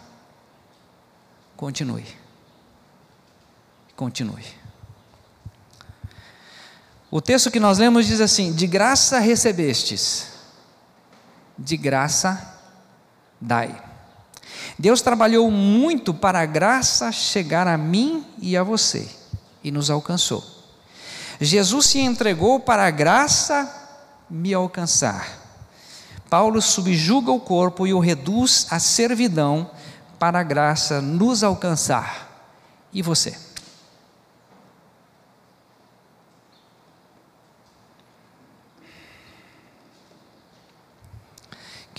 Continue. 1.58 2.06
Continue. 3.96 4.46
O 7.10 7.22
texto 7.22 7.50
que 7.50 7.60
nós 7.60 7.78
lemos 7.78 8.06
diz 8.06 8.20
assim: 8.20 8.54
De 8.54 8.68
graça 8.68 9.20
recebestes, 9.20 10.28
de 11.58 11.78
graça 11.78 12.60
dai. 13.40 13.84
Deus 14.78 15.02
trabalhou 15.02 15.50
muito 15.50 16.14
para 16.14 16.42
a 16.42 16.46
graça 16.46 17.12
chegar 17.12 17.68
a 17.68 17.78
mim 17.78 18.26
e 18.40 18.58
a 18.58 18.64
você, 18.64 19.08
e 19.64 19.72
nos 19.72 19.90
alcançou. 19.90 20.44
Jesus 21.40 21.88
se 21.88 22.00
entregou 22.00 22.60
para 22.60 22.86
a 22.86 22.92
graça 22.92 23.72
me 24.30 24.54
alcançar. 24.54 25.46
Paulo 26.30 26.62
subjuga 26.62 27.32
o 27.32 27.40
corpo 27.40 27.88
e 27.88 27.94
o 27.94 28.00
reduz 28.00 28.68
à 28.70 28.80
servidão 28.80 29.72
para 30.20 30.40
a 30.40 30.44
graça 30.44 31.02
nos 31.02 31.44
alcançar. 31.44 32.28
E 32.92 33.02
você? 33.02 33.47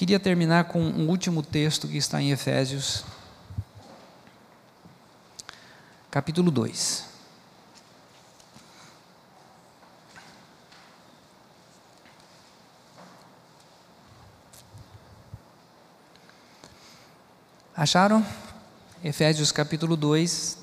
Queria 0.09 0.19
terminar 0.19 0.65
com 0.65 0.81
um 0.81 1.07
último 1.07 1.43
texto 1.43 1.87
que 1.87 1.99
está 1.99 2.19
em 2.19 2.31
Efésios, 2.31 3.05
capítulo 6.11 6.51
2. 6.51 7.05
Acharam? 17.77 18.25
Efésios 19.05 19.53
capítulo 19.53 19.95
2, 19.95 20.57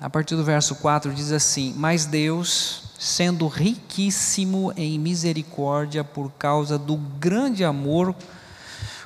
a 0.00 0.08
partir 0.08 0.36
do 0.36 0.44
verso 0.44 0.76
4 0.76 1.12
diz 1.12 1.32
assim: 1.32 1.74
Mas 1.76 2.04
Deus, 2.04 2.82
sendo 2.98 3.48
riquíssimo 3.48 4.72
em 4.76 4.98
misericórdia 4.98 6.04
por 6.04 6.30
causa 6.38 6.78
do 6.78 6.96
grande 6.96 7.64
amor 7.64 8.14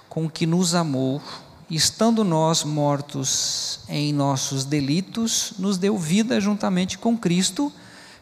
com 0.09 0.29
que 0.29 0.45
nos 0.45 0.75
amou, 0.75 1.23
estando 1.71 2.23
nós 2.23 2.65
mortos 2.65 3.81
em 3.89 4.13
nossos 4.13 4.67
delitos, 4.67 5.55
nos 5.59 5.79
deu 5.79 5.97
vida 5.97 6.39
juntamente 6.39 6.99
com 6.99 7.17
Cristo, 7.17 7.73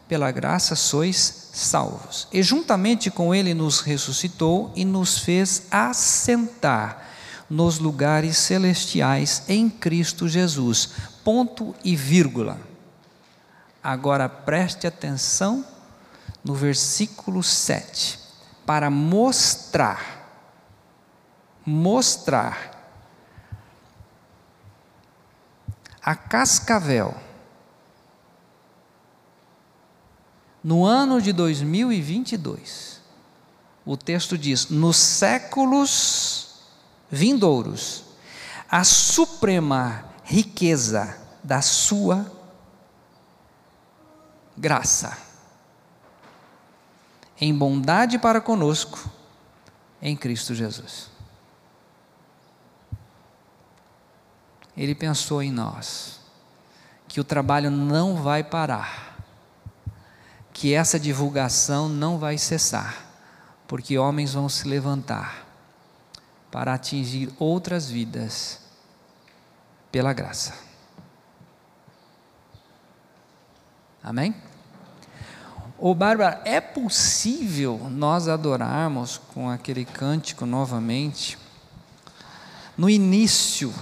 pela 0.07 0.31
graça 0.31 0.75
sois 0.75 1.49
salvos. 1.51 2.27
E 2.31 2.41
juntamente 2.41 3.11
com 3.11 3.35
Ele 3.35 3.53
nos 3.53 3.81
ressuscitou 3.81 4.71
e 4.75 4.85
nos 4.85 5.17
fez 5.19 5.63
assentar 5.69 7.10
nos 7.51 7.79
lugares 7.79 8.37
celestiais 8.37 9.43
em 9.49 9.69
Cristo 9.69 10.25
Jesus. 10.29 10.89
Ponto 11.21 11.75
e 11.83 11.97
vírgula. 11.97 12.57
Agora 13.83 14.29
preste 14.29 14.87
atenção 14.87 15.65
no 16.45 16.55
versículo 16.55 17.43
7, 17.43 18.17
para 18.65 18.89
mostrar, 18.89 20.29
mostrar 21.65 22.71
a 26.01 26.15
Cascavel, 26.15 27.13
no 30.63 30.85
ano 30.85 31.21
de 31.21 31.33
2022, 31.33 33.01
o 33.85 33.97
texto 33.97 34.37
diz: 34.37 34.69
nos 34.69 34.95
séculos 34.95 36.50
vindouros, 37.11 38.05
a 38.69 38.85
suprema 38.85 40.05
riqueza 40.23 41.17
da 41.43 41.61
sua 41.61 42.31
graça, 44.55 45.17
em 47.39 47.53
bondade 47.53 48.17
para 48.17 48.39
conosco, 48.39 49.09
em 50.01 50.15
Cristo 50.15 50.55
Jesus. 50.55 51.09
Ele 54.77 54.95
pensou 54.95 55.43
em 55.43 55.51
nós, 55.51 56.19
que 57.09 57.19
o 57.19 57.25
trabalho 57.25 57.69
não 57.69 58.15
vai 58.15 58.41
parar, 58.41 59.17
que 60.53 60.73
essa 60.73 60.97
divulgação 60.97 61.89
não 61.89 62.17
vai 62.17 62.37
cessar, 62.37 63.05
porque 63.67 63.97
homens 63.97 64.33
vão 64.33 64.47
se 64.47 64.65
levantar 64.65 65.50
para 66.51 66.73
atingir 66.73 67.33
outras 67.39 67.89
vidas 67.89 68.59
pela 69.91 70.13
graça. 70.13 70.53
Amém? 74.03 74.35
Ô 75.77 75.95
Bárbara, 75.95 76.41
é 76.45 76.61
possível 76.61 77.87
nós 77.89 78.27
adorarmos 78.27 79.19
com 79.33 79.49
aquele 79.49 79.85
cântico 79.85 80.45
novamente? 80.45 81.37
No 82.77 82.89
início, 82.89 83.73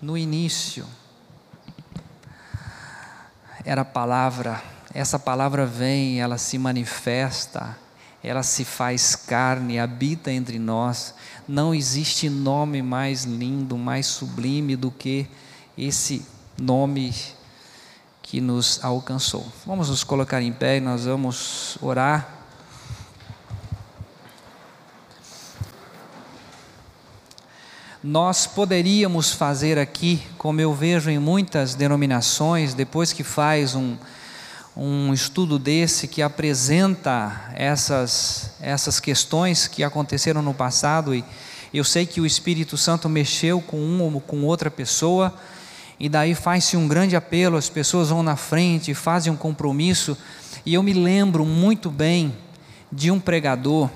no 0.00 0.16
início, 0.16 0.86
era 3.64 3.82
a 3.82 3.84
palavra, 3.84 4.62
essa 4.92 5.18
palavra 5.18 5.66
vem, 5.66 6.20
ela 6.20 6.36
se 6.36 6.58
manifesta, 6.58 7.76
ela 8.22 8.42
se 8.42 8.64
faz 8.64 9.16
carne, 9.16 9.78
habita 9.78 10.30
entre 10.30 10.58
nós. 10.58 11.14
Não 11.48 11.74
existe 11.74 12.30
nome 12.30 12.82
mais 12.82 13.24
lindo, 13.24 13.76
mais 13.76 14.06
sublime 14.06 14.76
do 14.76 14.90
que 14.90 15.26
esse 15.76 16.24
nome 16.56 17.12
que 18.22 18.40
nos 18.40 18.82
alcançou. 18.84 19.46
Vamos 19.66 19.88
nos 19.88 20.04
colocar 20.04 20.40
em 20.40 20.52
pé 20.52 20.76
e 20.76 20.80
nós 20.80 21.04
vamos 21.04 21.76
orar. 21.82 22.38
Nós 28.02 28.46
poderíamos 28.46 29.32
fazer 29.32 29.78
aqui, 29.78 30.22
como 30.38 30.60
eu 30.60 30.74
vejo 30.74 31.08
em 31.10 31.18
muitas 31.18 31.74
denominações, 31.74 32.74
depois 32.74 33.12
que 33.12 33.22
faz 33.22 33.74
um, 33.74 33.96
um 34.76 35.12
estudo 35.12 35.58
desse 35.58 36.08
que 36.08 36.22
apresenta 36.22 37.50
essas, 37.54 38.52
essas 38.60 38.98
questões 38.98 39.68
que 39.68 39.84
aconteceram 39.84 40.40
no 40.40 40.54
passado, 40.54 41.14
e 41.14 41.24
eu 41.74 41.84
sei 41.84 42.06
que 42.06 42.20
o 42.20 42.26
Espírito 42.26 42.76
Santo 42.76 43.08
mexeu 43.08 43.60
com 43.60 43.76
uma 43.76 44.04
ou 44.04 44.20
com 44.20 44.42
outra 44.44 44.70
pessoa, 44.70 45.34
e 46.00 46.08
daí 46.08 46.34
faz-se 46.34 46.76
um 46.76 46.88
grande 46.88 47.14
apelo, 47.14 47.56
as 47.56 47.68
pessoas 47.68 48.08
vão 48.08 48.22
na 48.22 48.34
frente, 48.34 48.94
fazem 48.94 49.32
um 49.32 49.36
compromisso, 49.36 50.16
e 50.64 50.74
eu 50.74 50.82
me 50.82 50.94
lembro 50.94 51.44
muito 51.44 51.90
bem 51.90 52.36
de 52.90 53.10
um 53.10 53.20
pregador 53.20 53.90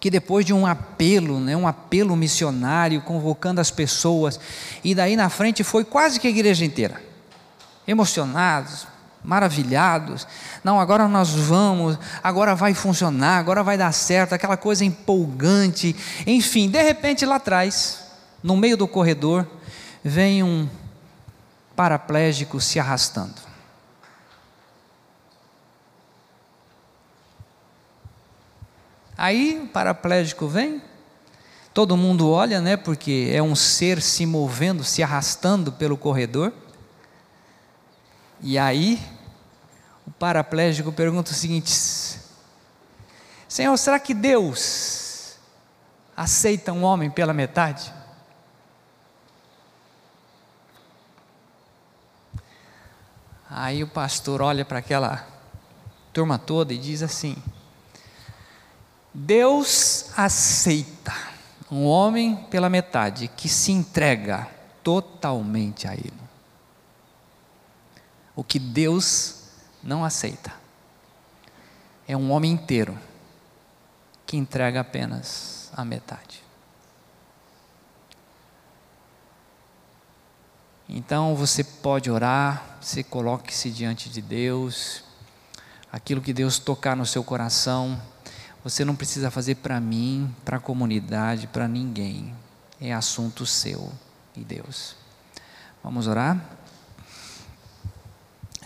que 0.00 0.10
depois 0.10 0.44
de 0.44 0.52
um 0.52 0.66
apelo, 0.66 1.38
né, 1.38 1.56
um 1.56 1.66
apelo 1.66 2.16
missionário, 2.16 3.00
convocando 3.02 3.60
as 3.60 3.70
pessoas, 3.70 4.38
e 4.82 4.94
daí 4.94 5.14
na 5.14 5.28
frente 5.28 5.62
foi 5.62 5.84
quase 5.84 6.18
que 6.18 6.26
a 6.26 6.30
igreja 6.30 6.64
inteira, 6.64 7.00
emocionados, 7.86 8.91
maravilhados. 9.24 10.26
Não, 10.64 10.80
agora 10.80 11.06
nós 11.06 11.30
vamos, 11.30 11.98
agora 12.22 12.54
vai 12.54 12.74
funcionar, 12.74 13.38
agora 13.38 13.62
vai 13.62 13.78
dar 13.78 13.92
certo, 13.92 14.32
aquela 14.32 14.56
coisa 14.56 14.84
empolgante. 14.84 15.94
Enfim, 16.26 16.68
de 16.68 16.82
repente 16.82 17.24
lá 17.24 17.36
atrás, 17.36 18.02
no 18.42 18.56
meio 18.56 18.76
do 18.76 18.88
corredor, 18.88 19.46
vem 20.02 20.42
um 20.42 20.68
paraplégico 21.76 22.60
se 22.60 22.78
arrastando. 22.78 23.52
Aí 29.16 29.60
o 29.62 29.68
paraplégico 29.68 30.48
vem, 30.48 30.82
todo 31.72 31.96
mundo 31.96 32.28
olha, 32.28 32.60
né, 32.60 32.76
porque 32.76 33.30
é 33.32 33.40
um 33.40 33.54
ser 33.54 34.02
se 34.02 34.26
movendo, 34.26 34.82
se 34.82 35.00
arrastando 35.00 35.70
pelo 35.70 35.96
corredor. 35.96 36.52
E 38.40 38.58
aí, 38.58 39.00
o 40.06 40.10
paraplégico 40.10 40.92
pergunta 40.92 41.30
o 41.30 41.34
seguinte: 41.34 41.70
Senhor, 43.48 43.76
será 43.76 43.98
que 43.98 44.14
Deus 44.14 45.36
aceita 46.16 46.72
um 46.72 46.82
homem 46.82 47.10
pela 47.10 47.32
metade? 47.32 47.92
Aí 53.48 53.82
o 53.84 53.88
pastor 53.88 54.40
olha 54.40 54.64
para 54.64 54.78
aquela 54.78 55.26
turma 56.12 56.38
toda 56.38 56.72
e 56.72 56.78
diz 56.78 57.02
assim: 57.02 57.36
Deus 59.12 60.10
aceita 60.16 61.12
um 61.70 61.84
homem 61.84 62.36
pela 62.50 62.70
metade 62.70 63.28
que 63.28 63.48
se 63.48 63.70
entrega 63.70 64.48
totalmente 64.82 65.86
a 65.86 65.94
Ele. 65.94 66.12
O 68.34 68.42
que 68.42 68.58
Deus 68.58 69.41
não 69.82 70.04
aceita 70.04 70.62
é 72.06 72.16
um 72.16 72.30
homem 72.30 72.52
inteiro 72.52 72.98
que 74.26 74.36
entrega 74.36 74.80
apenas 74.80 75.70
a 75.74 75.84
metade. 75.84 76.42
Então 80.88 81.34
você 81.34 81.64
pode 81.64 82.10
orar, 82.10 82.76
você 82.80 83.02
coloque-se 83.02 83.70
diante 83.70 84.10
de 84.10 84.20
Deus, 84.20 85.04
aquilo 85.90 86.20
que 86.20 86.32
Deus 86.32 86.58
tocar 86.58 86.96
no 86.96 87.06
seu 87.06 87.24
coração, 87.24 88.00
você 88.62 88.84
não 88.84 88.94
precisa 88.94 89.30
fazer 89.30 89.56
para 89.56 89.80
mim, 89.80 90.34
para 90.44 90.58
a 90.58 90.60
comunidade, 90.60 91.46
para 91.46 91.66
ninguém, 91.66 92.34
é 92.80 92.92
assunto 92.92 93.46
seu 93.46 93.90
e 94.36 94.44
Deus. 94.44 94.96
Vamos 95.82 96.06
orar? 96.06 96.61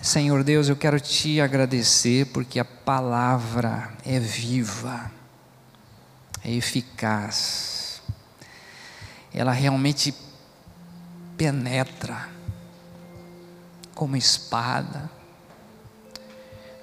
Senhor 0.06 0.44
Deus, 0.44 0.68
eu 0.68 0.76
quero 0.76 1.00
te 1.00 1.40
agradecer 1.40 2.26
porque 2.26 2.60
a 2.60 2.64
palavra 2.64 3.92
é 4.04 4.20
viva, 4.20 5.10
é 6.44 6.52
eficaz, 6.52 8.00
ela 9.34 9.50
realmente 9.50 10.14
penetra 11.36 12.28
como 13.96 14.16
espada, 14.16 15.10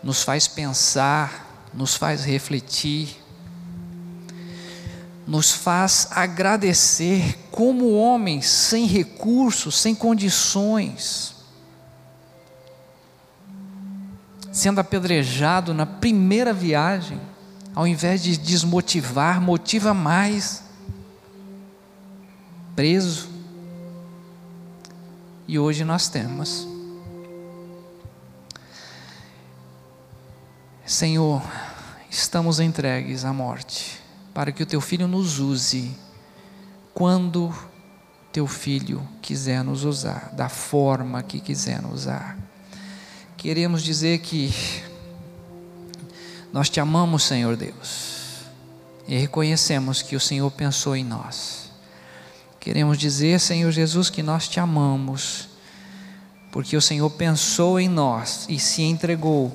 nos 0.04 0.22
faz 0.22 0.46
pensar, 0.46 1.70
nos 1.74 1.96
faz 1.96 2.26
refletir, 2.26 3.24
nos 5.26 5.50
faz 5.50 6.10
agradecer 6.12 7.40
como 7.50 7.94
homens 7.94 8.48
sem 8.48 8.86
recursos, 8.86 9.78
sem 9.78 9.96
condições, 9.96 11.34
sendo 14.54 14.80
apedrejado 14.80 15.74
na 15.74 15.84
primeira 15.84 16.54
viagem, 16.54 17.20
ao 17.74 17.88
invés 17.88 18.22
de 18.22 18.38
desmotivar, 18.38 19.42
motiva 19.42 19.96
mais. 19.96 20.62
Preso. 22.76 23.30
E 25.48 25.58
hoje 25.58 25.84
nós 25.84 26.08
temos. 26.08 26.68
Senhor, 30.86 31.42
estamos 32.08 32.60
entregues 32.60 33.26
à 33.26 33.34
morte, 33.34 34.00
para 34.36 34.52
que 34.52 34.62
o 34.62 34.68
teu 34.68 34.80
filho 34.80 35.08
nos 35.08 35.40
use 35.40 35.98
quando 36.94 37.52
teu 38.32 38.46
filho 38.46 39.02
quiser 39.20 39.64
nos 39.64 39.84
usar, 39.84 40.30
da 40.34 40.48
forma 40.48 41.24
que 41.24 41.40
quiser 41.40 41.82
nos 41.82 42.02
usar 42.02 42.53
queremos 43.44 43.84
dizer 43.84 44.20
que 44.20 44.54
nós 46.54 46.70
te 46.70 46.80
amamos, 46.80 47.24
Senhor 47.24 47.58
Deus, 47.58 48.46
e 49.06 49.18
reconhecemos 49.18 50.02
que 50.02 50.16
o 50.16 50.20
Senhor 50.20 50.50
pensou 50.50 50.96
em 50.96 51.04
nós. 51.04 51.70
Queremos 52.58 52.98
dizer, 52.98 53.42
Senhor 53.42 53.70
Jesus, 53.70 54.10
que 54.10 54.24
nós 54.24 54.48
te 54.48 54.62
amamos, 54.62 55.50
porque 56.54 56.78
o 56.78 56.82
Senhor 56.82 57.10
pensou 57.10 57.78
em 57.78 57.90
nós 57.90 58.46
e 58.48 58.58
se 58.58 58.82
entregou 58.82 59.54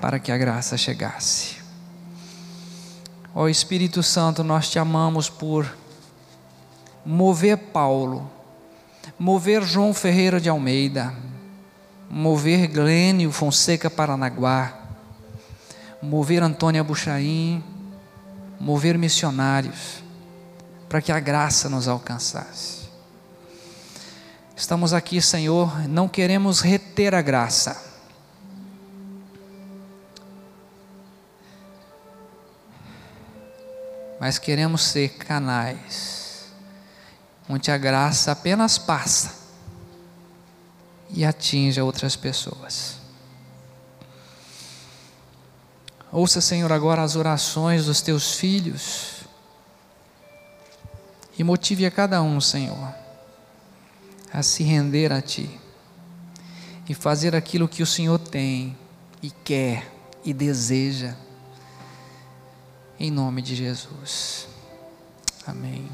para 0.00 0.20
que 0.20 0.30
a 0.30 0.38
graça 0.38 0.76
chegasse. 0.76 1.56
Ó 3.34 3.48
Espírito 3.48 4.00
Santo, 4.00 4.44
nós 4.44 4.70
te 4.70 4.78
amamos 4.78 5.28
por 5.28 5.76
mover 7.04 7.56
Paulo, 7.56 8.30
mover 9.18 9.64
João 9.64 9.92
Ferreira 9.92 10.40
de 10.40 10.48
Almeida, 10.48 11.12
mover 12.08 12.66
Glênio 12.68 13.30
Fonseca 13.30 13.90
Paranaguá, 13.90 14.72
mover 16.00 16.42
Antônia 16.42 16.82
Buchaim, 16.82 17.62
mover 18.58 18.96
missionários, 18.96 20.02
para 20.88 21.02
que 21.02 21.12
a 21.12 21.20
graça 21.20 21.68
nos 21.68 21.86
alcançasse. 21.86 22.88
Estamos 24.56 24.92
aqui, 24.92 25.20
Senhor, 25.20 25.86
não 25.88 26.08
queremos 26.08 26.60
reter 26.60 27.14
a 27.14 27.22
graça. 27.22 27.86
Mas 34.18 34.36
queremos 34.36 34.82
ser 34.82 35.10
canais, 35.10 36.46
onde 37.48 37.70
a 37.70 37.78
graça 37.78 38.32
apenas 38.32 38.76
passa 38.76 39.37
e 41.10 41.24
atinja 41.24 41.84
outras 41.84 42.16
pessoas. 42.16 42.98
Ouça, 46.10 46.40
Senhor, 46.40 46.72
agora 46.72 47.02
as 47.02 47.16
orações 47.16 47.84
dos 47.84 48.00
teus 48.00 48.32
filhos 48.32 49.18
e 51.38 51.44
motive 51.44 51.84
a 51.84 51.90
cada 51.90 52.22
um, 52.22 52.40
Senhor, 52.40 52.94
a 54.32 54.42
se 54.42 54.62
render 54.62 55.12
a 55.12 55.20
Ti 55.20 55.48
e 56.88 56.94
fazer 56.94 57.36
aquilo 57.36 57.68
que 57.68 57.82
o 57.82 57.86
Senhor 57.86 58.18
tem 58.18 58.76
e 59.22 59.30
quer 59.30 59.92
e 60.24 60.32
deseja. 60.32 61.14
Em 62.98 63.10
nome 63.10 63.42
de 63.42 63.54
Jesus. 63.54 64.48
Amém. 65.46 65.88